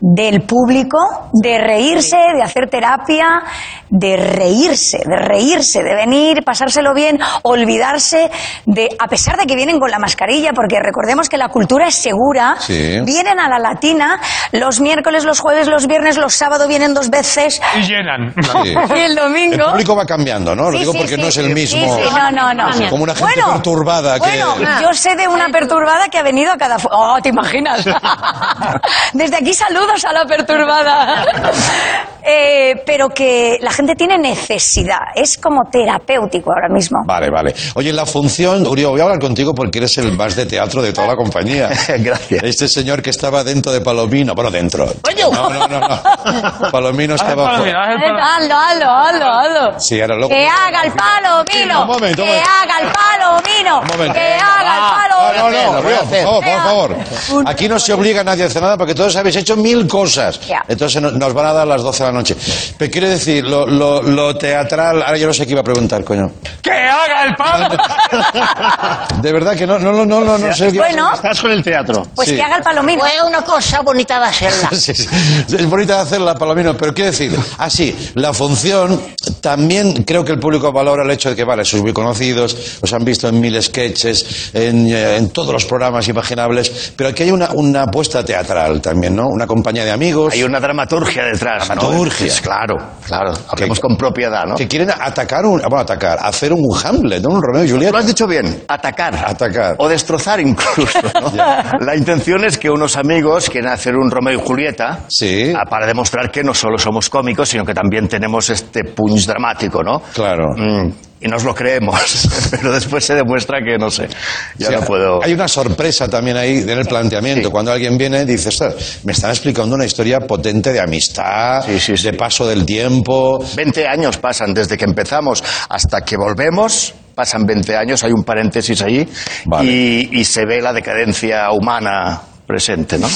del 0.00 0.42
público, 0.42 0.98
de 1.32 1.58
reírse, 1.58 2.16
de 2.34 2.42
hacer 2.42 2.68
terapia, 2.70 3.42
de 3.90 4.16
reírse, 4.16 4.98
de 4.98 5.16
reírse, 5.16 5.82
de 5.82 5.94
venir, 5.94 6.44
pasárselo 6.44 6.94
bien, 6.94 7.18
olvidarse 7.42 8.30
de, 8.66 8.88
a 8.98 9.08
pesar 9.08 9.36
de 9.36 9.46
que 9.46 9.56
vienen 9.56 9.80
con 9.80 9.90
la 9.90 9.98
mascarilla, 9.98 10.52
porque 10.52 10.78
recordemos 10.80 11.28
que 11.28 11.36
la 11.36 11.48
cultura 11.48 11.88
es 11.88 11.94
segura, 11.96 12.56
Sí. 12.58 13.00
vienen 13.04 13.40
a 13.40 13.48
la 13.48 13.58
latina 13.58 14.20
los 14.52 14.80
miércoles, 14.80 15.24
los 15.24 15.40
jueves, 15.40 15.66
los 15.68 15.86
viernes, 15.86 16.16
los 16.16 16.34
sábados 16.34 16.68
vienen 16.68 16.94
dos 16.94 17.10
veces 17.10 17.60
Y 17.76 17.82
llenan. 17.82 18.34
Sí. 18.64 18.74
y 18.96 19.00
el 19.00 19.14
domingo. 19.16 19.64
El 19.66 19.70
público 19.72 19.96
va 19.96 20.04
cambiando, 20.06 20.54
¿no? 20.54 20.64
Lo 20.70 20.72
Sí, 20.72 20.78
digo 20.78 20.92
porque 20.94 21.14
sí. 21.16 21.20
no 21.20 21.28
es 21.28 21.36
el 21.38 21.46
Sí, 21.48 21.54
mismo. 21.54 21.96
sí, 21.96 22.02
no, 22.14 22.30
no, 22.30 22.54
no. 22.54 22.90
Como 22.90 23.04
una 23.04 23.14
gente 23.14 23.32
Bueno, 23.34 23.52
perturbada 23.54 24.14
que. 24.14 24.20
Bueno, 24.20 24.54
yo 24.80 24.92
sé 24.92 25.14
de 25.16 25.26
una 25.28 25.48
perturbada 25.48 26.08
que 26.08 26.18
ha 26.18 26.22
venido 26.22 26.52
a 26.52 26.56
cada... 26.56 26.76
Oh, 26.90 27.18
¿te 27.22 27.28
imaginas? 27.30 27.84
Desde 29.12 29.36
aquí 29.36 29.54
saludos 29.88 30.04
a 30.04 30.12
la 30.12 30.24
perturbada. 30.24 31.24
Eh, 32.30 32.82
pero 32.84 33.08
que 33.08 33.56
la 33.62 33.70
gente 33.70 33.94
tiene 33.94 34.18
necesidad. 34.18 34.98
Es 35.14 35.38
como 35.38 35.62
terapéutico 35.70 36.50
ahora 36.52 36.68
mismo. 36.68 36.98
Vale, 37.06 37.30
vale. 37.30 37.54
Oye, 37.74 37.90
la 37.90 38.04
función, 38.04 38.66
Uriol, 38.66 38.90
voy 38.90 39.00
a 39.00 39.04
hablar 39.04 39.18
contigo 39.18 39.54
porque 39.54 39.78
eres 39.78 39.96
el 39.96 40.12
más 40.12 40.36
de 40.36 40.44
teatro 40.44 40.82
de 40.82 40.92
toda 40.92 41.06
la 41.06 41.16
compañía. 41.16 41.70
Gracias. 41.98 42.42
Este 42.42 42.68
señor 42.68 43.00
que 43.00 43.08
estaba 43.10 43.44
dentro 43.44 43.72
de 43.72 43.80
Palomino, 43.80 44.34
bueno, 44.34 44.50
dentro. 44.50 44.84
No, 44.84 45.48
no, 45.48 45.68
no, 45.68 45.80
no. 45.80 46.70
Palomino 46.70 47.14
estaba 47.14 47.56
fuera. 47.56 47.82
Hazlo, 47.84 48.54
hazlo, 48.56 48.90
hazlo, 48.90 49.26
hazlo. 49.26 49.80
Sí, 49.80 49.98
ahora 49.98 50.16
luego. 50.16 50.28
Que 50.28 50.46
haga 50.46 50.82
el 50.82 50.92
palo, 50.92 51.44
Mino. 51.54 51.80
Un 51.82 51.86
momento, 51.86 52.22
un 52.24 52.28
que 52.28 52.40
haga 52.40 52.78
el 52.82 52.92
palo, 52.92 53.42
Mino. 53.46 53.80
Un 53.80 53.86
momento. 53.86 54.14
Que 54.14 54.34
haga 54.34 54.74
el 54.74 55.08
palo, 55.08 55.38
No, 55.38 55.50
no, 55.50 55.72
no, 55.72 55.78
Uriol, 55.78 55.98
por 55.98 56.18
favor, 56.18 56.44
por 56.44 56.62
favor. 56.62 57.44
Aquí 57.46 57.68
no 57.68 57.78
se 57.78 57.94
obliga 57.94 58.20
a 58.20 58.24
nadie 58.24 58.42
a 58.42 58.46
hacer 58.48 58.60
nada 58.60 58.76
porque 58.76 58.94
todos 58.94 59.16
habéis 59.16 59.36
hecho 59.36 59.56
mil 59.56 59.77
cosas. 59.86 60.40
Ya. 60.46 60.64
Entonces 60.68 61.00
no- 61.00 61.10
nos 61.10 61.32
van 61.34 61.46
a 61.46 61.52
dar 61.52 61.66
las 61.66 61.82
12 61.82 62.02
de 62.04 62.08
la 62.10 62.18
noche. 62.18 62.36
Pero 62.76 62.90
quiere 62.90 63.08
decir, 63.10 63.44
lo, 63.44 63.66
lo, 63.66 64.02
lo 64.02 64.36
teatral, 64.36 65.02
ahora 65.02 65.16
yo 65.18 65.26
no 65.26 65.32
sé 65.34 65.46
qué 65.46 65.52
iba 65.52 65.60
a 65.60 65.64
preguntar, 65.64 66.02
coño. 66.04 66.30
¡Que 66.62 66.70
haga 66.72 67.24
el 67.26 67.34
palo! 67.36 67.76
De 69.22 69.32
verdad 69.32 69.56
que 69.56 69.66
no, 69.66 69.78
no, 69.78 69.92
no, 69.92 70.04
no, 70.04 70.20
no, 70.20 70.38
no 70.38 70.54
sé. 70.54 70.70
Bueno, 70.70 71.12
Estás 71.14 71.40
con 71.40 71.50
el 71.50 71.62
teatro. 71.62 72.06
pues 72.14 72.28
Sí. 72.28 72.36
que 72.36 72.42
haga 72.42 72.56
el 72.56 72.62
palomino. 72.62 73.00
Fue 73.00 73.26
una 73.26 73.42
cosa 73.42 73.80
bonita 73.80 74.18
de 74.20 74.26
hacerla. 74.26 74.68
Sí, 74.78 74.94
sí. 74.94 75.06
Es 75.48 75.66
bonita 75.68 75.96
de 75.96 76.00
hacerla, 76.02 76.34
Palomino, 76.34 76.76
pero 76.76 76.94
quiero 76.94 77.10
decir, 77.10 77.36
así, 77.58 77.94
la 78.14 78.32
función, 78.32 79.00
también 79.40 80.04
creo 80.04 80.24
que 80.24 80.32
el 80.32 80.38
público 80.38 80.72
valora 80.72 81.04
el 81.04 81.10
hecho 81.10 81.30
de 81.30 81.36
que, 81.36 81.44
vale, 81.44 81.64
sois 81.64 81.82
muy 81.82 81.92
conocidos, 81.92 82.56
os 82.80 82.92
han 82.92 83.04
visto 83.04 83.28
en 83.28 83.40
mil 83.40 83.60
sketches, 83.62 84.50
en, 84.54 84.86
eh, 84.88 85.16
en 85.16 85.30
todos 85.30 85.52
los 85.52 85.64
programas 85.64 86.06
imaginables, 86.08 86.92
pero 86.96 87.10
aquí 87.10 87.24
hay 87.24 87.30
una, 87.30 87.50
una 87.54 87.82
apuesta 87.82 88.24
teatral 88.24 88.80
también, 88.80 89.16
¿no? 89.16 89.26
Una 89.28 89.46
compañía 89.46 89.67
de 89.72 89.90
amigos 89.90 90.32
Hay 90.34 90.42
una 90.42 90.60
dramaturgia 90.60 91.24
detrás. 91.24 91.68
¿no? 91.68 91.74
Dramaturgia. 91.74 92.26
Es 92.26 92.40
claro, 92.40 92.76
claro. 93.06 93.32
Hablemos 93.48 93.80
con 93.80 93.96
propiedad, 93.96 94.44
¿no? 94.46 94.54
que 94.56 94.66
quieren 94.66 94.90
atacar, 94.90 95.44
un, 95.44 95.60
bueno, 95.60 95.78
atacar, 95.78 96.18
hacer 96.20 96.52
un 96.52 96.64
Hamlet, 96.84 97.22
¿no? 97.22 97.34
Un 97.34 97.42
Romeo 97.42 97.64
y 97.64 97.70
Julieta. 97.70 97.92
Lo 97.92 97.98
has 97.98 98.06
dicho 98.06 98.26
bien, 98.26 98.64
atacar. 98.68 99.14
Atacar. 99.26 99.74
O 99.78 99.88
destrozar 99.88 100.40
incluso. 100.40 100.98
¿no? 101.20 101.32
La 101.84 101.96
intención 101.96 102.44
es 102.44 102.58
que 102.58 102.70
unos 102.70 102.96
amigos 102.96 103.48
quieren 103.50 103.70
hacer 103.70 103.94
un 103.96 104.10
Romeo 104.10 104.38
y 104.38 104.42
Julieta 104.44 105.00
Sí. 105.08 105.52
para 105.68 105.86
demostrar 105.86 106.30
que 106.30 106.42
no 106.42 106.54
solo 106.54 106.78
somos 106.78 107.08
cómicos, 107.10 107.48
sino 107.48 107.64
que 107.64 107.74
también 107.74 108.08
tenemos 108.08 108.48
este 108.50 108.84
punch 108.84 109.26
dramático, 109.26 109.82
¿no? 109.82 110.00
Claro. 110.14 110.54
Mm, 110.56 110.90
y 111.20 111.26
nos 111.28 111.44
lo 111.44 111.54
creemos, 111.54 112.28
pero 112.50 112.72
después 112.72 113.04
se 113.04 113.14
demuestra 113.14 113.58
que 113.60 113.76
no 113.78 113.90
sé. 113.90 114.08
Ya 114.56 114.68
Sí, 114.68 114.74
no 114.74 114.80
puedo. 114.82 115.22
Hay 115.22 115.32
una 115.32 115.48
sorpresa 115.48 116.08
también 116.08 116.36
ahí 116.36 116.58
en 116.58 116.70
el 116.70 116.86
planteamiento. 116.86 117.48
Sí. 117.48 117.52
Cuando 117.52 117.72
alguien 117.72 117.98
viene, 117.98 118.24
dice, 118.24 118.50
"Ostras, 118.50 119.00
me 119.04 119.12
están 119.12 119.30
explicando 119.30 119.74
una 119.74 119.84
historia 119.84 120.20
potente 120.20 120.72
de 120.72 120.80
amistad, 120.80 121.64
sí, 121.66 121.78
sí. 121.96 122.02
de 122.04 122.12
paso 122.12 122.46
del 122.46 122.64
tiempo. 122.64 123.44
20 123.56 123.86
años 123.86 124.18
pasan 124.18 124.54
desde 124.54 124.76
que 124.76 124.84
empezamos 124.84 125.42
hasta 125.68 126.02
que 126.02 126.16
volvemos. 126.16 126.94
Pasan 127.14 127.44
20 127.44 127.76
años, 127.76 128.04
hay 128.04 128.12
un 128.12 128.22
paréntesis 128.22 128.80
ahí. 128.82 129.08
Vale. 129.46 129.68
Y, 129.68 130.08
y 130.20 130.24
se 130.24 130.44
ve 130.46 130.60
la 130.62 130.72
decadencia 130.72 131.50
humana 131.50 132.20
presente, 132.48 132.98
¿no? 132.98 133.06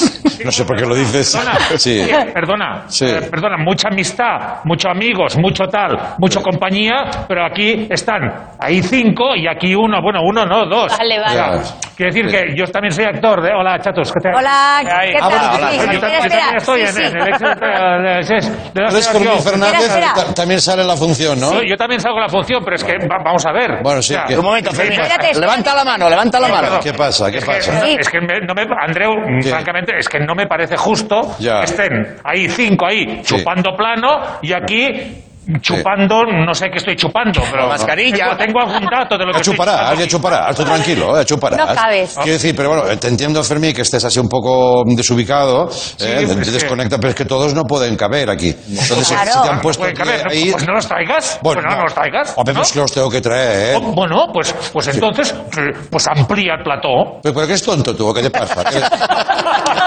No 0.44 0.52
sé 0.52 0.64
por 0.66 0.76
qué 0.76 0.84
lo 0.84 0.94
dices. 0.94 1.34
Perdona, 1.34 1.58
Sí. 1.78 2.00
eh, 2.00 2.30
perdona, 2.34 2.82
Sí. 2.88 3.06
eh, 3.06 3.28
perdona, 3.30 3.56
mucha 3.56 3.88
amistad, 3.88 4.60
muchos 4.64 4.90
amigos, 4.90 5.38
mucho 5.38 5.64
tal, 5.64 5.96
mucha 6.18 6.42
compañía, 6.42 7.24
pero 7.26 7.46
aquí 7.46 7.86
están, 7.88 8.20
ahí 8.60 8.82
cinco 8.82 9.34
y 9.34 9.48
aquí 9.48 9.74
uno, 9.74 10.02
bueno, 10.02 10.20
uno 10.22 10.44
no, 10.44 10.66
dos. 10.66 10.92
Vale, 10.98 11.18
vale. 11.18 11.34
Ya. 11.34 11.62
Quiere 11.96 12.12
decir 12.12 12.26
que 12.30 12.56
yo 12.56 12.64
también 12.66 12.92
soy 12.92 13.04
actor 13.04 13.42
de... 13.42 13.50
Hola, 13.52 13.78
chatos, 13.78 14.10
¿qué 14.12 14.20
tal? 14.20 14.34
Hola, 14.34 14.78
Ahí. 14.78 15.12
¿qué 15.12 15.18
Ah, 15.20 15.28
tal? 15.28 15.50
bueno, 15.50 15.68
Sí, 15.70 15.78
sí, 15.78 15.94
espera, 15.94 16.18
espera. 16.18 16.56
estoy 16.56 16.80
Sí, 16.80 16.86
en, 16.86 16.92
sí. 16.92 17.02
en 17.02 17.16
el 17.22 17.28
éxito 17.28 17.48
de, 17.48 19.28
de- 19.32 19.42
Fernández, 19.42 20.34
también 20.34 20.60
sale 20.60 20.84
la 20.84 20.96
función, 20.96 21.38
¿no? 21.40 21.52
Yo, 21.54 21.62
yo 21.62 21.76
también 21.76 22.00
salgo 22.00 22.18
la 22.18 22.28
función, 22.28 22.62
pero 22.64 22.76
es 22.76 22.84
que 22.84 22.92
va- 23.06 23.22
vamos 23.24 23.44
a 23.46 23.52
ver. 23.52 23.82
Bueno, 23.82 24.02
sí, 24.02 24.14
Un 24.36 24.44
momento, 24.44 24.70
sí, 24.70 24.76
Fermín. 24.76 25.00
Levanta 25.40 25.74
la 25.74 25.84
mano, 25.84 26.08
levanta 26.08 26.40
la 26.40 26.48
mano. 26.48 26.80
¿Qué 26.82 26.92
pasa? 26.94 27.30
¿Qué 27.30 27.38
Es 27.38 27.44
que, 27.44 27.52
pasa? 27.52 27.80
Sí. 27.84 27.96
es 27.98 28.08
que 28.08 28.20
me- 28.20 28.40
no 28.40 28.54
me, 28.54 28.62
Andreu, 28.80 29.12
Francamente, 29.42 29.92
es 29.98 30.08
que 30.08 30.20
no 30.20 30.34
me 30.34 30.46
parece 30.46 30.76
justo 30.76 31.36
Ya. 31.38 31.60
que 31.60 31.64
estén 31.64 32.16
ahí 32.24 32.48
cinco 32.48 32.86
ahí 32.86 33.20
chupando 33.22 33.76
plano 33.76 34.20
y 34.42 34.52
aquí 34.52 35.22
chupando, 35.60 36.24
no 36.24 36.54
sé 36.54 36.68
qué 36.70 36.78
estoy 36.78 36.96
chupando, 36.96 37.40
pero 37.50 37.66
mascarilla. 37.68 38.36
Tengo, 38.36 38.36
tengo 38.36 38.60
algún 38.60 38.88
dato 38.90 39.16
de 39.18 39.24
lo 39.26 39.32
que 39.32 39.38
Ya 39.38 39.40
estoy 39.40 39.54
chuparás, 39.54 39.76
chupando. 39.80 40.00
ya 40.04 40.08
chuparás, 40.08 40.56
tú 40.56 40.64
tranquilo, 40.64 41.20
eh, 41.20 41.24
chuparás. 41.24 41.58
No 41.58 41.74
cabes. 41.74 42.14
Quiero 42.16 42.32
decir, 42.32 42.54
pero 42.56 42.68
bueno, 42.70 42.98
te 42.98 43.08
entiendo, 43.08 43.42
Fermín, 43.44 43.74
que 43.74 43.82
estés 43.82 44.04
así 44.04 44.18
un 44.18 44.28
poco 44.28 44.82
desubicado, 44.86 45.68
eh, 46.00 46.22
pues 46.26 46.46
te 46.46 46.50
desconecta, 46.52 46.96
pero 46.98 47.08
es 47.10 47.14
que 47.14 47.24
todos 47.24 47.54
no 47.54 47.64
pueden 47.64 47.96
caber 47.96 48.30
aquí. 48.30 48.48
Entonces, 48.48 49.06
si- 49.08 49.14
Claro. 49.14 49.32
si 49.32 49.42
te 49.42 49.48
han 49.48 49.60
puesto 49.60 49.80
Pueden 49.82 49.96
caber, 49.96 50.26
ahí... 50.30 50.50
pues 50.52 50.66
no 50.66 50.74
los 50.74 50.86
traigas. 50.86 51.38
Bueno, 51.42 51.60
Pues 51.62 51.70
no, 51.72 51.76
no 51.78 51.82
los 51.84 51.94
traigas. 51.94 52.34
Hombre, 52.36 52.54
¿no? 52.54 52.60
pues 52.60 52.72
que 52.72 52.78
los 52.78 52.92
tengo 52.92 53.10
que 53.10 53.20
traer, 53.20 53.76
Oh, 53.76 53.78
¿eh? 53.78 53.92
Bueno, 53.94 54.26
pues, 54.32 54.54
pues 54.72 54.88
entonces, 54.88 55.34
eh, 55.58 55.70
pues 55.90 56.06
amplía 56.08 56.54
el 56.58 56.62
plató. 56.62 57.18
Pero, 57.22 57.34
pero 57.34 57.46
que 57.46 57.54
es 57.54 57.62
tonto 57.62 57.94
tú, 57.96 58.08
¿o 58.08 58.14
¿qué 58.14 58.22
te 58.22 58.30
pasa? 58.30 58.62
¿Eres, 58.62 58.76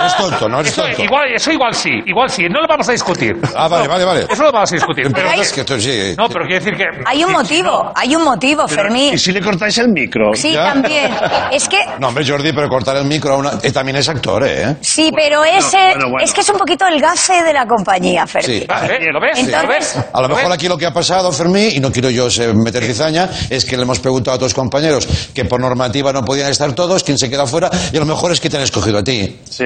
eres 0.01 0.17
tonto, 0.17 0.49
no 0.49 0.59
eres 0.59 0.71
Eso, 0.73 0.83
tonto. 0.83 1.03
igual, 1.03 1.31
eso 1.33 1.51
igual 1.51 1.73
sí, 1.73 1.91
igual 2.05 2.29
sí. 2.29 2.43
No 2.49 2.61
lo 2.61 2.67
vamos 2.67 2.87
a 2.89 2.91
discutir. 2.91 3.33
Ah, 3.55 3.67
vale, 3.67 3.87
vale, 3.87 4.05
vale. 4.05 4.25
Eso 4.29 4.43
lo 4.43 4.51
vamos 4.51 4.71
a 4.71 4.75
discutir. 4.75 5.11
Pero, 5.13 5.29
Pero 5.45 5.47
es 5.47 5.53
que 5.53 5.63
tú 5.63 5.79
sí... 5.81 6.15
no, 6.17 6.27
pero 6.29 6.45
quiero 6.45 6.63
decir 6.63 6.77
que... 6.77 6.85
Hay 7.05 7.23
un 7.23 7.31
motivo, 7.31 7.91
hay 7.95 8.15
un 8.15 8.23
motivo, 8.23 8.67
Fermín. 8.67 9.13
¿Y 9.13 9.17
si 9.17 9.31
le 9.31 9.41
cortáis 9.41 9.77
el 9.77 9.89
micro? 9.89 10.33
Sí, 10.33 10.51
¿Ya? 10.53 10.73
también. 10.73 11.11
Es 11.51 11.67
que 11.69 11.77
No, 11.99 12.07
hombre, 12.09 12.25
Jordi, 12.27 12.51
pero 12.53 12.67
cortar 12.69 12.97
el 12.97 13.05
micro 13.05 13.33
a 13.33 13.37
una... 13.37 13.51
eh, 13.61 13.71
también 13.71 13.97
es 13.97 14.09
actor, 14.09 14.45
¿eh? 14.47 14.75
Sí, 14.81 15.11
pero 15.15 15.43
ese 15.43 15.77
bueno, 15.77 16.09
bueno. 16.09 16.17
es 16.23 16.33
que 16.33 16.41
es 16.41 16.49
un 16.49 16.57
poquito 16.57 16.85
el 16.87 16.99
gafe 16.99 17.43
de 17.43 17.53
la 17.53 17.65
compañía, 17.65 18.25
Fermín. 18.27 18.61
Sí. 18.61 18.67
¿Lo 18.67 19.19
ves? 19.21 19.37
¿Lo 19.37 19.57
Entonces- 19.57 19.67
ves? 19.67 19.97
A 20.13 20.21
lo 20.21 20.27
¿Lo 20.27 20.35
mejor 20.35 20.49
ves? 20.49 20.53
aquí 20.57 20.67
lo 20.67 20.77
que 20.77 20.85
ha 20.85 20.93
pasado, 20.93 21.31
Fermín, 21.31 21.71
y 21.73 21.79
no 21.79 21.91
quiero 21.91 22.09
yo 22.09 22.27
meter 22.55 22.83
cizaña, 22.83 23.29
es 23.49 23.65
que 23.65 23.77
le 23.77 23.83
hemos 23.83 23.99
preguntado 23.99 24.37
a 24.37 24.39
tus 24.39 24.53
compañeros 24.53 25.07
que 25.33 25.45
por 25.45 25.59
normativa 25.61 26.11
no 26.11 26.23
podían 26.23 26.49
estar 26.49 26.73
todos, 26.73 27.03
quién 27.03 27.17
se 27.17 27.29
queda 27.29 27.45
fuera, 27.45 27.69
y 27.93 27.97
a 27.97 27.99
lo 27.99 28.05
mejor 28.05 28.31
es 28.31 28.39
que 28.39 28.49
te 28.49 28.57
han 28.57 28.63
escogido 28.63 28.97
a 28.99 29.03
ti. 29.03 29.39
Sí. 29.49 29.65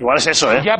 Igual 0.00 0.18
es 0.18 0.26
eso, 0.28 0.52
¿eh? 0.52 0.60
Ya, 0.64 0.76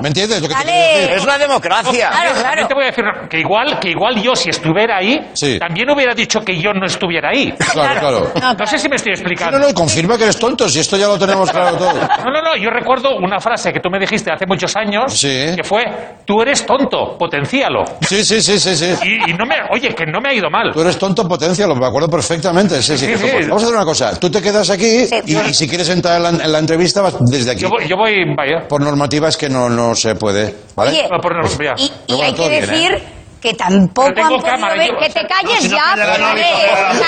¿Me 0.00 0.08
entiendes 0.08 0.40
lo 0.40 0.48
que 0.48 0.54
te 0.54 0.62
quiero 0.62 0.78
decir? 0.78 1.10
Es 1.16 1.22
una 1.24 1.36
democracia. 1.38 2.08
Claro, 2.10 2.30
claro. 2.40 2.66
te 2.66 2.74
voy 2.74 2.84
a 2.84 2.86
decir 2.86 3.04
que 3.28 3.38
igual, 3.40 3.78
que 3.78 3.90
igual 3.90 4.22
yo, 4.22 4.34
si 4.34 4.48
estuviera 4.50 4.96
ahí, 4.98 5.20
Sí. 5.34 5.58
también 5.58 5.90
hubiera 5.90 6.14
dicho 6.14 6.40
que 6.40 6.58
yo 6.58 6.72
no 6.72 6.86
estuviera 6.86 7.28
ahí. 7.30 7.52
Claro, 7.72 8.00
claro. 8.00 8.32
No 8.58 8.66
sé 8.66 8.78
si 8.78 8.88
me 8.88 8.96
estoy 8.96 9.12
No, 9.12 9.18
explicando. 9.18 9.58
no, 9.58 9.74
confirma 9.74 10.16
que 10.16 10.24
eres 10.24 10.38
tonto, 10.38 10.66
si 10.68 10.80
esto 10.80 10.96
ya 10.96 11.06
lo 11.08 11.18
tenemos 11.18 11.50
claro 11.50 11.76
todo. 11.76 11.92
No, 11.92 12.30
no, 12.30 12.40
no, 12.42 12.56
yo 12.56 12.70
recuerdo 12.70 13.16
una 13.18 13.38
frase 13.38 13.70
que 13.72 13.80
tú 13.80 13.90
me 13.90 13.98
dijiste 13.98 14.30
hace 14.32 14.46
muchos 14.46 14.74
años, 14.76 15.12
Sí. 15.12 15.52
que 15.56 15.62
fue, 15.62 15.82
tú 16.24 16.40
eres 16.40 16.64
tonto, 16.64 17.18
potencialo. 17.18 17.84
Sí, 18.00 18.24
sí, 18.24 18.40
sí, 18.40 18.58
sí, 18.58 18.76
sí. 18.76 18.94
Y, 19.04 19.30
y 19.30 19.34
no 19.34 19.44
me, 19.44 19.56
oye, 19.72 19.88
que 19.94 20.06
no 20.06 20.20
me 20.20 20.30
ha 20.30 20.32
ido 20.34 20.48
mal. 20.48 20.70
Tú 20.72 20.80
eres 20.80 20.98
tonto, 20.98 21.28
potencia, 21.28 21.66
lo 21.66 21.74
me 21.76 21.86
acuerdo 21.86 22.08
perfectamente. 22.08 22.80
Sí, 22.82 22.96
sí. 22.96 23.06
Sí, 23.06 23.16
sí. 23.18 23.28
Vamos 23.48 23.62
a 23.62 23.66
hacer 23.66 23.76
una 23.76 23.84
cosa. 23.84 24.18
Tú 24.18 24.30
te 24.30 24.40
quedas 24.40 24.70
aquí 24.70 25.06
Sí. 25.06 25.16
y, 25.26 25.36
y 25.36 25.54
si 25.54 25.68
quieres 25.68 25.88
entrar 25.90 26.16
en 26.16 26.22
la, 26.22 26.44
en 26.44 26.52
la 26.52 26.58
entrevista 26.58 27.02
vas 27.02 27.14
desde 27.20 27.50
aquí. 27.50 27.60
Yo 27.60 27.68
voy, 27.68 27.86
yo 27.86 27.96
voy 27.96 28.14
vaya. 28.34 28.53
Por 28.68 28.80
normativa 28.82 29.28
es 29.28 29.36
que 29.36 29.48
no, 29.48 29.68
no 29.68 29.94
se 29.94 30.14
puede. 30.14 30.54
¿Vale? 30.74 30.90
Oye, 30.90 31.08
No, 31.10 31.18
por- 31.20 31.34
no, 31.34 31.42
y, 31.76 32.20
hay 32.20 32.32
que 32.34 32.48
bien, 32.48 32.60
decir 32.66 32.92
¿eh? 32.92 33.08
que 33.40 33.52
tampoco 33.54 34.08
Pero 34.14 34.14
tengo 34.14 34.34
han 34.36 34.40
podido 34.40 34.54
cámara, 34.56 34.74
ver... 34.74 34.88
yo- 34.90 34.98
Que 34.98 35.08
te 35.10 35.26
calles 35.26 35.60
si 35.62 35.68
no, 35.68 35.76
ya. 35.76 35.96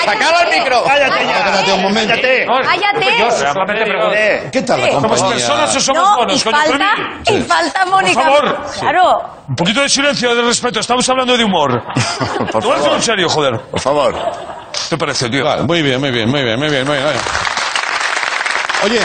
¡Sacado 0.05 0.39
el 0.51 0.59
micro! 0.59 0.83
¡Cállate 0.83 1.25
ya! 1.25 1.37
Espérate 1.37 1.73
un 1.73 1.81
momento. 1.81 2.09
¡Cállate! 2.13 2.45
No, 2.45 2.53
Cállate. 2.61 3.05
Yo 3.19 3.31
solamente 3.31 3.85
pregunto. 3.85 4.13
Eh, 4.15 4.49
¿Qué 4.51 4.61
tal 4.61 4.79
la 4.81 4.85
Sí. 4.87 4.91
compañía? 4.93 5.17
¿Somos 5.17 5.33
personas 5.33 5.75
o 5.75 5.79
somos 5.79 6.03
No, 6.03 6.15
y 6.15 6.17
monos? 6.19 6.43
coño, 6.43 6.55
falta, 6.57 6.85
Fermín? 7.25 7.41
y 7.41 7.41
falta 7.47 7.85
Mónica. 7.87 8.21
favor. 8.21 8.57
Claro. 8.79 9.19
Un 9.49 9.55
poquito 9.55 9.81
de 9.81 9.89
silencio, 9.89 10.35
de 10.35 10.41
respeto. 10.43 10.79
Estamos 10.79 11.09
hablando 11.09 11.35
de 11.37 11.43
humor. 11.43 11.71
Por 12.51 12.61
Tú 12.61 12.69
eres 12.69 12.81
favor. 12.83 12.97
en 12.97 13.01
serio, 13.01 13.29
joder. 13.29 13.59
Por 13.71 13.79
favor. 13.79 14.15
¿Te 14.89 14.97
parece, 14.97 15.29
tío? 15.29 15.43
Vale, 15.43 15.63
muy 15.63 15.81
bien, 15.81 15.99
muy 15.99 16.11
bien, 16.11 16.29
muy 16.29 16.43
bien, 16.43 16.59
muy 16.59 16.69
bien, 16.69 16.85
muy 16.85 16.97
bien. 16.97 17.15
Oye, 18.83 18.99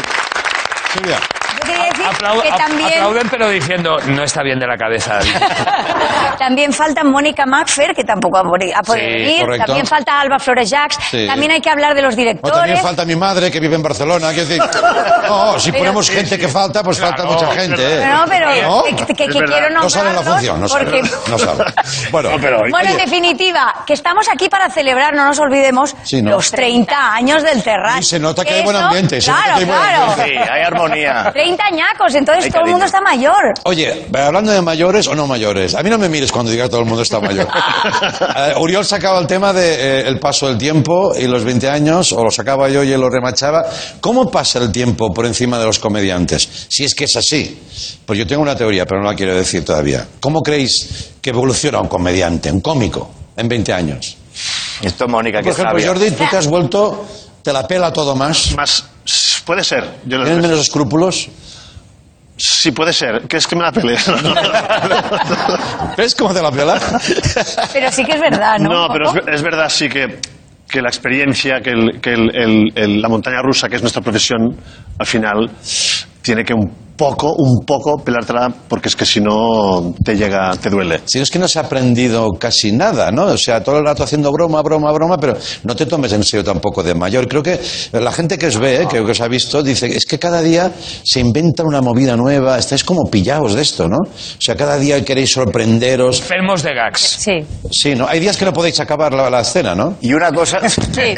Silvia, 0.93 1.19
decir 1.93 2.07
Aplau- 2.07 2.43
que 2.43 2.51
también, 2.53 2.93
Aplauden, 2.95 3.29
pero 3.31 3.49
diciendo, 3.49 3.99
no 4.07 4.23
está 4.23 4.43
bien 4.43 4.59
de 4.59 4.67
la 4.67 4.77
cabeza. 4.77 5.19
también 6.39 6.73
falta 6.73 7.05
Mónica 7.05 7.47
Macfer, 7.47 7.95
que 7.95 8.05
tampoco 8.05 8.39
ha 8.39 8.43
podi- 8.43 8.73
ha 8.75 8.83
podido 8.83 9.07
Sí, 9.07 9.13
venir. 9.13 9.41
correcto. 9.41 9.67
También 9.67 9.87
falta 9.87 10.21
Alba 10.21 10.39
Flores 10.39 10.71
Jacks. 10.71 10.99
Sí. 11.11 11.27
También 11.27 11.53
hay 11.53 11.61
que 11.61 11.71
hablar 11.71 11.95
de 11.95 12.03
los 12.03 12.15
O 12.15 12.17
también 12.17 12.39
directores. 12.41 12.81
falta 12.81 13.05
mi 13.05 13.17
madre 13.17 13.51
que 13.51 13.61
vive 13.61 13.77
en 13.77 13.83
Barcelona. 13.83 14.33
Quiero 14.33 14.49
decir, 14.49 14.63
no, 15.29 15.59
si 15.59 15.71
Pero- 15.71 15.85
ponemos 15.85 16.11
gente 16.11 16.39
que 16.39 16.49
falta, 16.49 16.83
pues 16.83 16.99
falta 16.99 17.25
mucha 17.25 17.51
gente. 17.53 17.83
¿eh? 18.03 18.07
No, 18.07 18.25
pero 18.29 18.47
¿No? 18.63 18.83
que, 18.85 18.95
que- 19.07 19.15
que 19.15 19.27
quiero 19.45 19.71
No 19.71 19.89
sale 19.89 20.13
la 20.13 20.23
función, 20.23 20.61
no 20.61 20.69
sale. 20.69 20.85
porque- 20.91 21.11
No 21.29 21.39
sale. 21.39 21.65
Bueno, 22.11 22.31
Bueno, 22.71 22.91
en 22.91 22.97
definitiva, 22.97 23.73
que 23.87 23.95
estamos 23.95 24.29
aquí 24.29 24.49
para 24.49 24.69
celebrar, 24.71 25.15
no 25.15 25.25
nos 25.25 25.39
olvidemos, 25.39 25.95
Sí, 26.03 26.23
¿no? 26.23 26.31
los 26.33 26.51
30 26.51 27.15
años 27.15 27.43
del 27.43 27.63
Terrat. 27.63 28.01
Y 28.01 28.03
se 28.03 28.19
nota 28.19 28.45
que 28.45 28.55
hay 28.55 28.63
buen 28.63 28.77
Eso- 28.77 28.85
ambiente, 28.87 29.21
se 29.21 29.31
nota 29.31 29.43
claro, 29.43 29.55
que 29.59 29.61
hay 29.61 29.67
buen 29.67 29.81
claro. 29.81 30.03
ambiente. 30.13 30.33
Sí, 30.45 30.51
hay 30.51 30.63
armonía. 30.63 31.31
30 31.33 31.65
añacos, 31.83 32.15
entonces 32.15 32.53
todo 32.53 32.65
el 32.65 32.71
mundo 32.71 32.87
está 32.87 33.01
mayor. 33.01 33.55
Oye, 33.65 34.07
hablando 34.15 34.53
de 34.53 34.63
mayores 34.63 35.07
o 35.07 35.15
no 35.15 35.27
mayores, 35.27 35.75
a 35.75 35.83
mí 35.83 35.91
no 35.91 35.99
me 35.99 36.09
mires 36.09 36.31
cuando 36.31 36.51
diga 36.51 36.69
todo 36.69 36.81
el 36.81 36.87
mundo 36.87 37.03
está 37.03 37.21
mayor. 37.21 37.49
Eh, 38.35 38.55
Uriol 38.59 38.85
sacaba 38.85 39.19
el 39.21 39.27
tema 39.27 39.53
de 39.53 39.75
eh, 39.75 40.09
el 40.09 40.19
paso 40.19 40.49
del 40.49 40.57
tiempo 40.57 41.13
y 41.17 41.27
los 41.27 41.45
20 41.45 41.69
años, 41.69 42.13
o 42.13 42.25
lo 42.25 42.31
sacaba 42.31 42.69
yo 42.69 42.83
y 42.83 42.93
él 42.93 43.01
lo 43.01 43.11
remachaba. 43.11 43.65
¿Cómo 44.01 44.31
pasa 44.31 44.59
el 44.59 44.73
tiempo 44.73 45.13
por 45.13 45.27
encima 45.27 45.59
de 45.59 45.67
los 45.67 45.79
comediantes? 45.79 46.67
Si 46.69 46.85
es 46.85 46.95
que 46.95 47.05
es 47.05 47.17
así. 47.17 47.61
Pues 48.07 48.19
yo 48.19 48.27
tengo 48.27 48.43
una 48.43 48.57
teoría, 48.57 48.87
pero 48.87 49.03
no 49.03 49.11
la 49.11 49.17
quiero 49.17 49.35
decir 49.35 49.65
todavía. 49.65 50.07
¿Cómo 50.21 50.43
creéis 50.43 51.11
que 51.21 51.31
evoluciona 51.31 51.81
un 51.81 51.89
comediante, 51.89 52.51
un 52.51 52.61
cómico, 52.61 53.11
en 53.37 53.49
20 53.49 53.73
años? 53.73 54.17
Esto 54.81 55.07
Mónica, 55.09 55.39
que 55.39 55.51
Por 55.51 55.53
ejemplo, 55.53 55.73
sabia. 55.73 55.89
Jordi, 55.89 56.11
tú 56.13 56.25
te 56.31 56.37
has 56.37 56.47
vuelto, 56.47 57.07
te 57.43 57.53
la 57.53 57.67
pela 57.67 57.93
todo 57.93 58.17
más. 58.17 58.55
Más, 58.57 58.85
puede 59.45 59.65
ser. 59.65 59.99
Yo 60.07 60.23
¿Tienes 60.23 60.43
menos 60.43 60.61
escrúpulos? 60.61 61.29
Sí, 62.45 62.73
puede 62.73 62.93
ser. 62.93 63.23
¿Qué 63.29 63.37
es 63.37 63.47
que 63.47 63.55
me 63.55 63.63
la 63.63 63.71
pelea? 63.71 64.01
¿Ves 65.97 66.13
cómo 66.17 66.35
te 66.35 66.43
la 66.43 66.51
pela? 66.51 66.81
Pero 67.73 67.93
sí 67.93 68.05
que 68.05 68.13
es 68.15 68.21
verdad, 68.21 68.59
¿no? 68.59 68.69
No, 68.69 68.89
pero 68.93 69.11
es, 69.11 69.35
es 69.35 69.43
verdad 69.43 69.69
sí 69.69 69.89
que, 69.89 70.19
que 70.69 70.83
la 70.83 70.89
experiencia, 70.89 71.61
que, 71.61 71.71
el- 71.71 72.01
que 72.01 72.13
el- 72.13 72.35
el- 72.35 72.73
el- 72.75 73.01
la 73.01 73.09
montaña 73.09 73.41
rusa, 73.43 73.69
que 73.69 73.77
es 73.77 73.83
nuestra 73.83 74.03
profesión, 74.03 74.57
al 74.99 75.07
final 75.07 75.51
tiene 76.21 76.43
que 76.45 76.53
un 76.53 76.92
poco, 77.03 77.35
un 77.35 77.65
poco 77.67 77.99
pelártela, 77.99 78.49
porque 78.69 78.89
es 78.89 78.95
que 78.95 79.05
si 79.05 79.21
no 79.21 79.93
te 80.05 80.17
llega, 80.17 80.53
te 80.55 80.71
duele. 80.71 81.01
Si 81.05 81.19
es 81.19 81.33
que 81.33 81.39
no 81.41 81.49
se 81.49 81.59
ha 81.59 81.63
aprendido 81.63 82.31
casi 82.39 82.71
nada, 82.71 83.11
¿no? 83.11 83.25
O 83.25 83.37
sea, 83.37 83.61
todo 83.61 83.79
el 83.79 83.85
rato 83.85 84.05
haciendo 84.05 84.31
broma, 84.31 84.63
broma, 84.63 84.93
broma, 84.93 85.19
pero 85.19 85.37
no 85.65 85.75
te 85.75 85.87
tomes 85.87 86.13
en 86.13 86.23
serio 86.23 86.45
tampoco 86.45 86.81
de 86.81 86.95
mayor. 86.95 87.27
Creo 87.27 87.43
que 87.43 87.59
la 87.91 88.13
gente 88.13 88.39
que 88.39 88.47
os 88.47 88.57
ve, 88.57 88.83
¿eh? 88.83 88.87
que 88.89 89.01
os 89.01 89.21
ha 89.21 89.27
visto, 89.27 89.65
dice, 89.65 89.87
es 89.97 90.07
que 90.07 90.21
cada 90.21 90.43
día 90.43 90.71
se 91.03 91.19
inventa 91.19 91.65
una 91.65 91.81
movida 91.81 92.17
nueva, 92.17 92.57
estáis 92.57 92.85
como 92.85 93.11
pillados 93.11 93.55
de 93.55 93.63
esto, 93.63 93.89
¿no? 93.89 93.97
O 93.97 94.39
sea, 94.39 94.55
cada 94.55 94.79
día 94.79 95.05
queréis 95.05 95.33
sorprenderos. 95.33 96.21
Enfermos 96.21 96.63
de 96.63 96.73
gags. 96.73 97.01
Sí. 97.01 97.41
Sí, 97.69 97.97
¿no? 97.97 98.07
Hay 98.07 98.21
días 98.21 98.37
que 98.37 98.45
no 98.45 98.53
podéis 98.53 98.79
acabar 98.79 99.13
la, 99.13 99.29
la 99.29 99.41
escena, 99.41 99.75
¿no? 99.75 99.97
Y 100.03 100.13
una 100.15 100.31
cosa, 100.31 100.59
es 100.63 100.77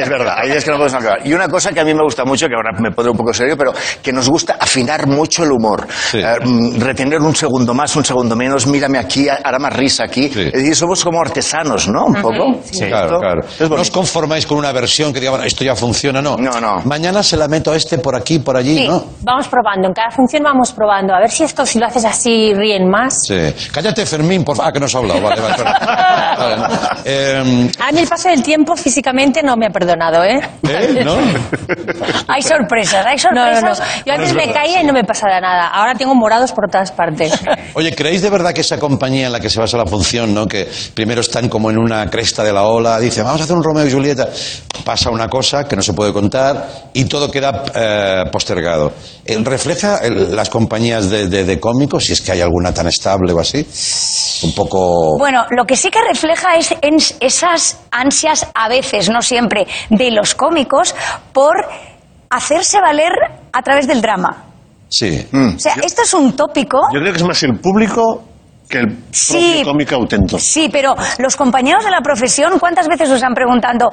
verdad, 0.08 0.36
hay 0.38 0.48
días 0.48 0.64
que 0.64 0.70
no 0.70 0.78
podemos 0.78 0.94
acabar. 0.94 1.26
Y 1.26 1.34
una 1.34 1.48
cosa 1.48 1.72
que 1.72 1.80
a 1.80 1.84
mí 1.84 1.92
me 1.92 2.02
gusta 2.02 2.24
mucho, 2.24 2.46
que 2.48 2.54
ahora 2.54 2.70
me 2.80 2.90
pondré 2.90 3.10
un 3.10 3.18
poco 3.18 3.34
serio, 3.34 3.54
pero 3.58 3.74
que 4.02 4.14
nos 4.14 4.30
gusta 4.30 4.56
afinar 4.58 5.06
mucho 5.06 5.44
el 5.44 5.52
humor. 5.52 5.73
Sí. 6.10 6.18
Eh, 6.18 6.36
mm, 6.44 6.80
retener 6.80 7.20
un 7.20 7.34
segundo 7.34 7.74
más, 7.74 7.94
un 7.96 8.04
segundo 8.04 8.36
menos, 8.36 8.66
mírame 8.66 8.98
aquí, 8.98 9.28
hará 9.28 9.58
más 9.58 9.72
risa 9.74 10.04
aquí. 10.04 10.26
Es 10.26 10.34
decir, 10.52 10.76
somos 10.76 11.02
como 11.04 11.20
artesanos, 11.20 11.88
¿no? 11.88 12.06
Un 12.06 12.14
poco. 12.22 12.60
Claro, 12.78 13.18
claro. 13.20 13.40
No 13.68 13.76
os 13.80 13.90
conformáis 13.90 14.46
con 14.46 14.58
una 14.58 14.72
versión 14.72 15.12
que 15.12 15.20
diga, 15.20 15.30
bueno, 15.32 15.44
esto 15.44 15.64
ya 15.64 15.74
funciona, 15.74 16.20
no. 16.22 16.36
No, 16.36 16.60
no. 16.60 16.80
Mañana 16.84 17.22
se 17.22 17.36
la 17.36 17.48
meto 17.48 17.72
a 17.72 17.76
este 17.76 17.98
por 17.98 18.14
aquí, 18.16 18.38
por 18.38 18.56
allí, 18.56 18.78
Sí, 18.78 18.88
¿no? 18.88 19.04
vamos 19.22 19.48
probando. 19.48 19.88
En 19.88 19.94
cada 19.94 20.10
función 20.10 20.42
vamos 20.42 20.72
probando. 20.72 21.14
A 21.14 21.20
ver 21.20 21.30
si 21.30 21.44
esto, 21.44 21.64
si 21.66 21.78
lo 21.78 21.86
haces 21.86 22.04
así, 22.04 22.52
ríen 22.54 22.88
más. 22.88 23.26
Sí. 23.26 23.36
Cállate, 23.72 24.04
Fermín, 24.06 24.44
por 24.44 24.56
favor. 24.56 24.70
Ah, 24.70 24.72
que 24.72 24.80
no 24.80 24.86
has 24.86 24.94
hablado. 24.94 25.20
Vale, 25.20 25.40
vale. 25.40 25.64
Vale, 26.34 26.56
no. 26.56 26.66
Eh, 27.04 27.70
A 27.78 27.92
mí 27.92 28.00
el 28.00 28.08
paso 28.08 28.28
del 28.28 28.42
tiempo 28.42 28.74
físicamente 28.76 29.42
no 29.42 29.56
me 29.56 29.66
ha 29.66 29.70
perdonado, 29.70 30.24
¿eh? 30.24 30.40
¿Eh? 30.68 31.02
¿No? 31.04 31.14
Hay 32.28 32.42
sorpresas, 32.42 33.04
hay 33.06 33.16
No, 33.32 33.44
no, 33.44 33.60
no. 33.60 33.74
sorpresas. 33.74 34.02
Yo 34.04 34.12
antes 34.14 34.34
me 34.34 34.52
caía 34.52 34.82
y 34.82 34.84
no 34.84 34.92
me 34.92 35.04
pasaba 35.04 35.40
nada. 35.40 35.53
Ahora 35.60 35.94
tengo 35.94 36.14
morados 36.14 36.52
por 36.52 36.68
todas 36.70 36.92
partes. 36.92 37.32
Oye, 37.74 37.94
¿creéis 37.94 38.22
de 38.22 38.30
verdad 38.30 38.52
que 38.52 38.60
esa 38.62 38.78
compañía 38.78 39.26
en 39.26 39.32
la 39.32 39.40
que 39.40 39.50
se 39.50 39.60
basa 39.60 39.76
la 39.76 39.86
función, 39.86 40.32
¿no? 40.34 40.46
que 40.46 40.68
primero 40.94 41.20
están 41.20 41.48
como 41.48 41.70
en 41.70 41.78
una 41.78 42.08
cresta 42.10 42.42
de 42.44 42.52
la 42.52 42.64
ola, 42.64 42.98
dice, 43.00 43.22
vamos 43.22 43.40
a 43.40 43.44
hacer 43.44 43.56
un 43.56 43.62
Romeo 43.64 43.86
y 43.86 43.92
Julieta, 43.92 44.28
pasa 44.84 45.10
una 45.10 45.28
cosa 45.28 45.66
que 45.66 45.76
no 45.76 45.82
se 45.82 45.92
puede 45.92 46.12
contar 46.12 46.68
y 46.92 47.04
todo 47.06 47.30
queda 47.30 47.62
eh, 47.74 48.24
postergado? 48.30 48.92
Eh, 49.24 49.38
¿Refleja 49.42 49.98
el- 49.98 50.34
las 50.34 50.48
compañías 50.50 51.08
de, 51.10 51.28
de- 51.28 51.44
de 51.44 51.60
cómicos, 51.60 52.04
si 52.04 52.12
es 52.12 52.20
que 52.20 52.32
hay 52.32 52.40
alguna 52.40 52.72
tan 52.72 52.86
estable 52.88 53.32
o 53.32 53.40
así? 53.40 53.66
Un 54.44 54.54
poco... 54.54 55.16
Bueno, 55.18 55.44
lo 55.50 55.64
que 55.64 55.76
sí 55.76 55.90
que 55.90 56.00
refleja 56.02 56.56
es 56.56 56.74
en 56.82 56.96
esas 57.20 57.78
ansias, 57.90 58.46
a 58.54 58.68
veces, 58.68 59.08
no 59.08 59.22
siempre, 59.22 59.66
de 59.90 60.10
los 60.10 60.34
cómicos 60.34 60.94
por 61.32 61.54
hacerse 62.30 62.80
valer 62.80 63.12
a 63.52 63.62
través 63.62 63.86
del 63.86 64.00
drama. 64.02 64.44
Sí. 64.88 65.26
O 65.32 65.58
sea, 65.58 65.74
esto 65.82 66.02
es 66.02 66.14
un 66.14 66.34
tópico. 66.36 66.78
Yo 66.92 67.00
creo 67.00 67.12
que 67.12 67.18
es 67.18 67.24
más 67.24 67.42
el 67.42 67.58
público 67.58 68.22
que 68.68 68.78
el 68.78 68.96
Sí. 69.10 69.56
propio 69.62 69.64
cómico 69.72 69.94
auténtico. 69.96 70.38
Sí, 70.40 70.70
pero 70.72 70.94
los 71.18 71.36
compañeros 71.36 71.84
de 71.84 71.90
la 71.90 72.00
profesión, 72.00 72.58
¿cuántas 72.58 72.88
veces 72.88 73.10
os 73.10 73.22
han 73.22 73.34
preguntado, 73.34 73.90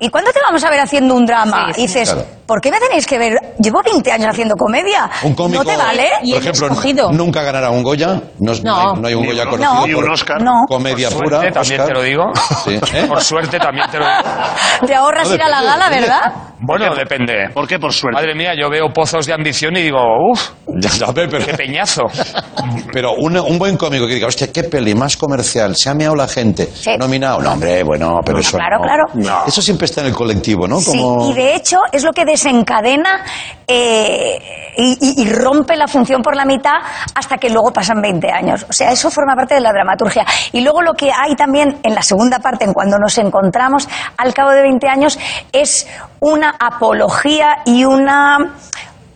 ¿y 0.00 0.10
cuándo 0.10 0.30
te 0.32 0.40
vamos 0.46 0.62
a 0.64 0.68
ver 0.70 0.80
haciendo 0.80 1.14
un 1.14 1.24
drama? 1.24 1.68
Sí, 1.68 1.72
sí. 1.74 1.80
y 1.80 1.86
dices, 1.86 2.12
Claro. 2.12 2.28
¿por 2.46 2.60
qué 2.60 2.70
me 2.70 2.78
tenéis 2.78 3.06
que 3.06 3.18
ver? 3.18 3.38
Llevo 3.58 3.80
20 3.82 4.12
años 4.12 4.28
haciendo 4.28 4.54
comedia. 4.54 5.08
Un 5.22 5.34
cómico, 5.34 5.64
¿No 5.64 5.70
te 5.70 5.76
vale? 5.78 6.08
Por 6.30 6.38
ejemplo, 6.42 6.66
escogido. 6.66 7.10
nunca 7.12 7.42
ganará 7.42 7.70
un 7.70 7.82
Goya. 7.82 8.20
No, 8.38 8.52
es- 8.52 8.62
no 8.62 8.76
hay, 8.76 9.00
no 9.00 9.08
hay 9.08 9.14
un 9.14 9.22
Ni 9.22 9.28
Goya 9.28 9.46
conocido 9.46 9.86
ni 9.86 9.94
por 9.94 10.04
un 10.04 10.10
Oscar. 10.10 10.42
No. 10.42 10.52
comedia 10.68 11.08
Por 11.08 11.24
pura. 11.24 11.38
suerte 11.40 11.52
también 11.54 11.80
Oscar. 11.80 11.86
te 11.86 11.94
lo 11.94 12.02
digo. 12.02 12.24
Sí. 12.64 12.80
¿Eh? 12.94 13.06
Por 13.08 13.20
suerte 13.22 13.58
también 13.58 13.90
te 13.90 13.98
lo 13.98 14.04
digo. 14.04 14.86
Te 14.86 14.94
ahorras 14.94 15.28
No, 15.28 15.34
ir 15.36 15.42
a 15.42 15.48
la 15.48 15.62
gala. 15.62 15.88
¿verdad? 15.88 16.32
Bueno, 16.64 16.94
depende. 16.94 17.48
¿Por 17.52 17.66
qué? 17.66 17.78
Por 17.78 17.92
suerte. 17.92 18.14
Madre 18.20 18.34
mía, 18.34 18.52
yo 18.58 18.70
veo 18.70 18.88
pozos 18.92 19.26
de 19.26 19.32
ambición 19.32 19.76
y 19.76 19.82
digo, 19.82 19.98
uff, 20.30 20.50
Ya, 20.68 20.90
ya, 20.90 21.06
pero, 21.12 21.38
qué 21.44 21.54
peñazo. 21.54 22.02
pero 22.92 23.14
un, 23.18 23.36
un 23.38 23.58
buen 23.58 23.76
cómico 23.76 24.06
que 24.06 24.14
diga, 24.14 24.28
hostia, 24.28 24.52
qué 24.52 24.64
peli 24.64 24.94
más 24.94 25.16
comercial, 25.16 25.74
se 25.76 25.90
ha 25.90 25.94
meado 25.94 26.14
la 26.14 26.28
gente, 26.28 26.66
Sí. 26.72 26.96
nominado. 26.98 27.40
No, 27.42 27.52
hombre, 27.52 27.82
bueno, 27.82 28.20
pero 28.24 28.38
eso 28.38 28.56
claro, 28.56 28.76
no. 28.78 28.82
claro. 28.84 29.04
No. 29.14 29.44
Eso 29.46 29.60
siempre 29.60 29.86
está 29.86 30.00
en 30.02 30.08
el 30.08 30.14
colectivo, 30.14 30.66
¿no? 30.68 30.80
Sí, 30.80 30.98
y 31.30 31.32
de 31.34 31.54
hecho 31.56 31.78
es 31.90 32.04
lo 32.04 32.12
que 32.12 32.24
desencadena 32.24 33.24
eh, 33.66 34.38
y, 34.76 34.98
y- 35.00 35.22
y 35.22 35.30
rompe 35.32 35.76
la 35.76 35.86
función 35.88 36.22
por 36.22 36.36
la 36.36 36.44
mitad 36.44 36.76
hasta 37.14 37.36
que 37.38 37.50
luego 37.50 37.72
pasan 37.72 38.00
20 38.00 38.30
años. 38.30 38.66
O 38.68 38.72
sea, 38.72 38.90
eso 38.92 39.10
forma 39.10 39.34
parte 39.34 39.54
de 39.54 39.60
la 39.60 39.72
dramaturgia. 39.72 40.24
Y 40.52 40.60
luego 40.60 40.82
lo 40.82 40.94
que 40.94 41.10
hay 41.10 41.34
también 41.34 41.78
en 41.82 41.94
la 41.94 42.02
segunda 42.02 42.38
parte, 42.38 42.64
en 42.64 42.72
cuando 42.72 42.98
nos 42.98 43.16
encontramos 43.18 43.88
al 44.16 44.32
cabo 44.32 44.50
de 44.50 44.62
20 44.62 44.88
años, 44.88 45.18
es 45.52 45.86
una 46.20 46.51
apología 46.58 47.58
y 47.66 47.84
una... 47.84 48.38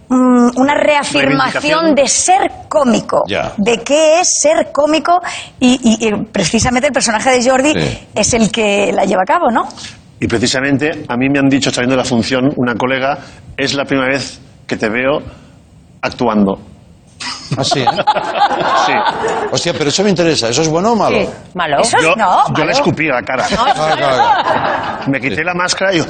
mm, 0.09 0.51
Una 0.57 0.75
reafirmación 0.75 1.95
de 1.95 2.07
ser 2.09 2.51
cómico, 2.69 3.25
de 3.57 3.83
qué 3.83 4.21
es 4.21 4.39
ser 4.41 4.71
cómico 4.73 5.21
y, 5.61 5.81
y- 5.83 6.09
y 6.09 6.13
precisamente 6.33 6.89
el 6.89 6.93
personaje 6.93 7.31
de 7.31 7.49
Jordi 7.51 7.73
Sí. 7.73 8.09
es 8.15 8.35
el 8.35 8.51
que 8.53 8.93
la 8.93 9.05
lleva 9.05 9.23
a 9.23 9.27
cabo, 9.27 9.51
¿no? 9.51 9.67
Y 10.21 10.27
precisamente 10.29 11.05
a 11.09 11.17
mí 11.17 11.29
me 11.29 11.39
han 11.41 11.49
dicho, 11.49 11.71
saliendo 11.71 11.95
de 11.97 12.03
la 12.03 12.09
función, 12.09 12.51
una 12.57 12.75
colega, 12.75 13.19
es 13.57 13.75
la 13.75 13.85
primera 13.85 14.09
vez 14.15 14.41
que 14.67 14.77
te 14.77 14.89
veo 14.89 15.21
actuando. 16.01 16.59
Ah, 17.57 17.65
sí, 17.65 17.81
¿eh? 17.81 17.87
Sí. 18.87 18.93
Hostia, 19.53 19.73
pero 19.77 19.89
eso 19.91 20.03
me 20.05 20.11
interesa. 20.11 20.49
¿Eso 20.49 20.63
es 20.63 20.69
bueno 20.69 20.93
o 20.93 20.97
malo? 20.97 21.17
Sí, 21.19 21.29
malo. 21.55 21.79
Eso 21.81 21.97
es- 21.99 22.03
Yo, 22.05 22.15
no, 22.17 22.47
yo 22.49 22.53
malo. 22.53 22.65
le 22.67 22.73
escupí 22.73 23.09
a 23.09 23.15
la 23.15 23.23
cara. 23.23 23.47
Ah. 23.57 25.01
Me 25.09 25.21
quité 25.21 25.43
la 25.45 25.55
máscara 25.55 25.93
y 25.95 25.99
yo... 25.99 26.05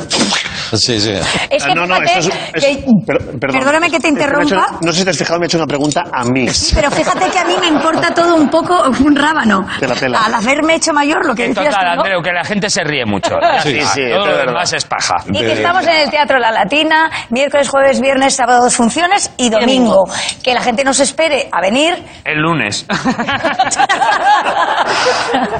Sí, 0.72 1.00
sí. 1.00 1.12
Es 1.50 1.64
que 1.64 1.70
Ah, 1.70 1.74
no, 1.74 1.86
no, 1.86 1.96
fíjate 1.96 2.18
esto 2.18 2.34
es, 2.54 2.64
es- 2.64 2.76
que- 2.76 2.84
per- 3.06 3.18
perdón. 3.38 3.58
perdóname 3.60 3.90
que 3.90 3.98
te 4.00 4.08
hecho- 4.08 4.16
interrumpa. 4.16 4.66
no 4.80 4.92
sé 4.92 4.98
si 5.00 5.04
te 5.04 5.10
has 5.10 5.16
fijado, 5.18 5.38
me 5.38 5.44
ha 5.44 5.48
hecho 5.48 5.58
una 5.58 5.66
pregunta 5.66 6.04
a 6.12 6.24
mí. 6.24 6.46
Pero 6.74 6.90
fíjate 6.90 7.30
que 7.30 7.38
a 7.38 7.44
mí 7.44 7.54
me 7.60 7.66
importa 7.68 8.12
todo 8.14 8.34
un 8.34 8.48
poco 8.48 8.82
un 9.00 9.14
rábano. 9.16 9.66
Te 9.78 9.86
la 9.88 9.94
pela. 9.94 10.24
Al 10.24 10.34
haberme 10.34 10.74
hecho 10.76 10.92
mayor, 10.92 11.24
lo 11.26 11.34
que 11.34 11.44
En 11.46 11.54
decías 11.54 11.74
total, 11.74 11.90
tú, 11.90 11.96
¿no? 11.96 12.02
Andreu, 12.02 12.22
que 12.22 12.32
la 12.32 12.44
gente 12.44 12.70
se 12.70 12.82
ríe 12.84 13.04
mucho. 13.06 13.36
Sí, 13.62 13.80
sí, 13.94 14.02
Todo 14.10 14.26
lo 14.26 14.32
verdad. 14.32 14.46
demás 14.46 14.72
es 14.72 14.84
paja. 14.84 15.16
Y 15.32 15.38
que 15.38 15.52
estamos 15.52 15.86
en 15.86 15.96
el 15.96 16.10
Teatro 16.10 16.38
La 16.38 16.50
Latina, 16.52 17.10
miércoles, 17.30 17.68
jueves, 17.68 18.00
viernes, 18.00 18.34
sábado 18.34 18.62
dos 18.62 18.74
funciones 18.74 19.30
y 19.36 19.48
domingo. 19.50 20.04
Que 20.42 20.54
la 20.54 20.60
gente 20.62 20.84
nos 20.84 21.00
espere 21.00 21.48
a 21.52 21.60
venir. 21.60 21.94
El 22.24 22.38
lunes. 22.40 22.86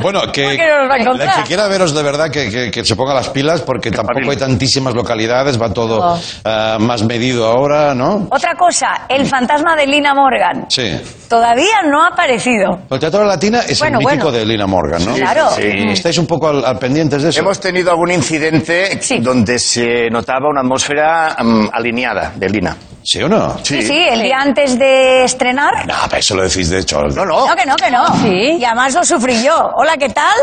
Bueno, 0.01 0.21
que, 0.33 0.57
la 0.57 1.35
que 1.37 1.43
quiera 1.47 1.67
veros 1.69 1.95
de 1.95 2.03
verdad 2.03 2.31
que, 2.31 2.51
que- 2.51 2.71
que 2.71 2.85
se 2.85 2.97
ponga 2.97 3.15
las 3.15 3.29
pilas 3.31 3.63
porque 3.63 3.91
tampoco 3.91 4.31
hay 4.31 4.37
tantísimas 4.37 4.95
localidades, 4.97 5.61
va 5.61 5.73
todo 5.73 5.97
Oh. 6.15 6.19
ah, 6.45 6.79
más 6.81 7.05
medido 7.05 7.47
ahora, 7.47 7.95
¿no? 7.95 8.27
Otra 8.31 8.55
cosa, 8.57 9.03
el 9.09 9.27
fantasma 9.27 9.77
de 9.77 9.87
Lina 9.87 10.15
Morgan. 10.15 10.67
Sí. 10.69 11.01
Todavía 11.29 11.83
no 11.89 12.03
ha 12.05 12.09
aparecido. 12.09 12.79
El 12.91 12.99
Teatro 12.99 13.21
de 13.21 13.27
la 13.27 13.33
Latina 13.35 13.61
es 13.69 13.79
Bueno, 13.79 13.99
el 14.01 14.05
mítico 14.07 14.25
bueno. 14.25 14.39
de 14.39 14.47
Lina 14.47 14.67
Morgan, 14.67 15.05
¿no? 15.05 15.15
Sí, 15.15 15.21
Claro. 15.21 15.51
sí, 15.51 15.63
sí. 15.63 15.89
¿Estáis 15.91 16.19
un 16.19 16.27
poco 16.27 16.49
al, 16.49 16.65
al 16.65 16.79
pendientes 16.79 17.23
de 17.23 17.29
eso? 17.31 17.41
Hemos 17.41 17.61
tenido 17.61 17.91
algún 17.91 18.11
incidente 18.11 18.99
donde 19.21 19.59
se 19.59 20.09
notaba 20.11 20.49
una 20.51 20.61
atmósfera 20.63 21.37
mm, 21.43 21.69
alineada 21.73 22.33
de 22.37 22.49
Lina. 22.49 22.77
¿Sí 23.03 23.23
o 23.23 23.29
no? 23.29 23.57
Sí, 23.63 23.83
sí, 23.83 24.05
el 24.11 24.21
día 24.23 24.39
antes 24.41 24.79
de 24.79 25.25
estrenar. 25.25 25.87
No, 25.87 25.95
pero 26.09 26.19
eso 26.19 26.35
lo 26.35 26.43
decís 26.43 26.71
de 26.71 26.81
hecho. 26.81 27.01
No, 27.03 27.25
no. 27.25 27.47
No, 27.47 27.55
que 27.55 27.65
no, 27.67 27.77
que 27.77 27.91
no. 27.91 28.05
Y 28.29 28.65
además 28.65 28.95
lo 28.95 29.05
sufrí 29.05 29.43
yo. 29.45 29.55
Hola, 29.77 29.97
¿qué 29.97 30.09
tal? 30.09 30.35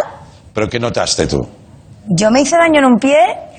¿Pero 0.53 0.69
qué 0.69 0.79
notaste 0.79 1.27
tú? 1.27 1.39
Yo 2.07 2.29
me 2.31 2.41
hice 2.41 2.57
daño 2.57 2.79
en 2.79 2.85
un 2.85 2.99
pie 2.99 3.15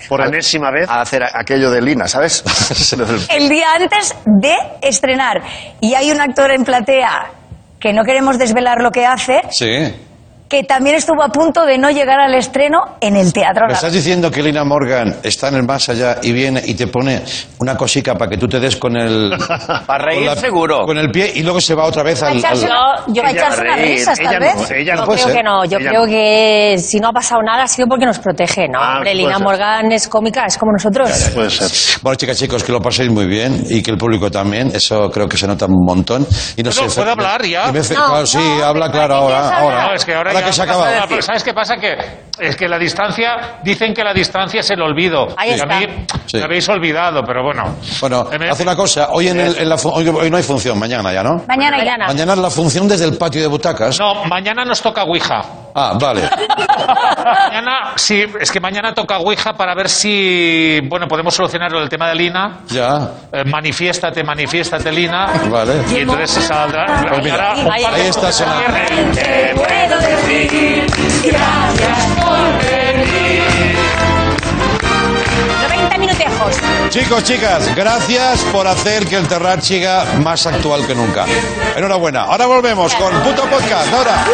Por 0.08 0.20
enésima 0.20 0.70
vez. 0.70 0.88
A 0.88 1.00
hacer 1.00 1.22
aquello 1.24 1.70
de 1.70 1.80
Lina, 1.80 2.06
¿sabes? 2.06 2.44
el 3.30 3.48
día 3.48 3.66
antes 3.74 4.14
de 4.26 4.54
estrenar. 4.82 5.42
Y 5.80 5.94
hay 5.94 6.10
un 6.10 6.20
actor 6.20 6.50
en 6.50 6.64
platea 6.64 7.30
que 7.80 7.92
no 7.92 8.02
queremos 8.04 8.38
desvelar 8.38 8.80
lo 8.80 8.90
que 8.90 9.06
hace, 9.06 9.42
Sí. 9.50 9.94
Que 10.54 10.62
también 10.64 10.94
estuvo 10.96 11.20
a 11.22 11.28
punto 11.30 11.64
de 11.66 11.76
no 11.78 11.90
llegar 11.90 12.20
al 12.20 12.32
estreno 12.34 12.96
en 13.00 13.16
el 13.16 13.32
Teatro 13.32 13.66
¿Me 13.66 13.72
estás 13.74 13.92
diciendo 13.92 14.30
que 14.30 14.40
Lina 14.42 14.62
Morgan 14.62 15.16
está 15.22 15.48
en 15.48 15.56
el 15.56 15.62
más 15.64 15.88
allá 15.88 16.18
y 16.22 16.30
viene 16.32 16.62
y 16.64 16.74
te 16.74 16.86
pone 16.86 17.22
una 17.58 17.76
cosica 17.76 18.14
para 18.14 18.30
que 18.30 18.36
tú 18.36 18.46
te 18.46 18.60
des 18.60 18.76
con 18.76 18.96
el... 18.96 19.32
Para 19.86 20.04
reír 20.04 20.26
con 20.26 20.34
la- 20.34 20.40
seguro. 20.40 20.84
Con 20.86 20.98
el 20.98 21.10
pie 21.10 21.32
y 21.34 21.42
luego 21.42 21.60
se 21.60 21.74
va 21.74 21.84
otra 21.86 22.02
vez 22.04 22.22
al... 22.22 22.44
al- 22.44 22.60
No, 22.68 23.12
yo 23.12 23.22
Para 23.22 23.30
echarse 23.32 23.62
unas 23.62 23.80
risas, 23.80 24.18
tal 24.20 24.38
vez. 24.38 24.70
ella 24.70 24.94
no 24.94 25.00
no. 25.00 25.06
puede 25.06 25.18
creo 25.22 25.28
ser. 25.34 25.36
que 25.36 25.42
no. 25.42 25.64
Yo 25.64 25.78
Ella 25.78 25.88
creo 25.90 26.00
no. 26.02 26.06
que 26.06 26.76
si 26.78 27.00
no 27.00 27.08
ha 27.08 27.12
pasado 27.12 27.42
nada 27.42 27.64
ha 27.64 27.68
sido 27.68 27.88
porque 27.88 28.06
nos 28.06 28.18
protege. 28.20 28.68
No, 28.68 28.78
Ah, 28.80 28.96
hombre, 28.98 29.10
puede 29.10 29.14
Lina 29.16 29.36
ser. 29.38 29.44
Morgan 29.44 29.92
es 29.92 30.06
cómica, 30.08 30.44
es 30.46 30.56
como 30.56 30.70
nosotros. 30.72 31.10
Puede 31.34 31.50
ser. 31.50 31.68
Bueno, 32.02 32.14
chicas, 32.16 32.38
chicos, 32.38 32.62
que 32.62 32.70
lo 32.72 32.80
paséis 32.80 33.10
muy 33.10 33.26
bien 33.26 33.64
y 33.68 33.82
que 33.82 33.90
el 33.90 33.98
público 33.98 34.30
también. 34.30 34.70
Eso 34.74 35.10
creo 35.10 35.28
que 35.28 35.36
se 35.36 35.46
nota 35.48 35.66
un 35.66 35.84
montón. 35.84 36.24
Y 36.56 36.62
no 36.62 36.70
¿Puedo- 36.70 36.88
sé, 36.90 37.00
puedo 37.00 37.10
hablar 37.12 37.42
ya? 37.44 37.68
y 37.68 37.72
me 37.72 37.80
No, 37.80 37.86
claro, 37.86 38.26
sí, 38.26 38.38
no, 38.38 38.64
habla 38.64 38.86
¿para 38.86 38.92
claro 38.92 39.14
ahora. 39.16 39.58
ahora? 39.58 39.86
No, 39.88 39.94
es 39.94 40.04
que 40.04 40.14
ahora, 40.14 40.32
ya 40.32 40.43
que 40.46 40.52
se 40.52 40.62
ha 40.62 40.64
pasa 40.66 40.78
acabado. 40.78 40.94
nada, 40.94 41.06
pero 41.08 41.22
¿Sabes 41.22 41.44
qué 41.44 41.52
pasa? 41.54 41.76
Que 41.76 41.96
es 42.38 42.56
que 42.56 42.68
la 42.68 42.78
distancia, 42.78 43.58
dicen 43.62 43.94
que 43.94 44.02
la 44.04 44.12
distancia 44.12 44.60
es 44.60 44.70
el 44.70 44.82
olvido. 44.82 45.28
Ahí 45.36 45.50
Y 45.50 45.52
está. 45.54 45.76
A 45.76 45.80
mí 45.80 45.86
Sí. 46.26 46.36
me 46.38 46.44
habéis 46.44 46.68
olvidado, 46.68 47.22
pero 47.26 47.42
bueno. 47.42 47.76
Bueno, 48.00 48.24
me- 48.38 48.48
haz 48.50 48.60
una 48.60 48.74
cosa. 48.76 49.08
Hoy, 49.10 49.28
en 49.28 49.40
el- 49.40 49.56
en 49.58 49.68
la 49.68 49.76
fu- 49.78 49.90
hoy, 49.90 50.06
hoy 50.08 50.30
no 50.30 50.36
hay 50.36 50.42
función, 50.42 50.78
mañana 50.78 51.12
ya, 51.12 51.22
¿no? 51.22 51.42
Mañana 51.48 51.78
ya. 51.78 51.84
Mañana. 51.84 52.06
Mañana 52.08 52.32
es 52.34 52.38
la 52.38 52.50
función 52.50 52.88
desde 52.88 53.04
el 53.06 53.16
patio 53.16 53.40
de 53.40 53.46
butacas. 53.46 53.98
No, 53.98 54.24
mañana 54.24 54.64
nos 54.64 54.80
toca 54.82 55.04
Ouija. 55.04 55.42
Ah, 55.76 55.94
vale. 56.00 56.22
Mañana, 57.50 57.92
sí, 57.96 58.24
es 58.40 58.50
que 58.52 58.60
mañana 58.60 58.94
toca 58.94 59.18
Ouija 59.18 59.54
para 59.54 59.74
ver 59.74 59.88
si, 59.88 60.80
bueno, 60.88 61.08
podemos 61.08 61.34
solucionar 61.34 61.72
el 61.74 61.88
tema 61.88 62.08
de 62.08 62.14
Lina. 62.14 62.60
Ya. 62.68 63.10
Eh, 63.32 63.42
manifiéstate, 63.44 64.22
manifiéstate, 64.22 64.92
Lina. 64.92 65.26
Vale. 65.50 65.82
Y 65.90 65.96
entonces 65.98 66.30
se 66.30 66.42
saldrá. 66.42 67.04
Pues 67.08 67.24
mira, 67.24 67.52
ahí- 67.72 68.06
está 68.06 68.30
sonando. 68.30 68.62
Te 69.14 69.52
puedo 69.54 69.98
decir 70.00 70.86
gracias 71.24 72.06
por 72.22 72.70
venir. 72.70 73.42
90 75.68 75.98
minutejos. 75.98 76.56
Chicos, 76.90 77.24
chicas, 77.24 77.74
gracias 77.74 78.40
por 78.52 78.66
hacer 78.68 79.06
que 79.06 79.16
el 79.16 79.26
Terrat 79.26 79.60
siga 79.60 80.04
más 80.22 80.46
actual 80.46 80.86
que 80.86 80.94
nunca. 80.94 81.24
Enhorabuena. 81.76 82.22
Ahora 82.22 82.46
volvemos 82.46 82.94
con 82.94 83.12
Puto 83.22 83.42
Podcast. 83.46 83.92
Ahora. 83.92 84.24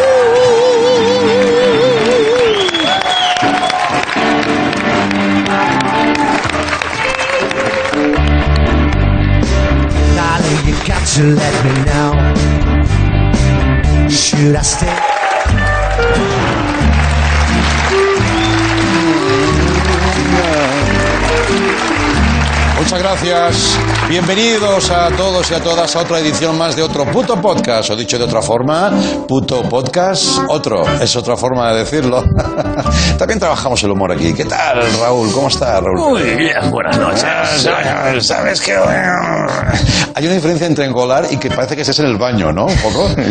You 10.71 10.77
got 10.87 11.05
to 11.05 11.23
let 11.23 11.65
me 11.65 11.73
know. 11.83 12.09
Should 14.09 14.55
I 14.55 14.61
stay? 14.61 15.11
Muchas 22.77 22.99
gracias. 22.99 23.79
Bienvenidos 24.09 24.89
a 24.89 25.09
todos 25.09 25.51
y 25.51 25.53
a 25.53 25.59
todas 25.59 25.95
a 25.95 25.99
otra 25.99 26.19
edición 26.19 26.57
más 26.57 26.75
de 26.75 26.81
otro 26.81 27.05
puto 27.05 27.39
podcast. 27.39 27.91
O 27.91 27.95
dicho 27.95 28.17
de 28.17 28.23
otra 28.23 28.41
forma, 28.41 28.91
puto 29.27 29.61
podcast, 29.63 30.39
otro. 30.49 30.83
Es 30.99 31.15
otra 31.15 31.37
forma 31.37 31.71
de 31.73 31.79
decirlo. 31.79 32.23
También 33.17 33.39
trabajamos 33.39 33.83
el 33.83 33.91
humor 33.91 34.11
aquí. 34.11 34.33
¿Qué 34.33 34.45
tal, 34.45 34.81
Raúl? 34.99 35.31
¿Cómo 35.31 35.49
estás, 35.49 35.81
Raúl? 35.81 36.11
Muy 36.11 36.35
bien, 36.35 36.71
buenas 36.71 36.97
noches. 36.97 37.23
Ah, 37.25 38.13
¿Sabes 38.19 38.61
qué? 38.61 38.77
Hay 40.13 40.25
una 40.25 40.35
diferencia 40.35 40.67
entre 40.67 40.85
engolar 40.85 41.27
y 41.31 41.37
que 41.37 41.49
parece 41.49 41.75
que 41.75 41.81
estés 41.81 41.99
en 41.99 42.07
el 42.07 42.17
baño, 42.17 42.51
¿no? 42.51 42.65
Un 42.65 42.77
poco. 42.77 43.09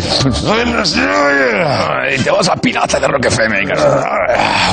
Y 2.11 2.23
te 2.23 2.31
vas 2.31 2.49
a 2.49 2.55
pirata 2.55 2.99
de 2.99 3.07
Rock 3.07 3.25
FM, 3.25 3.59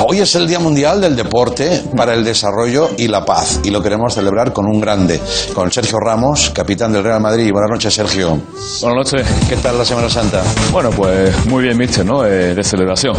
Hoy 0.05 0.19
es 0.19 0.35
el 0.35 0.47
Día 0.47 0.59
Mundial 0.59 0.99
del 0.99 1.15
Deporte 1.15 1.83
para 1.95 2.13
el 2.13 2.23
Desarrollo 2.23 2.89
y 2.97 3.07
la 3.07 3.23
Paz 3.23 3.61
y 3.63 3.69
lo 3.69 3.81
queremos 3.81 4.13
celebrar 4.13 4.51
con 4.51 4.65
un 4.65 4.81
grande, 4.81 5.21
con 5.53 5.71
Sergio 5.71 5.99
Ramos, 5.99 6.49
capitán 6.49 6.91
del 6.91 7.03
Real 7.03 7.21
Madrid. 7.21 7.51
Buenas 7.51 7.69
noches, 7.71 7.93
Sergio. 7.93 8.41
Buenas 8.81 9.11
noches. 9.13 9.27
¿Qué 9.47 9.55
tal 9.57 9.77
la 9.77 9.85
Semana 9.85 10.09
Santa? 10.09 10.43
Bueno, 10.71 10.89
pues 10.89 11.45
muy 11.45 11.63
bien, 11.63 11.77
mister, 11.77 12.05
¿no? 12.05 12.25
Eh, 12.25 12.55
de 12.55 12.63
celebración. 12.63 13.15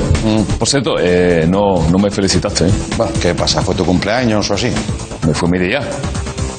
Por 0.58 0.68
cierto, 0.68 0.96
eh, 0.98 1.46
no, 1.48 1.88
no 1.90 1.98
me 1.98 2.10
felicitaste, 2.10 2.66
¿eh? 2.66 2.72
Bueno, 2.96 3.12
¿qué 3.22 3.34
pasa? 3.34 3.62
¿Fue 3.62 3.74
tu 3.74 3.84
cumpleaños 3.84 4.50
o 4.50 4.54
así? 4.54 4.70
Me 5.26 5.32
fue 5.32 5.48
mi 5.48 5.58
día. 5.58 5.80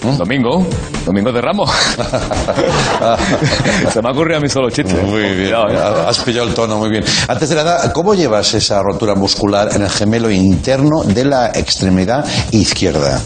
Domingo, 0.02 0.66
domingo 1.06 1.32
de 1.32 1.42
Ramos. 1.42 1.70
Se 3.94 4.02
me 4.02 4.10
ha 4.10 4.12
ocurrido 4.12 4.40
a 4.40 4.42
mí 4.42 4.50
solo 4.50 4.72
chiste. 4.72 4.96
Muy 4.96 5.22
bien, 5.22 5.52
Cuidado, 5.52 5.70
¿eh? 5.70 6.06
has 6.08 6.18
pillado 6.20 6.48
el 6.48 6.56
tono 6.56 6.78
muy 6.78 6.90
bien. 6.90 7.04
Antes 7.28 7.50
de 7.50 7.56
nada, 7.56 7.94
¿cómo 7.94 8.16
llevas 8.16 8.52
esa 8.56 8.82
rotura 8.82 9.14
muscular 9.14 9.70
en 9.76 9.84
el 9.84 9.90
gemelo 9.90 10.32
interno 10.32 11.04
de 11.04 11.26
la 11.26 11.52
extremidad 11.54 12.26
izquierda? 12.52 13.22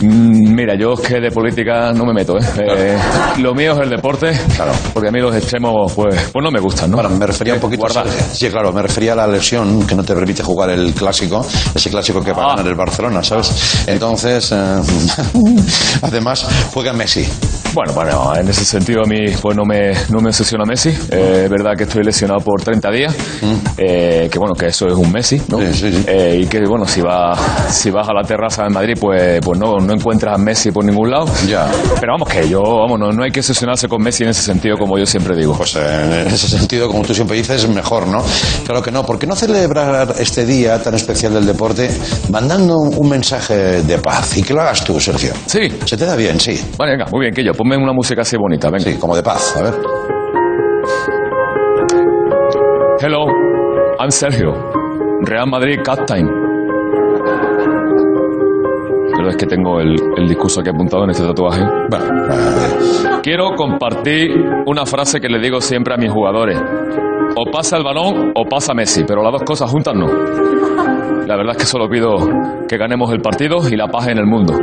Mm, 0.00 0.54
Mira, 0.54 0.74
yo 0.78 0.92
es 0.94 1.00
que 1.00 1.20
de 1.20 1.30
política 1.30 1.92
no 1.92 2.04
me 2.04 2.12
meto, 2.12 2.36
¿eh? 2.38 2.42
Eh, 2.58 2.98
lo 3.38 3.54
mío 3.54 3.72
es 3.72 3.78
el 3.80 3.90
deporte, 3.90 4.30
claro, 4.54 4.72
porque 4.92 5.08
a 5.08 5.12
mí 5.12 5.20
los 5.20 5.34
extremos, 5.34 5.92
pues, 5.92 6.14
pues 6.32 6.42
no 6.42 6.50
me 6.50 6.60
gustan, 6.60 6.90
¿no? 6.90 6.96
Bueno, 6.96 7.10
me 7.10 7.26
refería 7.26 7.54
un 7.54 7.60
poquito 7.60 7.82
Guarda. 7.86 8.04
Sí, 8.32 8.48
claro, 8.50 8.72
me 8.72 8.82
refería 8.82 9.12
a 9.14 9.16
la 9.16 9.26
lesión 9.26 9.86
que 9.86 9.94
no 9.94 10.02
te 10.02 10.14
permite 10.14 10.42
jugar 10.42 10.70
el 10.70 10.92
clásico, 10.92 11.46
ese 11.74 11.90
clásico 11.90 12.22
que 12.22 12.32
va 12.32 12.42
a 12.42 12.46
Ah. 12.46 12.48
ganar 12.56 12.66
el 12.68 12.74
Barcelona, 12.74 13.22
¿sabes? 13.22 13.84
Entonces, 13.86 14.52
eh, 14.52 14.80
además, 16.02 16.46
juega 16.72 16.92
Messi. 16.92 17.26
Bueno, 17.74 17.92
bueno, 17.92 18.34
en 18.34 18.48
ese 18.48 18.64
sentido 18.64 19.02
a 19.02 19.06
mí 19.06 19.26
pues 19.40 19.56
no 19.56 19.64
me, 19.64 19.92
no 20.08 20.20
me 20.20 20.28
obsesiona 20.28 20.64
Messi. 20.64 20.88
Eh, 21.10 21.42
es 21.44 21.50
verdad 21.50 21.72
que 21.76 21.84
estoy 21.84 22.02
lesionado 22.02 22.40
por 22.40 22.62
30 22.62 22.90
días, 22.90 23.14
eh, 23.76 24.28
que 24.30 24.38
bueno, 24.38 24.54
que 24.54 24.66
eso 24.66 24.86
es 24.86 24.94
un 24.94 25.12
Messi, 25.12 25.40
¿no? 25.48 25.58
Eh, 25.60 26.40
y 26.42 26.46
que 26.46 26.60
bueno, 26.66 26.86
si, 26.86 27.02
va, 27.02 27.36
si 27.70 27.90
vas 27.90 28.08
a 28.08 28.14
la 28.14 28.22
terraza 28.22 28.64
de 28.64 28.70
Madrid, 28.70 28.94
pues, 28.98 29.40
pues 29.44 29.58
no, 29.58 29.76
no 29.76 29.92
encuentras 29.92 30.34
a 30.34 30.38
Messi 30.38 30.70
por 30.70 30.84
ningún 30.84 31.10
lado. 31.10 31.26
Ya. 31.46 31.70
Pero 32.00 32.14
vamos, 32.14 32.28
que 32.28 32.48
yo, 32.48 32.62
vamos, 32.62 32.98
no, 32.98 33.12
no 33.12 33.22
hay 33.22 33.30
que 33.30 33.40
obsesionarse 33.40 33.88
con 33.88 34.02
Messi 34.02 34.24
en 34.24 34.30
ese 34.30 34.42
sentido, 34.42 34.76
como 34.78 34.98
yo 34.98 35.04
siempre 35.04 35.36
digo. 35.36 35.54
Pues 35.54 35.76
en 35.76 36.28
ese 36.28 36.48
sentido, 36.48 36.88
como 36.88 37.02
tú 37.02 37.14
siempre 37.14 37.36
dices, 37.36 37.68
mejor, 37.68 38.06
¿no? 38.06 38.22
Claro 38.64 38.82
que 38.82 38.90
no. 38.90 39.04
¿Por 39.04 39.18
qué 39.18 39.26
no 39.26 39.36
celebrar 39.36 40.14
este 40.18 40.46
día 40.46 40.82
tan 40.82 40.94
especial 40.94 41.34
del 41.34 41.44
deporte 41.46 41.90
mandando 42.30 42.78
un, 42.78 42.96
un 42.96 43.08
mensaje 43.08 43.82
de 43.82 43.98
paz? 43.98 44.36
Y 44.36 44.42
que 44.42 44.54
lo 44.54 44.62
hagas 44.62 44.82
tú, 44.84 44.98
Sergio. 44.98 45.32
Sí. 45.46 45.72
¿Se 45.84 45.96
te 45.96 46.06
da 46.06 46.16
bien? 46.16 46.40
Sí. 46.40 46.60
Vale, 46.78 46.92
venga, 46.92 47.06
muy 47.12 47.22
bien, 47.22 47.34
que 47.34 47.44
yo, 47.44 47.52
ponme 47.56 47.76
una 47.76 47.92
música 47.92 48.22
así 48.22 48.36
bonita, 48.36 48.68
venga. 48.70 48.84
Sí, 48.84 48.98
como 48.98 49.16
de 49.16 49.22
paz. 49.22 49.56
A 49.56 49.62
ver. 49.62 49.74
Hello, 53.00 53.26
I'm 53.98 54.10
Sergio, 54.10 54.52
Real 55.22 55.48
Madrid 55.50 55.78
captain. 55.84 56.26
Pero 59.16 59.28
es 59.28 59.36
que 59.36 59.46
tengo 59.46 59.80
el, 59.80 59.96
el 60.16 60.28
discurso 60.28 60.60
aquí 60.60 60.70
apuntado 60.70 61.04
en 61.04 61.10
este 61.10 61.24
tatuaje. 61.24 61.62
Quiero 63.22 63.50
compartir 63.56 64.30
una 64.66 64.84
frase 64.86 65.20
que 65.20 65.28
le 65.28 65.38
digo 65.38 65.60
siempre 65.60 65.94
a 65.94 65.96
mis 65.96 66.12
jugadores. 66.12 66.58
O 67.36 67.50
pasa 67.50 67.76
el 67.76 67.84
balón 67.84 68.32
o 68.34 68.44
pasa 68.44 68.72
Messi, 68.72 69.04
pero 69.06 69.22
las 69.22 69.32
dos 69.32 69.42
cosas 69.42 69.70
juntas 69.70 69.94
no. 69.94 70.06
La 71.26 71.36
verdad 71.36 71.52
es 71.52 71.58
que 71.58 71.66
solo 71.66 71.88
pido 71.88 72.16
que 72.68 72.76
ganemos 72.76 73.10
el 73.12 73.20
partido 73.20 73.58
y 73.68 73.76
la 73.76 73.88
paz 73.88 74.08
en 74.08 74.18
el 74.18 74.26
mundo. 74.26 74.54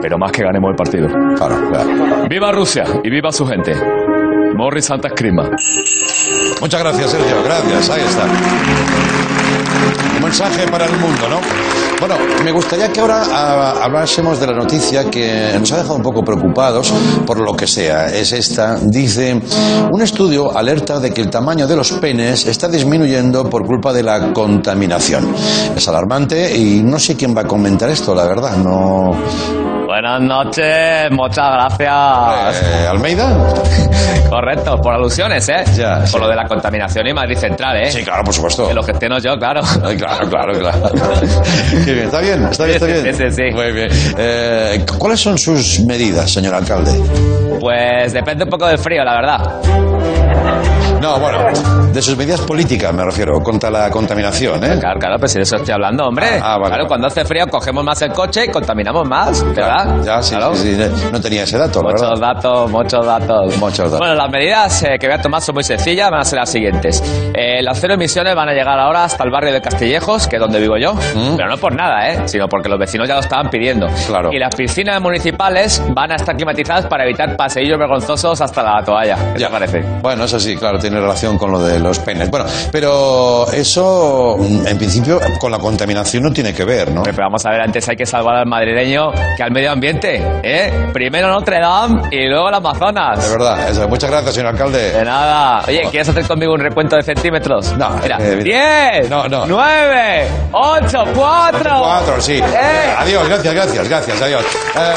Pero 0.00 0.18
más 0.18 0.32
que 0.32 0.42
ganemos 0.42 0.70
el 0.70 0.76
partido. 0.76 1.08
¡Viva 2.28 2.52
Rusia 2.52 2.84
y 3.02 3.10
viva 3.10 3.32
su 3.32 3.46
gente! 3.46 3.74
Morri 4.54 4.82
Santa 4.82 5.08
Escrima. 5.08 5.50
Muchas 6.60 6.80
gracias, 6.80 7.10
Sergio. 7.10 7.42
Gracias. 7.42 7.90
Ahí 7.90 8.02
está. 8.02 9.39
Un 10.16 10.22
mensaje 10.22 10.66
para 10.68 10.86
el 10.86 10.92
mundo, 10.98 11.28
¿no? 11.28 11.40
Bueno, 12.00 12.14
me 12.42 12.50
gustaría 12.50 12.90
que 12.90 13.00
ahora 13.00 13.22
ah, 13.30 13.74
hablásemos 13.82 14.40
de 14.40 14.46
la 14.46 14.54
noticia 14.54 15.10
que 15.10 15.54
nos 15.58 15.70
ha 15.72 15.76
dejado 15.78 15.96
un 15.96 16.02
poco 16.02 16.22
preocupados 16.22 16.92
por 17.26 17.38
lo 17.38 17.54
que 17.54 17.66
sea. 17.66 18.06
Es 18.06 18.32
esta. 18.32 18.76
Dice, 18.76 19.40
un 19.92 20.00
estudio 20.00 20.56
alerta 20.56 20.98
de 20.98 21.12
que 21.12 21.20
el 21.20 21.28
tamaño 21.28 21.66
de 21.66 21.76
los 21.76 21.92
penes 21.92 22.46
está 22.46 22.68
disminuyendo 22.68 23.48
por 23.50 23.66
culpa 23.66 23.92
de 23.92 24.02
la 24.02 24.32
contaminación. 24.32 25.34
Es 25.76 25.86
alarmante 25.88 26.56
y 26.56 26.82
no 26.82 26.98
sé 26.98 27.16
quién 27.16 27.36
va 27.36 27.42
a 27.42 27.46
comentar 27.46 27.90
esto, 27.90 28.14
la 28.14 28.24
verdad. 28.24 28.56
No. 28.56 29.79
Buenas 29.90 30.20
noches, 30.20 31.10
muchas 31.10 31.52
gracias. 31.52 32.62
Eh, 32.62 32.86
¿Almeida? 32.88 33.52
Correcto, 34.28 34.80
por 34.80 34.94
alusiones, 34.94 35.48
¿eh? 35.48 35.64
Ya, 35.76 35.98
por 35.98 36.06
sí. 36.06 36.18
lo 36.20 36.28
de 36.28 36.36
la 36.36 36.46
contaminación 36.46 37.08
y 37.08 37.12
Madrid 37.12 37.36
Central, 37.36 37.76
¿eh? 37.76 37.90
Sí, 37.90 38.04
claro, 38.04 38.22
por 38.22 38.32
supuesto. 38.32 38.68
Que 38.68 38.74
lo 38.74 38.84
gestiono 38.84 39.18
yo, 39.18 39.36
claro. 39.36 39.62
Ay, 39.84 39.96
claro, 39.96 40.28
claro, 40.28 40.56
claro. 40.60 40.92
Qué 41.84 41.92
bien, 41.92 42.04
está 42.04 42.20
bien, 42.20 42.44
está 42.44 42.66
bien, 42.66 42.76
está 42.76 42.86
bien. 42.86 43.16
Sí, 43.16 43.24
sí, 43.24 43.32
sí. 43.32 43.42
Muy 43.52 43.72
bien. 43.72 43.88
Eh, 44.16 44.86
¿Cuáles 44.96 45.18
son 45.18 45.36
sus 45.36 45.80
medidas, 45.80 46.30
señor 46.30 46.54
alcalde? 46.54 46.92
Pues 47.58 48.12
depende 48.12 48.44
un 48.44 48.50
poco 48.50 48.68
del 48.68 48.78
frío, 48.78 49.02
la 49.02 49.14
verdad. 49.14 50.39
No, 51.00 51.18
bueno, 51.18 51.38
de 51.92 52.02
sus 52.02 52.16
medidas 52.16 52.40
políticas 52.42 52.92
me 52.92 53.04
refiero, 53.04 53.40
contra 53.40 53.70
la 53.70 53.90
contaminación, 53.90 54.62
¿eh? 54.64 54.78
Claro, 54.78 54.98
claro, 54.98 55.16
pues 55.18 55.32
si 55.32 55.38
de 55.38 55.44
eso 55.44 55.56
estoy 55.56 55.72
hablando, 55.72 56.04
hombre. 56.04 56.26
Ah, 56.42 56.52
vale, 56.58 56.66
claro, 56.66 56.70
vale. 56.70 56.86
cuando 56.88 57.06
hace 57.06 57.24
frío 57.24 57.46
cogemos 57.46 57.82
más 57.84 58.02
el 58.02 58.12
coche 58.12 58.44
y 58.44 58.48
contaminamos 58.48 59.08
más, 59.08 59.42
¿verdad? 59.54 60.02
Ya, 60.04 60.22
sí, 60.22 60.34
Claro. 60.36 60.54
sí, 60.54 60.74
sí, 60.76 61.08
no 61.10 61.20
tenía 61.20 61.44
ese 61.44 61.56
dato, 61.58 61.82
la 61.82 61.90
Muchos 61.92 62.10
verdad. 62.20 62.34
datos, 62.34 62.70
muchos 62.70 63.06
datos. 63.06 63.56
Muchos 63.58 63.84
datos. 63.86 63.98
Bueno, 63.98 64.14
las 64.14 64.30
medidas 64.30 64.82
eh, 64.82 64.96
que 65.00 65.06
voy 65.06 65.16
a 65.16 65.22
tomar 65.22 65.40
son 65.40 65.54
muy 65.54 65.64
sencillas, 65.64 66.10
van 66.10 66.20
a 66.20 66.24
ser 66.24 66.38
las 66.38 66.50
siguientes. 66.50 67.02
Eh, 67.34 67.62
las 67.62 67.80
cero 67.80 67.94
emisiones 67.94 68.34
van 68.34 68.48
a 68.48 68.52
llegar 68.52 68.78
ahora 68.78 69.04
hasta 69.04 69.24
el 69.24 69.30
barrio 69.30 69.52
de 69.52 69.60
Castillejos, 69.62 70.28
que 70.28 70.36
es 70.36 70.40
donde 70.40 70.60
vivo 70.60 70.76
yo. 70.76 70.94
Pero 71.36 71.48
no 71.48 71.56
por 71.56 71.74
nada, 71.74 72.08
¿eh? 72.10 72.28
Sino 72.28 72.46
porque 72.46 72.68
los 72.68 72.78
vecinos 72.78 73.08
ya 73.08 73.14
lo 73.14 73.20
estaban 73.20 73.48
pidiendo. 73.48 73.88
Mm. 73.88 73.92
Claro. 74.06 74.30
Y 74.32 74.38
las 74.38 74.54
piscinas 74.54 75.00
municipales 75.00 75.82
van 75.94 76.12
a 76.12 76.16
estar 76.16 76.36
climatizadas 76.36 76.86
para 76.86 77.04
evitar 77.04 77.36
paseillos 77.36 77.78
vergonzosos 77.78 78.40
hasta 78.40 78.62
la 78.62 78.82
toalla. 78.84 79.16
¿Qué 79.34 79.44
te 79.44 79.50
parece? 79.50 79.80
Bueno, 80.02 80.24
eso 80.24 80.38
sí, 80.38 80.56
claro, 80.56 80.78
tiene 80.90 81.02
relación 81.02 81.38
con 81.38 81.52
lo 81.52 81.60
de 81.60 81.78
los 81.78 81.98
penes. 82.00 82.28
Bueno, 82.30 82.46
pero 82.72 83.50
eso, 83.52 84.36
mm, 84.38 84.66
en 84.66 84.76
principio, 84.76 85.20
con 85.38 85.52
la 85.52 85.58
contaminación 85.58 86.24
no 86.24 86.32
tiene 86.32 86.52
que 86.52 86.64
ver, 86.64 86.90
¿no? 86.90 87.02
Pero 87.02 87.16
vamos 87.16 87.46
a 87.46 87.50
ver, 87.50 87.60
antes 87.60 87.88
hay 87.88 87.96
que 87.96 88.06
salvar 88.06 88.36
al 88.36 88.46
madrileño 88.46 89.12
que 89.36 89.42
al 89.42 89.52
medio 89.52 89.70
ambiente, 89.70 90.20
¿eh? 90.42 90.90
Primero 90.92 91.28
Notre 91.28 91.60
Dame 91.60 92.02
y 92.10 92.26
luego 92.28 92.48
el 92.48 92.54
Amazonas. 92.54 93.22
De 93.24 93.30
verdad, 93.30 93.70
eso. 93.70 93.88
muchas 93.88 94.10
gracias, 94.10 94.34
señor 94.34 94.50
alcalde. 94.50 94.90
De 94.90 95.04
nada. 95.04 95.62
Oye, 95.68 95.82
¿quieres 95.90 96.08
hacer 96.08 96.26
conmigo 96.26 96.52
un 96.54 96.60
recuento 96.60 96.96
de 96.96 97.02
centímetros? 97.02 97.72
No, 97.76 97.90
Mira, 98.02 98.18
eh, 98.20 98.36
10, 99.00 99.08
no, 99.10 99.28
no. 99.28 99.46
9, 99.46 100.26
8, 100.52 101.04
4. 101.14 101.70
Cuatro, 101.78 102.20
sí. 102.20 102.38
Eh. 102.38 102.94
Adiós, 102.98 103.28
gracias, 103.28 103.54
gracias, 103.54 103.88
gracias, 103.88 104.22
adiós. 104.22 104.44
Eh, 104.74 104.94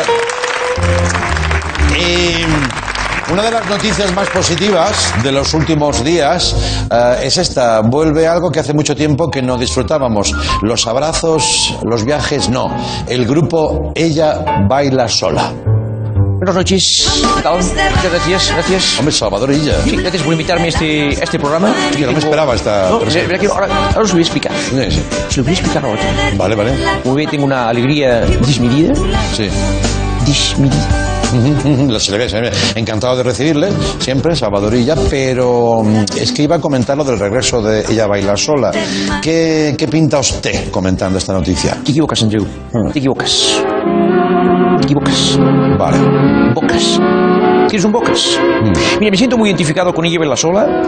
y 1.96 2.93
una 3.32 3.43
de 3.43 3.51
las 3.51 3.69
noticias 3.69 4.13
más 4.13 4.30
positivas 4.30 5.13
de 5.24 5.32
los 5.32 5.53
últimos 5.53 6.03
días 6.03 6.55
eh, 6.91 7.21
es 7.24 7.38
esta. 7.38 7.82
Vuelve 7.82 8.28
algo 8.28 8.51
que 8.51 8.59
hace 8.59 8.74
mucho 8.74 8.95
tiempo 8.95 9.30
que 9.30 9.41
no 9.41 9.57
disfrutábamos. 9.57 10.34
Los 10.61 10.86
abrazos, 10.88 11.76
los 11.84 12.03
viajes, 12.03 12.49
no. 12.49 12.69
El 13.07 13.26
grupo 13.26 13.91
Ella 13.95 14.43
Baila 14.67 15.07
Sola. 15.07 15.51
Buenas 16.38 16.55
noches. 16.55 17.24
¿Qué 17.38 17.41
tal? 17.41 17.55
Muchas 17.55 18.11
gracias, 18.11 18.51
gracias. 18.51 18.99
Hombre, 18.99 19.13
Salvador 19.13 19.51
Illa. 19.53 19.82
Sí, 19.84 19.95
gracias 19.95 20.24
por 20.24 20.34
invitarme 20.34 20.65
a 20.65 20.67
este, 20.67 21.07
a 21.21 21.24
este 21.24 21.39
programa. 21.39 21.74
Sí, 21.95 22.01
no 22.01 22.11
me 22.11 22.19
esperaba 22.19 22.53
esta 22.55 22.89
No, 22.89 22.99
verá 22.99 23.39
que 23.39 23.47
ahora, 23.47 23.67
ahora 23.67 24.01
os 24.01 24.09
lo 24.09 24.15
voy 24.15 24.19
a 24.19 24.24
explicar. 24.24 24.51
Sí, 24.69 24.76
sí. 24.89 25.03
Se 25.30 25.38
lo 25.38 25.43
voy 25.43 25.53
a 25.53 25.55
explicar 25.55 25.86
ahora. 25.86 26.01
Vale, 26.36 26.55
vale. 26.55 26.74
Como 27.01 27.15
ve, 27.15 27.28
tengo 27.28 27.45
una 27.45 27.69
alegría 27.69 28.21
desmedida. 28.21 28.93
Sí. 29.34 29.47
Desmedida. 30.26 31.03
Lo 31.90 32.00
se 32.00 32.12
le 32.12 32.18
ve, 32.18 32.30
se 32.30 32.42
le 32.42 32.50
ve. 32.50 32.56
Encantado 32.76 33.16
de 33.18 33.24
recibirle, 33.24 33.70
siempre, 34.00 34.36
Salvadorilla, 34.36 34.96
pero 35.10 35.84
mm, 35.84 36.18
es 36.20 36.32
que 36.32 36.44
iba 36.44 36.56
a 36.56 36.60
comentar 36.60 36.98
lo 36.98 37.04
del 37.04 37.20
regreso 37.20 37.62
de 37.62 37.82
Ella 37.90 38.08
Baila 38.08 38.36
Sola. 38.36 38.72
¿Qué, 39.22 39.76
qué 39.78 39.88
pinta 39.88 40.20
usted 40.20 40.70
comentando 40.72 41.18
esta 41.18 41.34
noticia? 41.34 41.78
Te 41.84 41.92
equivocas, 41.92 42.22
Andreu. 42.24 42.46
Te 42.92 43.00
equivocas. 43.00 43.64
Te 44.80 44.84
equivocas. 44.86 45.40
Vale. 45.78 46.54
Bocas. 46.54 47.00
¿Quieres 47.68 47.86
un 47.86 47.92
bocas? 47.92 48.40
Mira, 49.00 49.10
me 49.10 49.18
siento 49.18 49.38
muy 49.38 49.50
identificado 49.50 49.94
con 49.94 50.06
ella 50.06 50.20
la 50.24 50.36
sola 50.36 50.84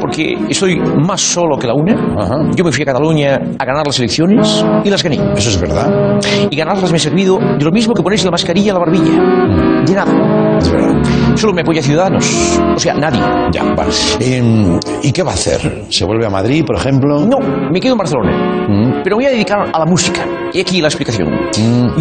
porque 0.00 0.38
estoy 0.48 0.76
más 0.76 1.20
solo 1.20 1.58
que 1.58 1.66
la 1.66 1.74
una. 1.74 2.50
Yo 2.54 2.64
me 2.64 2.72
fui 2.72 2.82
a 2.82 2.86
Cataluña 2.86 3.40
a 3.58 3.64
ganar 3.64 3.86
las 3.86 3.98
elecciones 3.98 4.64
y 4.82 4.88
las 4.88 5.02
gané. 5.02 5.16
Eso 5.36 5.50
es 5.50 5.60
verdad. 5.60 6.18
Y 6.48 6.56
ganarlas 6.56 6.90
me 6.90 6.96
ha 6.96 7.00
servido 7.00 7.38
de 7.38 7.62
lo 7.64 7.70
mismo 7.70 7.92
que 7.92 8.02
ponerse 8.02 8.24
la 8.24 8.30
mascarilla 8.30 8.72
a 8.72 8.74
la 8.74 8.80
barbilla. 8.80 9.12
De 9.12 9.69
verdad. 9.86 11.36
Solo 11.36 11.52
me 11.52 11.62
apoya 11.62 11.82
Ciudadanos. 11.82 12.60
O 12.76 12.78
sea, 12.78 12.94
nadie. 12.94 13.20
Ya, 13.52 13.64
vale. 13.74 13.92
Em, 14.20 14.78
¿Y 15.02 15.12
qué 15.12 15.22
va 15.22 15.32
a 15.32 15.34
hacer? 15.34 15.84
¿Se 15.88 16.04
vuelve 16.04 16.26
a 16.26 16.30
Madrid, 16.30 16.64
por 16.64 16.76
ejemplo? 16.76 17.26
No, 17.26 17.38
me 17.70 17.80
quedo 17.80 17.92
en 17.92 17.98
Barcelona. 17.98 19.00
Pero 19.02 19.16
me 19.16 19.24
voy 19.24 19.26
a 19.26 19.30
dedicar 19.30 19.70
a 19.72 19.78
la 19.78 19.86
música. 19.86 20.24
Y 20.52 20.60
aquí 20.60 20.80
la 20.80 20.88
explicación. 20.88 21.28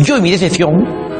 Yo 0.03 0.17
en 0.17 0.23
mi 0.23 0.31
decepción, 0.31 0.71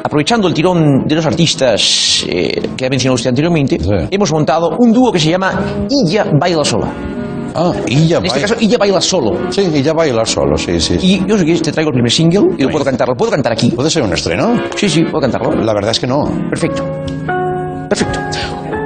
aprovechando 0.04 0.48
el 0.48 0.54
tirón 0.54 1.06
de 1.06 1.16
los 1.16 1.26
artistas 1.26 2.26
eh, 2.28 2.70
que 2.76 2.86
ha 2.86 2.90
mencionado 2.90 3.16
usted 3.16 3.30
anteriormente, 3.30 3.78
hemos 4.12 4.32
montado 4.32 4.72
un 4.78 4.92
dúo 4.92 5.12
que 5.12 5.20
se 5.20 5.30
llama 5.30 5.52
Illa 5.90 6.26
Baila 6.40 6.64
Sola. 6.64 7.19
Ah, 7.56 7.74
Illa 7.88 8.18
En 8.18 8.26
este 8.26 8.42
caso, 8.42 8.56
Illa 8.60 8.78
Baila 8.78 9.02
Solo. 9.02 9.52
Sí, 9.52 9.62
Illa 9.74 9.94
Baila 9.94 10.26
Solo, 10.26 10.58
sí, 10.58 10.80
sí. 10.80 10.98
Y 11.02 11.26
yo, 11.28 11.38
si 11.38 11.44
quieres, 11.44 11.62
te 11.62 11.72
traigo 11.72 11.90
el 11.90 11.94
primer 11.94 12.12
single 12.12 12.56
y 12.58 12.64
lo 12.64 12.70
puedo 12.70 12.86
cantar. 12.86 13.08
¿Lo 13.08 13.16
puedo 13.16 13.32
cantar 13.32 13.54
aquí? 13.54 13.72
¿Puede 13.72 13.90
ser 13.90 14.04
un 14.04 14.14
estreno? 14.14 14.56
Sí, 14.76 14.90
sí, 14.90 15.04
puedo 15.04 15.22
cantarlo. 15.22 15.52
La 15.64 15.74
verdad 15.74 15.92
es 15.92 16.00
que 16.00 16.08
no. 16.08 16.24
Perfecto. 16.50 16.84
Perfecto. 17.90 18.20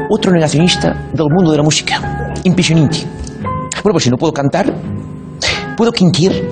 Otro 0.10 0.32
negacionista 0.32 1.10
del 1.14 1.28
mundo 1.30 1.52
de 1.52 1.58
la 1.58 1.64
música. 1.64 2.34
Impresionante. 2.44 3.00
Bueno, 3.84 3.94
pues 3.94 4.04
si 4.04 4.10
no 4.10 4.18
puedo 4.18 4.32
cantar, 4.32 4.74
¿puedo 5.76 5.92
quintir? 5.92 6.48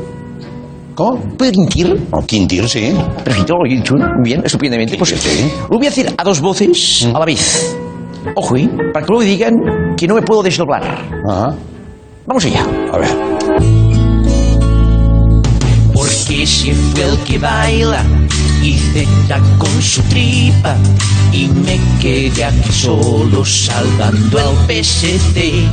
¿Cómo? 0.96 1.20
¿Puedo 1.38 1.52
quintir? 1.52 2.08
Oh, 2.12 2.22
Quintir, 2.22 2.68
sí. 2.68 2.94
Perfecto, 3.24 3.56
lo 3.56 3.66
he 3.66 3.76
dicho 3.76 3.96
bien, 4.24 4.42
estupendamente. 4.44 4.98
Pues 4.98 5.16
lo 5.70 5.78
voy 5.78 5.86
a 5.86 5.90
hacer 5.90 6.14
a 6.18 6.24
dos 6.24 6.42
voces 6.42 7.08
a 7.14 7.18
la 7.20 7.26
vez. 7.26 7.78
Ojo, 8.36 8.56
¿eh? 8.58 8.70
Para 8.94 9.06
que 9.06 9.12
luego 9.12 9.24
digan 9.24 9.54
que 9.98 10.08
no 10.08 10.16
me 10.16 10.22
puedo 10.22 10.44
desdoblar. 10.44 10.84
Ajá. 11.28 11.56
Vamos 12.32 12.46
allá. 12.46 12.66
A 12.94 12.98
ver. 12.98 13.10
Porque 15.94 16.48
se 16.48 16.74
fue 16.74 17.04
el 17.04 17.18
que 17.26 17.38
baila 17.38 18.06
y 18.64 18.78
zeta 18.78 19.42
con 19.58 19.82
su 19.82 20.02
tripa 20.04 20.78
y 21.34 21.50
me 21.50 21.78
quedé 22.00 22.46
aquí 22.46 22.72
solo 22.72 23.44
salvando 23.44 24.40
al 24.40 24.56
PSC. 24.66 25.68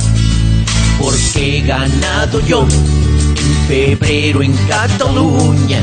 Porque 0.99 1.59
he 1.59 1.61
ganado 1.61 2.41
yo 2.45 2.63
en 2.63 3.67
febrero 3.69 4.41
en 4.41 4.51
Cataluña, 4.67 5.79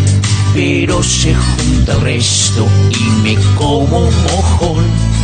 pero 0.52 1.02
se 1.02 1.34
junta 1.34 1.94
el 1.94 2.00
resto 2.02 2.66
y 2.90 3.22
me 3.22 3.34
como 3.56 4.08
un 4.08 4.22
mojón. 4.24 5.15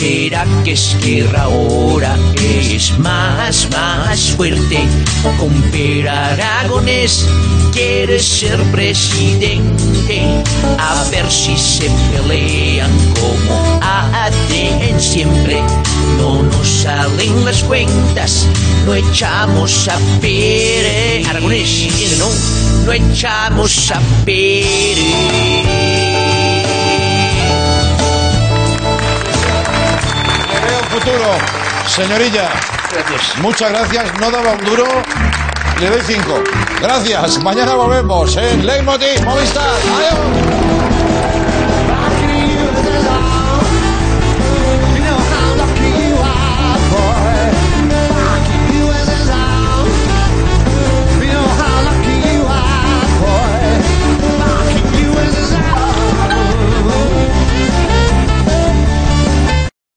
¿Será 0.00 0.46
que 0.64 0.72
Esquerra 0.72 1.42
ahora 1.42 2.16
es 2.40 2.98
más, 2.98 3.68
más 3.70 4.30
fuerte? 4.30 4.78
Con 5.38 5.52
Per 5.70 6.08
Aragonés 6.08 7.26
quiere 7.70 8.18
ser 8.18 8.58
presidente. 8.72 10.22
A 10.78 11.04
ver 11.10 11.30
si 11.30 11.54
se 11.54 11.90
pelean 12.10 12.90
como 13.20 13.78
hacen 13.82 14.98
siempre. 14.98 15.60
No 16.16 16.44
nos 16.44 16.66
salen 16.66 17.44
las 17.44 17.62
cuentas, 17.62 18.46
no 18.86 18.94
echamos 18.94 19.86
a 19.86 19.98
Per 20.18 21.26
Aragonés, 21.26 22.16
no, 22.18 22.30
no 22.86 22.92
echamos 22.94 23.90
a 23.90 24.00
Per. 24.24 25.89
Futuro, 31.00 31.30
señorilla. 31.86 32.50
Gracias. 32.92 33.38
Muchas 33.38 33.70
gracias. 33.70 34.20
No 34.20 34.30
daba 34.30 34.52
un 34.52 34.64
duro. 34.66 34.84
Le 35.80 35.88
doy 35.88 36.00
cinco. 36.06 36.44
Gracias. 36.78 37.42
Mañana 37.42 37.74
volvemos 37.74 38.36
en 38.36 38.66
Leitmotiv 38.66 39.24
Movistar. 39.24 39.64
Adiós. 39.96 40.99